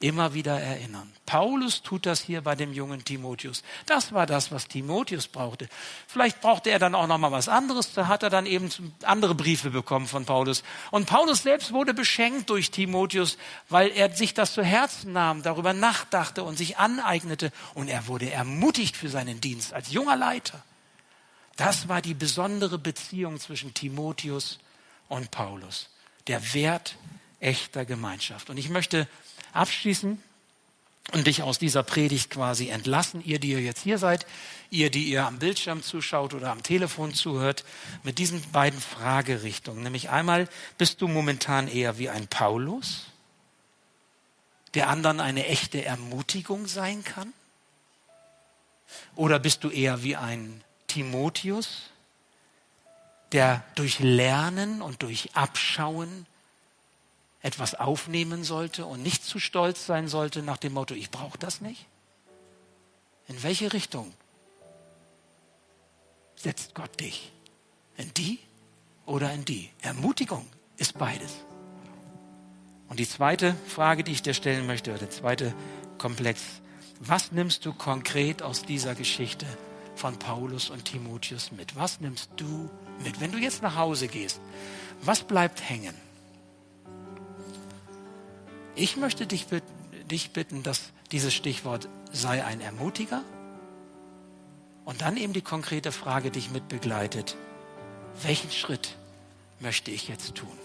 immer 0.00 0.32
wieder 0.32 0.58
erinnern. 0.58 1.12
Paulus 1.26 1.82
tut 1.82 2.06
das 2.06 2.20
hier 2.20 2.40
bei 2.40 2.54
dem 2.56 2.72
jungen 2.72 3.04
Timotheus. 3.04 3.62
Das 3.84 4.12
war 4.12 4.26
das, 4.26 4.50
was 4.50 4.66
Timotheus 4.66 5.28
brauchte. 5.28 5.68
Vielleicht 6.08 6.40
brauchte 6.40 6.70
er 6.70 6.78
dann 6.78 6.94
auch 6.94 7.06
noch 7.06 7.18
mal 7.18 7.30
was 7.30 7.48
anderes. 7.48 7.92
Da 7.92 8.08
hat 8.08 8.22
er 8.22 8.30
dann 8.30 8.46
eben 8.46 8.70
andere 9.04 9.34
Briefe 9.34 9.70
bekommen 9.70 10.06
von 10.06 10.24
Paulus. 10.24 10.64
Und 10.90 11.06
Paulus 11.06 11.42
selbst 11.42 11.72
wurde 11.72 11.92
beschenkt 11.92 12.48
durch 12.48 12.70
Timotheus, 12.70 13.36
weil 13.68 13.90
er 13.90 14.10
sich 14.10 14.32
das 14.32 14.54
zu 14.54 14.64
Herzen 14.64 15.12
nahm, 15.12 15.42
darüber 15.42 15.74
nachdachte 15.74 16.42
und 16.42 16.56
sich 16.56 16.78
aneignete. 16.78 17.52
Und 17.74 17.88
er 17.88 18.06
wurde 18.06 18.30
ermutigt 18.30 18.96
für 18.96 19.10
seinen 19.10 19.40
Dienst 19.42 19.74
als 19.74 19.92
junger 19.92 20.16
Leiter. 20.16 20.62
Das 21.56 21.88
war 21.88 22.00
die 22.00 22.14
besondere 22.14 22.78
Beziehung 22.78 23.38
zwischen 23.38 23.74
Timotheus 23.74 24.58
und 25.08 25.30
Paulus. 25.30 25.90
Der 26.26 26.54
Wert 26.54 26.96
echter 27.40 27.84
Gemeinschaft. 27.84 28.50
Und 28.50 28.56
ich 28.56 28.68
möchte 28.68 29.06
abschließen 29.52 30.22
und 31.12 31.26
dich 31.26 31.42
aus 31.42 31.58
dieser 31.58 31.82
Predigt 31.82 32.30
quasi 32.30 32.68
entlassen, 32.68 33.22
ihr, 33.24 33.38
die 33.38 33.50
ihr 33.50 33.60
jetzt 33.60 33.82
hier 33.82 33.98
seid, 33.98 34.26
ihr, 34.70 34.90
die 34.90 35.04
ihr 35.04 35.26
am 35.26 35.38
Bildschirm 35.38 35.82
zuschaut 35.82 36.34
oder 36.34 36.50
am 36.50 36.62
Telefon 36.62 37.14
zuhört, 37.14 37.64
mit 38.02 38.18
diesen 38.18 38.42
beiden 38.52 38.80
Fragerichtungen. 38.80 39.82
Nämlich 39.82 40.10
einmal, 40.10 40.48
bist 40.78 41.00
du 41.00 41.08
momentan 41.08 41.68
eher 41.68 41.98
wie 41.98 42.08
ein 42.08 42.28
Paulus, 42.28 43.06
der 44.74 44.88
anderen 44.88 45.20
eine 45.20 45.46
echte 45.46 45.84
Ermutigung 45.84 46.66
sein 46.66 47.02
kann? 47.02 47.32
Oder 49.16 49.38
bist 49.38 49.64
du 49.64 49.70
eher 49.70 50.02
wie 50.02 50.16
ein 50.16 50.62
Timotheus, 50.86 51.90
der 53.32 53.64
durch 53.74 54.00
Lernen 54.00 54.82
und 54.82 55.02
durch 55.02 55.30
Abschauen 55.34 56.26
etwas 57.42 57.74
aufnehmen 57.74 58.44
sollte 58.44 58.84
und 58.84 59.02
nicht 59.02 59.24
zu 59.24 59.38
stolz 59.38 59.86
sein 59.86 60.08
sollte 60.08 60.42
nach 60.42 60.58
dem 60.58 60.74
Motto, 60.74 60.94
ich 60.94 61.10
brauche 61.10 61.38
das 61.38 61.60
nicht? 61.60 61.86
In 63.28 63.42
welche 63.42 63.72
Richtung 63.72 64.12
setzt 66.36 66.74
Gott 66.74 67.00
dich? 67.00 67.32
In 67.96 68.12
die 68.14 68.38
oder 69.06 69.32
in 69.32 69.44
die? 69.44 69.70
Ermutigung 69.80 70.46
ist 70.76 70.98
beides. 70.98 71.32
Und 72.88 72.98
die 72.98 73.08
zweite 73.08 73.54
Frage, 73.68 74.02
die 74.02 74.12
ich 74.12 74.22
dir 74.22 74.34
stellen 74.34 74.66
möchte, 74.66 74.90
oder 74.90 74.98
der 74.98 75.10
zweite 75.10 75.54
Komplex, 75.96 76.42
was 76.98 77.32
nimmst 77.32 77.64
du 77.64 77.72
konkret 77.72 78.42
aus 78.42 78.62
dieser 78.62 78.94
Geschichte 78.94 79.46
von 79.94 80.18
Paulus 80.18 80.70
und 80.70 80.86
Timotheus 80.86 81.52
mit? 81.52 81.76
Was 81.76 82.00
nimmst 82.00 82.30
du 82.36 82.68
mit? 83.04 83.20
Wenn 83.20 83.32
du 83.32 83.38
jetzt 83.38 83.62
nach 83.62 83.76
Hause 83.76 84.08
gehst, 84.08 84.40
was 85.02 85.22
bleibt 85.22 85.66
hängen? 85.68 85.94
Ich 88.74 88.96
möchte 88.96 89.26
dich 89.26 89.46
bitten, 89.46 89.72
dich 90.08 90.32
bitten, 90.32 90.62
dass 90.62 90.92
dieses 91.12 91.34
Stichwort 91.34 91.88
sei 92.12 92.44
ein 92.44 92.60
Ermutiger 92.60 93.22
und 94.84 95.02
dann 95.02 95.16
eben 95.16 95.32
die 95.32 95.42
konkrete 95.42 95.92
Frage 95.92 96.30
dich 96.30 96.50
mit 96.50 96.68
begleitet. 96.68 97.36
Welchen 98.22 98.50
Schritt 98.50 98.96
möchte 99.60 99.90
ich 99.90 100.08
jetzt 100.08 100.34
tun? 100.34 100.58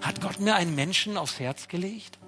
Hat 0.00 0.20
Gott 0.20 0.40
mir 0.40 0.54
einen 0.54 0.74
Menschen 0.74 1.16
aufs 1.16 1.38
Herz 1.38 1.68
gelegt? 1.68 2.18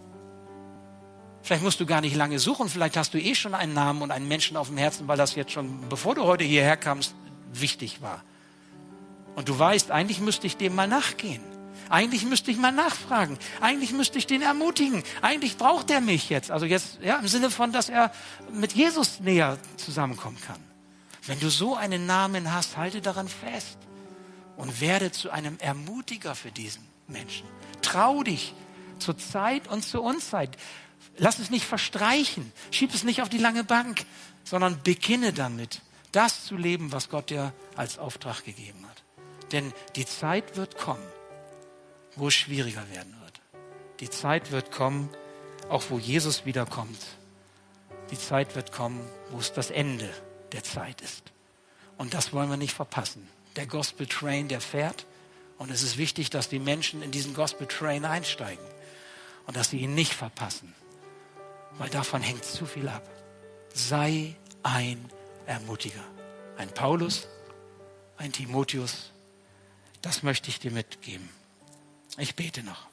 Vielleicht 1.42 1.62
musst 1.62 1.78
du 1.78 1.86
gar 1.86 2.00
nicht 2.00 2.16
lange 2.16 2.38
suchen, 2.38 2.68
vielleicht 2.68 2.96
hast 2.96 3.12
du 3.12 3.20
eh 3.20 3.34
schon 3.34 3.54
einen 3.54 3.74
Namen 3.74 4.00
und 4.00 4.10
einen 4.10 4.28
Menschen 4.28 4.56
auf 4.56 4.68
dem 4.68 4.78
Herzen, 4.78 5.08
weil 5.08 5.18
das 5.18 5.34
jetzt 5.34 5.52
schon, 5.52 5.88
bevor 5.90 6.14
du 6.14 6.24
heute 6.24 6.42
hierher 6.42 6.76
kamst, 6.76 7.14
wichtig 7.52 8.00
war. 8.00 8.22
Und 9.34 9.48
du 9.48 9.58
weißt, 9.58 9.90
eigentlich 9.90 10.20
müsste 10.20 10.46
ich 10.46 10.56
dem 10.56 10.74
mal 10.74 10.88
nachgehen. 10.88 11.42
Eigentlich 11.94 12.24
müsste 12.24 12.50
ich 12.50 12.56
mal 12.56 12.72
nachfragen. 12.72 13.38
Eigentlich 13.60 13.92
müsste 13.92 14.18
ich 14.18 14.26
den 14.26 14.42
ermutigen. 14.42 15.04
Eigentlich 15.22 15.56
braucht 15.56 15.92
er 15.92 16.00
mich 16.00 16.28
jetzt. 16.28 16.50
Also 16.50 16.66
jetzt, 16.66 16.98
ja, 17.00 17.18
im 17.18 17.28
Sinne 17.28 17.52
von, 17.52 17.70
dass 17.70 17.88
er 17.88 18.10
mit 18.52 18.72
Jesus 18.72 19.20
näher 19.20 19.58
zusammenkommen 19.76 20.40
kann. 20.44 20.58
Wenn 21.24 21.38
du 21.38 21.48
so 21.50 21.76
einen 21.76 22.04
Namen 22.04 22.52
hast, 22.52 22.76
halte 22.76 23.00
daran 23.00 23.28
fest 23.28 23.78
und 24.56 24.80
werde 24.80 25.12
zu 25.12 25.30
einem 25.30 25.56
Ermutiger 25.60 26.34
für 26.34 26.50
diesen 26.50 26.82
Menschen. 27.06 27.46
Trau 27.80 28.24
dich 28.24 28.54
zur 28.98 29.16
Zeit 29.16 29.68
und 29.68 29.84
zur 29.84 30.02
Unzeit. 30.02 30.56
Lass 31.16 31.38
es 31.38 31.50
nicht 31.50 31.64
verstreichen. 31.64 32.52
Schieb 32.72 32.92
es 32.92 33.04
nicht 33.04 33.22
auf 33.22 33.28
die 33.28 33.38
lange 33.38 33.62
Bank, 33.62 34.04
sondern 34.42 34.82
beginne 34.82 35.32
damit, 35.32 35.80
das 36.10 36.44
zu 36.44 36.56
leben, 36.56 36.90
was 36.90 37.08
Gott 37.08 37.30
dir 37.30 37.52
als 37.76 37.98
Auftrag 37.98 38.44
gegeben 38.44 38.84
hat. 38.84 39.04
Denn 39.52 39.72
die 39.94 40.06
Zeit 40.06 40.56
wird 40.56 40.76
kommen, 40.76 41.06
wo 42.16 42.28
es 42.28 42.34
schwieriger 42.34 42.88
werden 42.90 43.14
wird. 43.22 43.40
Die 44.00 44.10
Zeit 44.10 44.50
wird 44.50 44.70
kommen, 44.70 45.08
auch 45.68 45.84
wo 45.90 45.98
Jesus 45.98 46.44
wiederkommt. 46.44 46.98
Die 48.10 48.18
Zeit 48.18 48.54
wird 48.54 48.72
kommen, 48.72 49.00
wo 49.30 49.38
es 49.38 49.52
das 49.52 49.70
Ende 49.70 50.10
der 50.52 50.62
Zeit 50.62 51.00
ist. 51.00 51.32
Und 51.96 52.14
das 52.14 52.32
wollen 52.32 52.50
wir 52.50 52.56
nicht 52.56 52.74
verpassen. 52.74 53.28
Der 53.56 53.66
Gospel 53.66 54.06
Train, 54.06 54.48
der 54.48 54.60
fährt. 54.60 55.06
Und 55.58 55.70
es 55.70 55.82
ist 55.82 55.96
wichtig, 55.96 56.30
dass 56.30 56.48
die 56.48 56.58
Menschen 56.58 57.02
in 57.02 57.12
diesen 57.12 57.34
Gospel 57.34 57.66
Train 57.66 58.04
einsteigen 58.04 58.64
und 59.46 59.56
dass 59.56 59.70
sie 59.70 59.78
ihn 59.78 59.94
nicht 59.94 60.12
verpassen, 60.12 60.74
weil 61.78 61.88
davon 61.90 62.22
hängt 62.22 62.44
zu 62.44 62.66
viel 62.66 62.88
ab. 62.88 63.08
Sei 63.72 64.34
ein 64.62 65.08
Ermutiger. 65.46 66.04
Ein 66.56 66.68
Paulus, 66.70 67.28
ein 68.16 68.32
Timotheus. 68.32 69.10
Das 70.02 70.22
möchte 70.22 70.48
ich 70.48 70.58
dir 70.58 70.70
mitgeben. 70.70 71.28
Ich 72.16 72.34
bete 72.34 72.62
noch. 72.62 72.86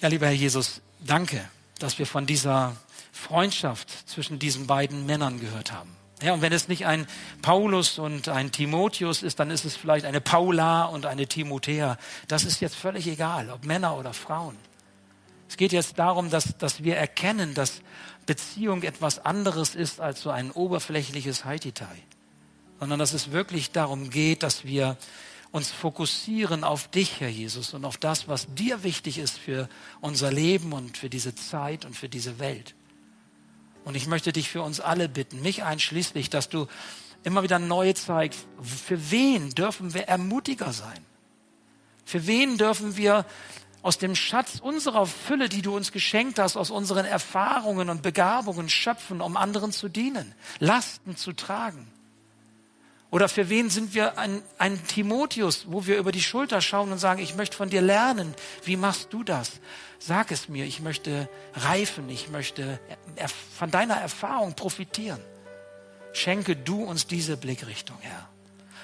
Ja, 0.00 0.08
lieber 0.08 0.26
Herr 0.26 0.32
Jesus, 0.32 0.80
danke, 1.00 1.48
dass 1.78 1.98
wir 1.98 2.06
von 2.06 2.26
dieser 2.26 2.76
Freundschaft 3.12 4.08
zwischen 4.08 4.38
diesen 4.38 4.66
beiden 4.66 5.06
Männern 5.06 5.40
gehört 5.40 5.72
haben. 5.72 5.96
Ja, 6.22 6.32
und 6.32 6.42
wenn 6.42 6.52
es 6.52 6.66
nicht 6.66 6.86
ein 6.86 7.06
Paulus 7.42 7.98
und 7.98 8.28
ein 8.28 8.50
Timotheus 8.50 9.22
ist, 9.22 9.38
dann 9.38 9.50
ist 9.50 9.64
es 9.64 9.76
vielleicht 9.76 10.04
eine 10.04 10.20
Paula 10.20 10.84
und 10.86 11.06
eine 11.06 11.28
Timothea. 11.28 11.96
Das 12.26 12.44
ist 12.44 12.60
jetzt 12.60 12.74
völlig 12.74 13.06
egal, 13.06 13.50
ob 13.50 13.64
Männer 13.64 13.96
oder 13.96 14.12
Frauen. 14.12 14.56
Es 15.48 15.56
geht 15.56 15.72
jetzt 15.72 15.98
darum, 15.98 16.28
dass, 16.28 16.58
dass 16.58 16.82
wir 16.82 16.96
erkennen, 16.96 17.54
dass 17.54 17.82
Beziehung 18.26 18.82
etwas 18.82 19.24
anderes 19.24 19.74
ist 19.74 20.00
als 20.00 20.20
so 20.20 20.30
ein 20.30 20.50
oberflächliches 20.50 21.44
Haititai, 21.44 22.02
sondern 22.80 22.98
dass 22.98 23.14
es 23.14 23.30
wirklich 23.30 23.70
darum 23.70 24.10
geht, 24.10 24.42
dass 24.42 24.64
wir 24.64 24.96
uns 25.50 25.70
fokussieren 25.70 26.64
auf 26.64 26.88
dich, 26.88 27.20
Herr 27.20 27.28
Jesus, 27.28 27.74
und 27.74 27.84
auf 27.84 27.96
das, 27.96 28.28
was 28.28 28.52
dir 28.54 28.82
wichtig 28.82 29.18
ist 29.18 29.38
für 29.38 29.68
unser 30.00 30.30
Leben 30.30 30.72
und 30.72 30.96
für 30.96 31.08
diese 31.08 31.34
Zeit 31.34 31.84
und 31.84 31.96
für 31.96 32.08
diese 32.08 32.38
Welt. 32.38 32.74
Und 33.84 33.94
ich 33.94 34.06
möchte 34.06 34.32
dich 34.32 34.50
für 34.50 34.62
uns 34.62 34.80
alle 34.80 35.08
bitten, 35.08 35.40
mich 35.40 35.64
einschließlich, 35.64 36.28
dass 36.28 36.48
du 36.48 36.66
immer 37.24 37.42
wieder 37.42 37.58
neu 37.58 37.92
zeigst, 37.94 38.46
für 38.60 39.10
wen 39.10 39.50
dürfen 39.50 39.94
wir 39.94 40.08
Ermutiger 40.08 40.72
sein? 40.72 41.04
Für 42.04 42.26
wen 42.26 42.58
dürfen 42.58 42.96
wir 42.96 43.24
aus 43.82 43.98
dem 43.98 44.14
Schatz 44.14 44.60
unserer 44.60 45.06
Fülle, 45.06 45.48
die 45.48 45.62
du 45.62 45.74
uns 45.74 45.92
geschenkt 45.92 46.38
hast, 46.38 46.56
aus 46.56 46.70
unseren 46.70 47.06
Erfahrungen 47.06 47.90
und 47.90 48.02
Begabungen 48.02 48.68
schöpfen, 48.68 49.20
um 49.20 49.36
anderen 49.36 49.72
zu 49.72 49.88
dienen, 49.88 50.34
Lasten 50.58 51.16
zu 51.16 51.32
tragen? 51.32 51.90
Oder 53.10 53.28
für 53.28 53.48
wen 53.48 53.70
sind 53.70 53.94
wir 53.94 54.18
ein, 54.18 54.42
ein 54.58 54.86
Timotheus, 54.86 55.64
wo 55.68 55.86
wir 55.86 55.96
über 55.96 56.12
die 56.12 56.22
Schulter 56.22 56.60
schauen 56.60 56.92
und 56.92 56.98
sagen, 56.98 57.22
ich 57.22 57.34
möchte 57.34 57.56
von 57.56 57.70
dir 57.70 57.80
lernen. 57.80 58.34
Wie 58.64 58.76
machst 58.76 59.12
du 59.12 59.24
das? 59.24 59.60
Sag 59.98 60.30
es 60.30 60.48
mir. 60.48 60.66
Ich 60.66 60.80
möchte 60.80 61.28
reifen. 61.54 62.10
Ich 62.10 62.28
möchte 62.28 62.78
von 63.56 63.70
deiner 63.70 63.96
Erfahrung 63.96 64.54
profitieren. 64.54 65.20
Schenke 66.12 66.54
du 66.54 66.84
uns 66.84 67.06
diese 67.06 67.36
Blickrichtung, 67.38 67.96
Herr. 68.00 68.28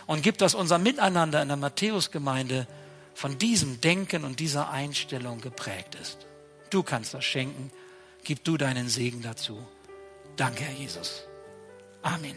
Und 0.07 0.23
gib, 0.23 0.39
dass 0.39 0.55
unser 0.55 0.79
Miteinander 0.79 1.43
in 1.43 1.49
der 1.49 1.57
Matthäusgemeinde 1.57 2.67
von 3.15 3.39
diesem 3.39 3.81
Denken 3.81 4.25
und 4.25 4.41
dieser 4.41 4.71
Einstellung 4.71 5.41
geprägt 5.41 5.97
ist. 6.01 6.27
Du 6.71 6.83
kannst 6.83 7.13
das 7.15 7.25
schenken. 7.25 7.71
Gib 8.25 8.43
du 8.45 8.57
deinen 8.57 8.89
Segen 8.89 9.23
dazu. 9.23 9.67
Danke, 10.37 10.65
Herr 10.65 10.75
Jesus. 10.75 11.25
Amen. 12.03 12.37